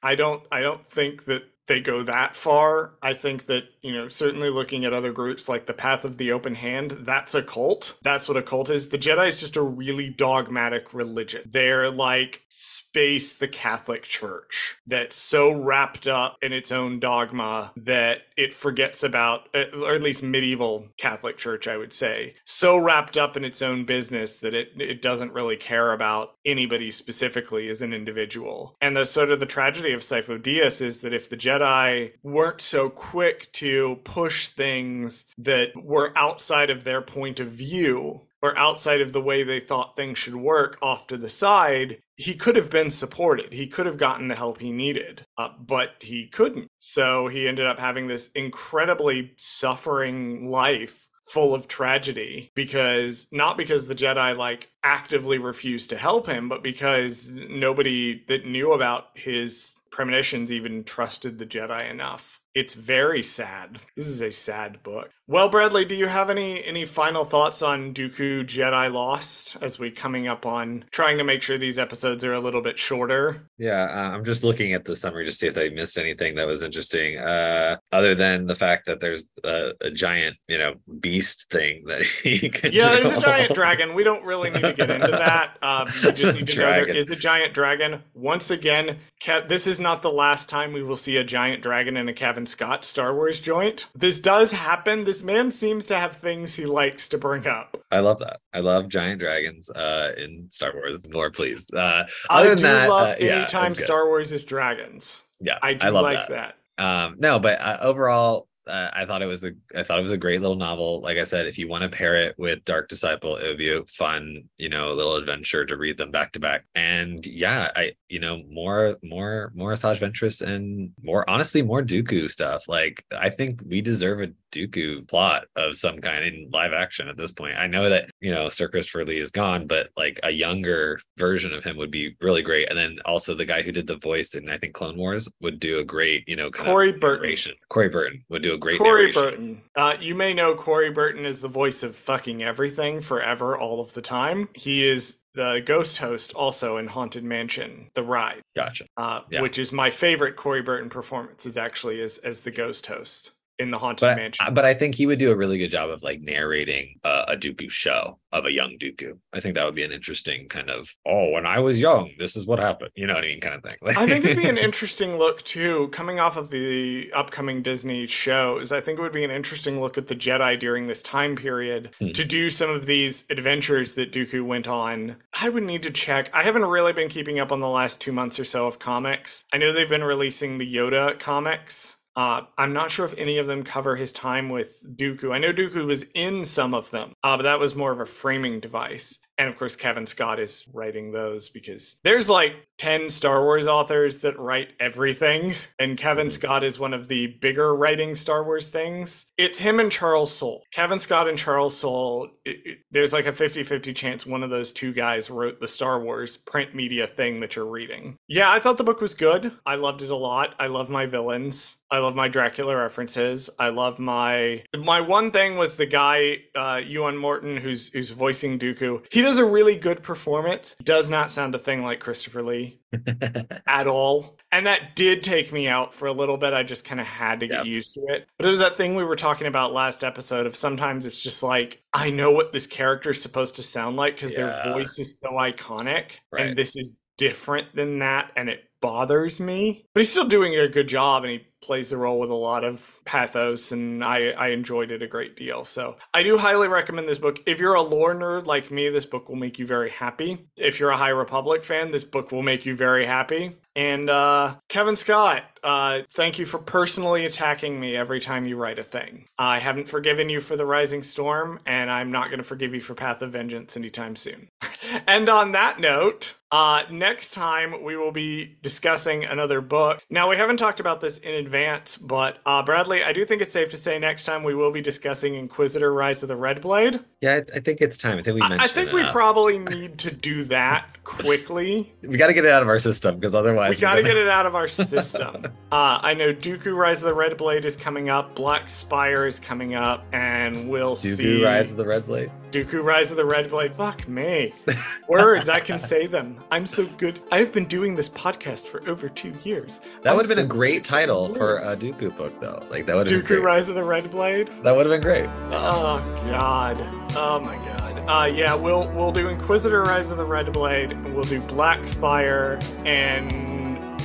I 0.03 0.15
don't 0.15 0.43
I 0.51 0.61
don't 0.61 0.85
think 0.85 1.25
that 1.25 1.45
they 1.67 1.81
go 1.81 2.03
that 2.03 2.37
far. 2.37 2.93
I 3.03 3.15
think 3.15 3.47
that 3.47 3.65
you 3.87 3.93
know 3.93 4.09
certainly 4.09 4.51
looking 4.51 4.85
at 4.85 4.93
other 4.93 5.13
groups 5.13 5.49
like 5.49 5.67
the 5.67 5.73
Path 5.73 6.05
of 6.05 6.19
the 6.19 6.33
Open 6.33 6.57
Hand, 6.57 6.91
that's 7.01 7.35
a 7.35 7.43
cult. 7.43 7.97
That's 8.03 8.29
what 8.29 8.37
a 8.37 8.43
cult 8.43 8.69
is. 8.69 8.89
The 8.89 8.99
Jedi 8.99 9.29
is 9.29 9.41
just 9.41 9.57
a 9.57 9.63
really 9.63 10.11
dogmatic 10.11 10.93
religion. 10.93 11.49
They're 11.51 11.91
like 11.91 12.43
space 12.49 13.37
the 13.37 13.49
Catholic 13.49 14.03
Church 14.03 14.77
that's 14.87 15.17
so 15.17 15.53
wrapped 15.53 16.07
up 16.07 16.37
in 16.43 16.53
its 16.53 16.73
own 16.73 16.99
dogma 16.99 17.73
that 17.77 18.23
it 18.37 18.53
forgets 18.53 19.03
about, 19.03 19.49
or 19.55 19.95
at 19.95 20.03
least 20.03 20.23
medieval 20.23 20.89
Catholic 20.99 21.39
Church, 21.39 21.69
I 21.69 21.77
would 21.77 21.93
say, 21.93 22.35
so 22.45 22.77
wrapped 22.77 23.17
up 23.17 23.37
in 23.37 23.45
its 23.45 23.63
own 23.63 23.85
business 23.85 24.39
that 24.41 24.55
it 24.55 24.71
it 24.77 25.01
doesn't 25.01 25.33
really 25.33 25.57
care 25.57 25.93
about 25.93 26.35
anybody 26.45 26.91
specifically 26.91 27.69
as 27.69 27.83
an 27.83 27.93
individual. 27.93 28.77
And 28.81 28.97
the 28.97 29.07
sort 29.07 29.31
of 29.31 29.41
the 29.41 29.47
tragedy 29.47 29.93
of 29.93 30.01
Sifo 30.01 30.43
Dyas 30.43 30.83
is 30.83 31.01
that 31.01 31.13
if 31.13 31.29
the 31.29 31.37
Jedi 31.37 32.13
weren't 32.23 32.61
so 32.61 32.89
quick 32.89 33.53
to 33.53 33.67
push 34.05 34.49
things 34.49 35.25
that 35.37 35.71
were 35.77 36.13
outside 36.17 36.71
of 36.71 36.85
their 36.85 37.03
point 37.03 37.41
of 37.41 37.49
view 37.49 38.23
or 38.43 38.57
outside 38.57 39.01
of 39.01 39.13
the 39.13 39.21
way 39.21 39.43
they 39.43 39.61
thought 39.61 39.97
things 39.97 40.19
should 40.19 40.37
work 40.37 40.79
off 40.81 41.07
to 41.09 41.17
the 41.17 41.29
side, 41.29 41.99
he 42.17 42.35
could 42.35 42.57
have 42.57 42.71
been 42.71 42.91
supported. 42.91 43.53
He 43.53 43.67
could 43.67 43.87
have 43.87 43.99
gotten 43.99 44.29
the 44.29 44.37
help 44.37 44.61
he 44.61 44.71
needed, 44.71 45.27
uh, 45.37 45.49
but 45.59 45.95
he 46.01 46.29
couldn't. 46.29 46.69
So 46.79 47.29
he 47.29 47.49
ended 47.49 47.67
up 47.67 47.79
having 47.79 48.07
this 48.07 48.31
incredibly 48.33 49.33
suffering 49.37 50.49
life 50.49 51.09
full 51.27 51.55
of 51.55 51.67
tragedy 51.67 52.53
because 52.55 53.27
not 53.33 53.57
because 53.57 53.89
the 53.89 53.95
Jedi 53.95 54.37
like 54.37 54.71
actively 54.85 55.39
refused 55.39 55.91
to 55.91 55.99
help 55.99 56.29
him, 56.29 56.49
but 56.49 56.63
because 56.63 57.33
nobody 57.33 58.25
that 58.29 58.47
knew 58.47 58.73
about 58.73 59.09
his 59.15 59.75
premonitions 59.91 60.53
even 60.53 60.85
trusted 60.85 61.39
the 61.39 61.47
Jedi 61.47 61.91
enough. 61.91 62.41
It's 62.57 62.73
very 62.75 63.23
sad. 63.23 63.81
This 63.97 64.07
is 64.07 64.23
a 64.23 64.33
sad 64.33 64.83
book. 64.83 65.11
Well, 65.29 65.49
Bradley, 65.49 65.85
do 65.85 65.97
you 65.97 66.07
have 66.07 66.31
any 66.31 66.63
any 66.65 66.85
final 66.85 67.25
thoughts 67.25 67.61
on 67.61 67.93
Dooku 67.93 68.45
Jedi 68.45 68.93
Lost 68.93 69.57
as 69.61 69.77
we 69.77 69.91
coming 69.91 70.29
up 70.29 70.47
on 70.47 70.85
trying 70.93 71.19
to 71.19 71.25
make 71.25 71.43
sure 71.43 71.59
these 71.59 71.81
episodes 71.81 72.23
are 72.23 72.33
a 72.33 72.39
little 72.39 72.63
bit 72.63 72.79
shorter? 72.79 73.49
Yeah, 73.59 73.83
uh, 73.91 74.15
I'm 74.15 74.25
just 74.25 74.45
looking 74.45 74.73
at 74.73 74.85
the 74.85 74.95
summary 74.95 75.25
to 75.25 75.33
see 75.33 75.49
if 75.49 75.59
I 75.59 75.69
missed 75.71 75.99
anything 75.99 76.37
that 76.37 76.47
was 76.47 76.63
interesting. 76.63 77.19
Uh, 77.19 77.79
other 77.91 78.15
than 78.15 78.47
the 78.47 78.55
fact 78.55 78.87
that 78.87 79.01
there's 79.01 79.27
a, 79.43 79.73
a 79.81 79.91
giant, 79.91 80.37
you 80.47 80.59
know, 80.59 80.75
beast 81.01 81.51
thing 81.51 81.83
that 81.87 82.05
he 82.23 82.49
can. 82.49 82.71
Yeah, 82.71 82.91
there's 82.91 83.11
a 83.11 83.21
giant 83.21 83.53
dragon. 83.53 83.97
We 83.97 84.05
don't 84.05 84.25
really 84.25 84.51
need 84.51 84.63
to 84.63 84.75
get 84.75 84.91
into 84.91 85.09
that. 85.11 85.59
Um, 85.61 85.89
we 86.05 86.13
just 86.13 86.35
need 86.35 86.47
to 86.47 86.59
know 86.61 86.71
there 86.71 86.89
is 86.89 87.11
a 87.11 87.17
giant 87.17 87.53
dragon. 87.53 88.05
Once 88.15 88.53
again, 88.53 88.99
Kev, 89.21 89.49
this 89.49 89.67
is 89.67 89.81
not 89.81 90.03
the 90.03 90.13
last 90.13 90.49
time 90.49 90.73
we 90.73 90.85
will 90.85 90.97
see 90.97 91.17
a 91.17 91.25
giant 91.25 91.65
dragon 91.65 91.97
in 91.97 92.09
a 92.09 92.13
Cavan 92.13 92.47
Scott 92.47 92.85
Star 92.85 93.13
Wars 93.13 93.41
joint. 93.41 93.89
This 93.93 94.21
does 94.21 94.53
happen. 94.53 95.03
This 95.03 95.16
man 95.25 95.51
seems 95.51 95.85
to 95.87 95.99
have 95.99 96.17
things 96.17 96.57
he 96.57 96.67
likes 96.67 97.09
to 97.11 97.19
bring 97.19 97.47
up. 97.47 97.77
I 97.91 98.01
love 98.01 98.19
that. 98.21 98.41
I 98.53 98.61
love 98.61 98.89
giant 98.89 99.21
dragons 99.21 99.71
uh, 99.71 100.13
in 100.17 100.49
Star 100.51 100.73
Wars. 100.75 101.03
More, 101.09 101.31
please. 101.31 101.67
Uh, 101.73 102.05
I 102.31 102.41
other 102.41 102.55
do 102.57 102.63
than 102.63 102.73
that, 102.73 102.89
love 102.89 103.09
uh, 103.09 103.17
yeah, 103.21 103.39
anytime. 103.39 103.75
Star 103.75 104.07
Wars 104.07 104.33
is 104.33 104.45
dragons. 104.45 105.25
Yeah, 105.41 105.59
I 105.63 105.75
do 105.75 105.91
love 105.91 106.03
like 106.03 106.29
that. 106.29 106.57
that. 106.79 106.85
Um, 106.85 107.17
no, 107.19 107.39
but 107.39 107.61
uh, 107.61 107.79
overall, 107.81 108.49
uh, 108.67 108.91
I 108.93 109.05
thought 109.05 109.23
it 109.23 109.27
was 109.27 109.45
a 109.45 109.53
I 109.75 109.83
thought 109.83 109.99
it 109.99 110.03
was 110.03 110.13
a 110.13 110.17
great 110.17 110.41
little 110.41 110.57
novel. 110.57 111.01
Like 111.01 111.19
I 111.19 111.25
said, 111.25 111.47
if 111.47 111.59
you 111.59 111.69
want 111.69 111.83
to 111.83 111.89
pair 111.89 112.17
it 112.17 112.35
with 112.39 112.65
Dark 112.65 112.89
Disciple, 112.89 113.37
it 113.37 113.47
would 113.47 113.59
be 113.59 113.73
a 113.73 113.85
fun, 113.85 114.45
you 114.59 114.69
know, 114.69 114.91
little 114.91 115.17
adventure 115.17 115.65
to 115.65 115.77
read 115.77 115.97
them 115.97 116.11
back 116.11 116.33
to 116.33 116.41
back. 116.41 116.65
And 116.75 117.25
yeah, 117.25 117.71
I 117.77 117.93
you 118.09 118.21
know 118.21 118.43
more 118.49 118.97
more 119.03 119.53
more 119.55 119.73
Asajj 119.73 120.01
Ventress 120.01 120.43
and 120.43 120.91
more 121.03 121.29
honestly 121.29 121.63
more 121.63 121.83
Dooku 121.83 122.29
stuff. 122.31 122.69
Like 122.69 123.05
I 123.17 123.31
think 123.31 123.63
we 123.65 123.81
deserve 123.81 124.21
a 124.21 124.33
Dooku 124.53 125.07
plot 125.09 125.45
of 125.55 125.77
some 125.77 126.01
kind 126.01 126.25
in 126.25 126.51
live 126.53 126.73
action 126.73 127.09
at 127.09 127.17
this 127.17 127.33
point. 127.33 127.57
I 127.57 127.67
know 127.67 127.89
that 127.89 128.11
you 128.27 128.33
know 128.35 128.49
Sir 128.49 128.67
Christopher 128.69 129.05
Lee 129.05 129.19
is 129.19 129.31
gone, 129.31 129.67
but 129.69 129.91
like 129.97 130.19
a 130.25 130.31
younger 130.33 130.99
version 131.17 131.53
of 131.53 131.63
him 131.63 131.77
would 131.77 131.93
be 131.93 132.17
really 132.21 132.43
great. 132.43 132.69
And 132.69 132.77
then 132.77 132.99
also 133.05 133.35
the 133.35 133.45
guy 133.45 133.63
who 133.63 133.71
did 133.71 133.87
the 133.87 133.99
voice 133.99 134.35
in 134.35 134.51
I 134.51 134.59
think 134.59 134.73
Clone 134.75 134.97
Wars 134.97 135.29
would 135.41 135.61
do 135.61 135.79
a 135.79 135.85
great, 135.85 136.25
you 136.27 136.35
know, 136.35 136.51
Corey 136.51 136.91
Burton. 136.93 137.23
narration. 137.23 137.55
Corey 137.69 137.89
Burton 137.89 138.25
would 138.29 138.43
do 138.43 138.55
a 138.55 138.59
great 138.59 138.79
Corey 138.79 139.13
narration. 139.13 139.23
Burton. 139.23 139.63
Uh, 139.77 139.95
you 140.01 140.15
may 140.17 140.35
know 140.35 140.57
Corey 140.57 140.91
Burton 140.91 141.25
is 141.25 141.41
the 141.41 141.49
voice 141.49 141.83
of 141.85 141.95
fucking 141.95 142.43
everything 142.43 143.01
forever, 143.01 143.57
all 143.57 143.81
of 143.81 143.93
the 143.95 144.03
time. 144.03 144.49
He 144.55 144.85
is 144.89 145.19
the 145.35 145.63
ghost 145.65 145.99
host 145.99 146.33
also 146.35 146.79
in 146.79 146.87
Haunted 146.89 147.23
Mansion, 147.23 147.91
The 147.95 148.03
Ride, 148.03 148.41
Gotcha. 148.57 148.87
uh, 148.97 149.21
Yeah. 149.31 149.43
which 149.43 149.59
is 149.59 149.71
my 149.71 149.91
favorite 149.91 150.35
Corey 150.35 150.63
Burton 150.63 150.89
performance. 150.89 151.45
Is 151.47 151.57
actually 151.59 152.01
as 152.01 152.19
as 152.19 152.41
the 152.41 152.51
ghost 152.51 152.87
host 152.87 153.33
in 153.59 153.71
the 153.71 153.79
Haunted 153.79 154.01
But 154.07 154.17
Mansion. 154.17 154.55
but 154.55 154.65
I 154.65 154.75
think 154.75 154.95
he 154.95 155.07
would 155.07 155.19
do 155.19 155.31
a 155.31 155.37
really 155.37 155.59
good 155.59 155.71
job 155.71 155.91
of 155.91 156.03
like 156.03 156.21
narrating 156.21 156.99
uh, 157.05 157.25
a 157.29 157.37
Dooku 157.37 157.71
show 157.71 158.19
of 158.33 158.45
a 158.45 158.53
young 158.53 158.77
Dooku. 158.79 159.19
I 159.33 159.41
think 159.41 159.55
that 159.55 159.65
would 159.65 159.75
be 159.75 159.83
an 159.83 159.93
interesting 159.93 160.49
kind 160.49 160.69
of 160.71 160.91
oh, 161.07 161.31
when 161.31 161.47
I 161.47 161.61
was 161.61 161.81
young, 161.81 162.11
this 162.19 162.37
is 162.37 162.47
what 162.47 162.59
happened. 162.59 162.91
You 162.95 163.07
know 163.07 163.15
what 163.15 163.25
I 163.25 163.29
mean, 163.29 163.41
kind 163.41 163.55
of 163.55 163.63
thing. 163.63 163.77
I 163.97 164.07
think 164.07 164.25
it'd 164.25 164.37
be 164.37 164.49
an 164.49 164.59
interesting 164.69 165.17
look 165.19 165.43
too, 165.43 165.89
coming 165.89 166.21
off 166.21 166.37
of 166.37 166.51
the 166.51 167.11
upcoming 167.15 167.63
Disney 167.63 168.07
shows. 168.07 168.73
I 168.73 168.81
think 168.81 168.99
it 168.99 169.03
would 169.03 169.13
be 169.13 169.25
an 169.25 169.31
interesting 169.31 169.81
look 169.81 169.97
at 169.97 170.09
the 170.09 170.17
Jedi 170.17 170.59
during 170.59 170.87
this 170.87 171.03
time 171.03 171.37
period 171.37 171.91
Hmm. 171.99 172.11
to 172.11 172.25
do 172.25 172.51
some 172.51 172.69
of 172.71 172.87
these 172.87 173.25
adventures 173.31 173.95
that 173.95 174.13
Dooku 174.13 174.45
went 174.45 174.69
on. 174.69 175.17
I 175.41 175.49
would 175.49 175.63
need 175.63 175.83
to 175.85 175.91
check. 175.91 176.29
I 176.35 176.43
haven't 176.43 176.65
really 176.67 176.93
been 176.93 177.09
keeping 177.09 177.39
up 177.39 177.53
on 177.53 177.61
the 177.61 177.69
last 177.69 178.01
two 178.01 178.13
months 178.13 178.39
or 178.39 178.45
so 178.45 178.67
of 178.67 178.79
comics. 178.79 179.45
I 179.53 179.59
know 179.59 179.73
they've 179.73 179.89
been 179.89 180.05
releasing 180.05 180.59
the 180.59 180.75
Yoda 180.77 181.19
comics. 181.19 181.97
Uh, 182.17 182.43
I'm 182.57 182.73
not 182.73 182.91
sure 182.91 183.05
if 183.05 183.15
any 183.19 183.37
of 183.37 183.47
them 183.47 183.63
cover 183.63 183.95
his 183.95 184.11
time 184.11 184.49
with 184.49 184.85
Dooku. 184.97 185.33
I 185.33 185.39
know 185.39 185.53
Dooku 185.53 185.85
was 185.85 186.05
in 186.15 186.47
some 186.47 186.73
of 186.73 186.91
them, 186.91 187.13
uh, 187.23 187.37
but 187.37 187.43
that 187.43 187.61
was 187.61 187.77
more 187.77 187.93
of 187.93 188.01
a 188.01 188.07
framing 188.07 188.59
device. 188.59 189.19
And 189.37 189.51
of 189.51 189.59
course, 189.59 189.77
Cavan 189.77 190.07
Scott 190.07 190.41
is 190.41 190.67
writing 190.73 191.13
those 191.13 191.51
because 191.51 191.99
there's 192.05 192.31
like 192.31 192.55
10 192.79 193.11
Star 193.11 193.43
Wars 193.43 193.67
authors 193.67 194.19
that 194.19 194.39
write 194.39 194.69
everything, 194.79 195.55
and 195.79 195.97
Cavan 195.97 196.31
Scott 196.31 196.63
is 196.63 196.79
one 196.79 196.93
of 196.93 197.09
the 197.09 197.27
bigger 197.41 197.75
writing 197.75 198.15
Star 198.15 198.45
Wars 198.45 198.71
things. 198.71 199.27
It's 199.39 199.59
him 199.61 199.81
and 199.81 199.91
Charles 199.91 200.35
Soule. 200.35 200.63
Cavan 200.73 200.99
Scott 200.99 201.29
and 201.29 201.39
Charles 201.39 201.77
Soule, 201.77 202.29
it- 202.45 202.61
it- 202.65 202.79
there's 202.91 203.13
like 203.13 203.27
a 203.27 203.33
50 203.33 203.63
50 203.63 203.93
chance 203.93 204.27
one 204.27 204.43
of 204.43 204.51
those 204.51 204.73
two 204.73 204.93
guys 204.93 205.31
wrote 205.31 205.61
the 205.61 205.69
Star 205.69 205.99
Wars 206.01 206.37
print 206.37 206.75
media 206.75 207.07
thing 207.07 207.41
that 207.41 207.57
you're 207.57 207.65
reading. 207.67 208.17
Yeah, 208.29 208.51
I 208.53 208.59
thought 208.61 208.79
the 208.79 208.85
book 208.85 209.01
was 209.01 209.15
good. 209.15 209.53
I 209.65 209.77
loved 209.77 210.03
it 210.03 210.11
a 210.11 210.17
lot. 210.17 210.55
I 210.59 210.67
love 210.67 210.91
my 210.91 211.07
villains. 211.07 211.77
I 211.89 211.99
love 211.99 212.17
my 212.17 212.27
Dracula 212.27 212.77
references. 212.77 213.49
I 213.61 213.69
love 213.69 214.01
my 214.01 214.65
my 214.77 215.01
one 215.01 215.31
thing 215.31 215.57
was 215.57 215.77
the 215.77 215.87
guy 215.87 216.39
uh 216.55 216.79
Euan 216.79 217.17
Morton 217.17 217.57
who's 217.59 217.91
who's 217.93 218.11
voicing 218.11 218.59
Dooku. 218.59 219.05
He 219.13 219.23
does 219.23 219.39
a 219.39 219.45
really 219.45 219.77
good 219.77 220.03
performance. 220.03 220.75
Does 220.83 221.09
not 221.09 221.31
sound 221.31 221.55
a 221.55 221.59
thing 221.59 221.85
like 221.85 222.01
Christopher 222.01 222.43
Lee 222.43 222.66
at 223.67 223.87
all. 223.87 224.39
And 224.53 224.67
that 224.67 224.97
did 224.97 225.23
take 225.23 225.53
me 225.53 225.69
out 225.69 225.93
for 225.93 226.07
a 226.07 226.13
little 226.13 226.37
bit. 226.37 226.53
I 226.53 226.63
just 226.63 226.85
kind 226.85 227.01
of 227.01 227.07
had 227.07 227.41
to 227.41 227.47
get 227.47 227.59
Yep. 227.59 227.67
used 227.67 227.95
to 227.95 228.01
it. 228.09 228.27
But 228.39 228.47
it 228.47 228.51
was 228.51 228.61
that 228.61 228.77
thing 228.77 228.95
we 228.95 229.05
were 229.05 229.17
talking 229.17 229.47
about 229.47 229.73
last 229.73 230.03
episode 230.05 230.47
of 230.47 230.57
sometimes 230.57 231.05
it's 231.07 231.23
just 231.23 231.43
like, 231.43 231.83
I 231.93 232.11
know 232.11 232.31
what 232.31 232.53
this 232.53 232.67
character 232.67 233.11
is 233.11 233.21
supposed 233.21 233.57
to 233.57 233.63
sound 233.63 233.97
like 233.97 234.15
because 234.15 234.33
Yeah. 234.33 234.47
their 234.65 234.73
voice 234.73 234.99
is 234.99 235.17
so 235.23 235.31
iconic. 235.33 236.19
Right. 236.33 236.47
And 236.47 236.57
this 236.57 236.77
is 236.77 236.95
different 237.19 237.75
than 237.75 237.99
that. 238.01 238.31
And 238.37 238.49
it 238.49 238.65
bothers 238.81 239.41
me. 239.41 239.87
But 239.95 240.01
he's 240.01 240.11
still 240.11 240.29
doing 240.29 240.55
a 240.59 240.69
good 240.69 240.89
job 240.89 241.25
and 241.25 241.33
he 241.33 241.47
plays 241.67 241.91
the 241.91 241.97
role 241.97 242.21
with 242.21 242.31
a 242.31 242.35
lot 242.35 242.65
of 242.65 243.01
pathos 243.05 243.73
and 243.73 244.05
I, 244.05 244.29
I 244.31 244.49
enjoyed 244.49 244.91
it 244.91 245.03
a 245.03 245.07
great 245.07 245.37
deal. 245.37 245.65
So 245.65 245.97
I 246.15 246.23
do 246.23 246.39
highly 246.39 246.69
recommend 246.69 247.09
this 247.09 247.19
book. 247.19 247.41
If 247.45 247.59
you're 247.59 247.75
a 247.75 247.83
lore 247.83 248.15
nerd 248.15 248.47
like 248.47 248.71
me, 248.71 248.89
this 248.89 249.05
book 249.05 249.29
will 249.29 249.37
make 249.37 249.59
you 249.59 249.67
very 249.67 249.91
happy. 249.91 250.47
If 250.57 250.79
you're 250.79 250.91
a 250.91 250.97
High 250.97 251.11
Republic 251.11 251.65
fan, 251.65 251.91
this 251.91 252.05
book 252.05 252.31
will 252.31 252.43
make 252.43 252.65
you 252.65 252.77
very 252.77 253.07
happy. 253.07 253.57
And 253.77 254.09
uh, 254.09 254.57
Cavan 254.69 254.97
Scott, 254.97 255.45
uh, 255.63 256.01
thank 256.11 256.39
you 256.39 256.47
for 256.47 256.59
personally 256.59 257.27
attacking 257.27 257.79
me 257.79 257.95
every 257.95 258.21
time 258.21 258.47
you 258.47 258.57
write 258.57 258.79
a 258.79 258.83
thing. 258.83 259.27
I 259.39 259.59
haven't 259.59 259.89
forgiven 259.89 260.31
you 260.31 260.41
for 260.41 260.57
The 260.57 260.65
Rising 260.65 261.03
Storm, 261.03 261.61
and 261.67 261.91
I'm 261.91 262.11
not 262.11 262.29
going 262.29 262.39
to 262.39 262.45
forgive 262.45 262.75
you 262.75 262.81
for 262.81 262.95
Path 262.95 263.21
of 263.21 263.33
Vengeance 263.33 263.77
anytime 263.77 264.17
soon. 264.17 264.49
and 265.07 265.29
on 265.29 265.53
that 265.53 265.79
note, 265.79 266.35
uh, 266.53 266.85
next 266.91 267.35
time 267.35 267.83
we 267.83 267.97
will 267.97 268.13
be 268.13 268.57
discussing 268.63 269.25
another 269.25 269.61
book. 269.61 270.01
Now, 270.09 270.31
we 270.31 270.37
haven't 270.37 270.59
talked 270.59 270.79
about 270.79 271.01
this 271.01 271.19
in 271.19 271.35
advance, 271.35 271.97
but 271.97 272.39
uh, 272.47 272.63
Bradley, 272.63 273.03
I 273.03 273.13
do 273.13 273.25
think 273.25 273.43
it's 273.43 273.53
safe 273.53 273.71
to 273.71 273.77
say 273.77 273.99
next 273.99 274.25
time 274.25 274.45
we 274.45 274.55
will 274.55 274.71
be 274.71 274.81
discussing 274.81 275.35
Inquisitor 275.35 275.93
Rise 275.93 276.23
of 276.23 276.29
the 276.29 276.37
Red 276.37 276.63
Blade. 276.63 277.01
yeah, 277.21 277.41
I, 277.53 277.57
I 277.57 277.61
think 277.61 277.81
it's 277.81 277.99
time. 277.99 278.19
I 278.19 278.23
think 278.23 278.37
we 278.37 278.41
mentioned. 278.41 278.61
I 278.61 278.69
think 278.69 278.93
we 278.93 279.01
enough. 279.01 279.13
probably 279.13 279.59
need 279.59 279.99
to 279.99 280.15
do 280.15 280.45
that 280.45 280.87
quickly. 281.05 281.93
we 282.03 282.17
got 282.17 282.29
to 282.29 282.35
get 282.35 282.45
it 282.45 282.53
out 282.53 282.63
of 282.63 282.69
our 282.69 282.79
system 282.79 283.17
because 283.17 283.35
otherwise 283.35 283.66
We 283.71 283.77
gotta 283.77 284.03
get 284.03 284.17
it 284.17 284.29
out 284.29 284.47
of 284.47 284.55
our 284.55 284.69
system. 284.69 285.45
uh, 285.73 285.99
I 286.03 286.15
know 286.15 286.33
Dooku 286.33 286.75
Rise 286.75 287.03
of 287.03 287.09
the 287.09 287.15
Red 287.15 287.37
Blade 287.37 287.65
is 287.65 287.77
coming 287.77 288.09
up, 288.09 288.35
Black 288.35 288.69
Spire 288.69 289.27
is 289.27 289.41
coming 289.41 289.75
up, 289.75 290.05
and 290.13 290.69
we'll 290.69 290.97
see. 290.97 291.11
Dooku 291.11 291.45
Rise 291.45 291.71
of 291.71 291.77
the 291.77 291.87
Red 291.87 292.07
Blade. 292.07 292.31
Dooku 292.53 292.83
Rise 292.83 293.11
of 293.11 293.17
the 293.17 293.25
Red 293.25 293.51
Blade. 293.51 293.75
Fuck 293.75 294.09
me. 294.09 294.55
Words, 295.09 295.49
I 295.49 295.61
can 295.61 295.79
say 295.79 296.07
them. 296.07 296.39
I'm 296.51 296.65
so 296.65 296.87
good. 296.87 297.21
I've 297.31 297.53
been 297.53 297.67
doing 297.67 297.97
this 297.97 298.09
podcast 298.09 298.67
for 298.69 298.89
over 298.89 299.09
two 299.09 299.35
years. 299.45 299.81
That 300.03 300.15
would 300.15 300.27
have 300.27 300.35
been 300.35 300.43
so 300.43 300.45
a 300.45 300.49
great 300.49 300.85
good 300.85 300.87
at 300.87 300.97
saying 300.97 301.09
title 301.09 301.35
for 301.35 301.57
a 301.57 301.77
Dooku 301.77 302.17
book, 302.17 302.41
though. 302.41 302.63
Like 302.71 302.87
that 302.87 302.97
would 302.97 303.11
have 303.11 303.21
been 303.21 303.23
Dooku 303.23 303.41
great. 303.41 303.43
Rise 303.43 303.69
of 303.69 303.75
the 303.75 303.85
Red 303.85 304.11
Blade. 304.11 304.49
That 304.63 304.75
would 304.75 304.87
have 304.87 304.95
been 304.95 305.03
great. 305.03 305.29
Oh 305.51 306.01
god. 306.27 306.81
Oh 307.17 307.41
my 307.41 307.57
god. 307.57 308.05
Uh 308.09 308.27
yeah, 308.27 308.55
we'll 308.55 308.89
we'll 308.93 309.13
do 309.13 309.29
Inquisitor 309.29 309.83
Rise 309.83 310.11
of 310.11 310.19
the 310.19 310.25
Red 310.25 310.53
Blade, 310.53 310.93
we'll 311.13 311.25
do 311.25 311.41
Black 311.41 311.87
Spire, 311.87 312.61
and 312.85 313.56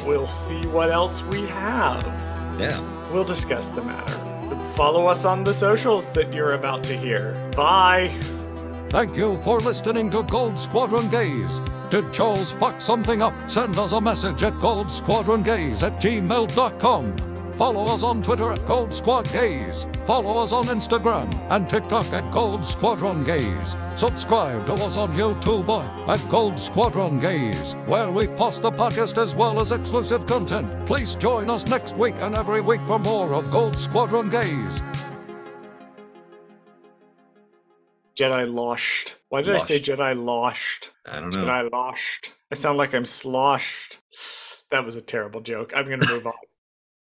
we'll 0.05 0.27
see 0.27 0.61
what 0.67 0.91
else 0.91 1.21
we 1.23 1.41
have. 1.47 2.05
Yeah. 2.59 2.79
We'll 3.11 3.23
discuss 3.23 3.69
the 3.69 3.83
matter. 3.83 4.13
Follow 4.75 5.07
us 5.07 5.25
on 5.25 5.43
the 5.43 5.53
socials 5.53 6.11
that 6.11 6.33
you're 6.33 6.53
about 6.53 6.83
to 6.85 6.97
hear. 6.97 7.33
Bye. 7.55 8.09
Thank 8.89 9.15
you 9.15 9.37
for 9.37 9.59
listening 9.59 10.09
to 10.11 10.23
Gold 10.23 10.59
Squadron 10.59 11.09
Gays. 11.09 11.61
Did 11.89 12.11
Charles 12.13 12.51
fuck 12.51 12.81
something 12.81 13.21
up? 13.21 13.33
Send 13.47 13.77
us 13.77 13.91
a 13.93 14.01
message 14.01 14.43
at 14.43 14.53
goldsquadrongays 14.55 15.83
at 15.83 16.01
gmail.com. 16.01 17.30
Follow 17.55 17.85
us 17.85 18.03
on 18.03 18.23
Twitter 18.23 18.51
at 18.51 18.65
Gold 18.65 18.93
Squad 18.93 19.31
Gays. 19.31 19.85
Follow 20.05 20.41
us 20.41 20.51
on 20.51 20.65
Instagram 20.67 21.33
and 21.49 21.69
TikTok 21.69 22.05
at 22.13 22.31
Gold 22.31 22.65
Squadron 22.65 23.23
Gays. 23.23 23.75
Subscribe 23.95 24.65
to 24.65 24.73
us 24.73 24.97
on 24.97 25.11
YouTube 25.13 25.69
at 26.07 26.29
Gold 26.29 26.59
Squadron 26.59 27.19
Gays, 27.19 27.73
where 27.85 28.11
we 28.11 28.27
post 28.27 28.61
the 28.61 28.71
podcast 28.71 29.21
as 29.21 29.35
well 29.35 29.59
as 29.59 29.71
exclusive 29.71 30.25
content. 30.25 30.67
Please 30.85 31.15
join 31.15 31.49
us 31.49 31.67
next 31.67 31.95
week 31.95 32.15
and 32.19 32.35
every 32.35 32.61
week 32.61 32.81
for 32.81 32.97
more 32.99 33.33
of 33.33 33.51
Gold 33.51 33.77
Squadron 33.77 34.29
Gays. 34.29 34.81
Jedi 38.17 38.51
lost. 38.53 39.19
Why 39.29 39.41
did 39.41 39.55
I 39.55 39.59
say 39.59 39.79
Jedi 39.79 40.21
lost? 40.21 40.91
I 41.05 41.19
don't 41.19 41.33
know. 41.33 41.45
Jedi 41.45 41.71
lost. 41.71 42.33
I 42.51 42.55
sound 42.55 42.77
like 42.77 42.93
I'm 42.93 43.05
sloshed. 43.05 43.99
That 44.69 44.85
was 44.85 44.95
a 44.95 45.01
terrible 45.01 45.41
joke. 45.41 45.73
I'm 45.75 45.85
going 45.87 45.99
to 46.01 46.07
move 46.07 46.27
on. 46.27 46.33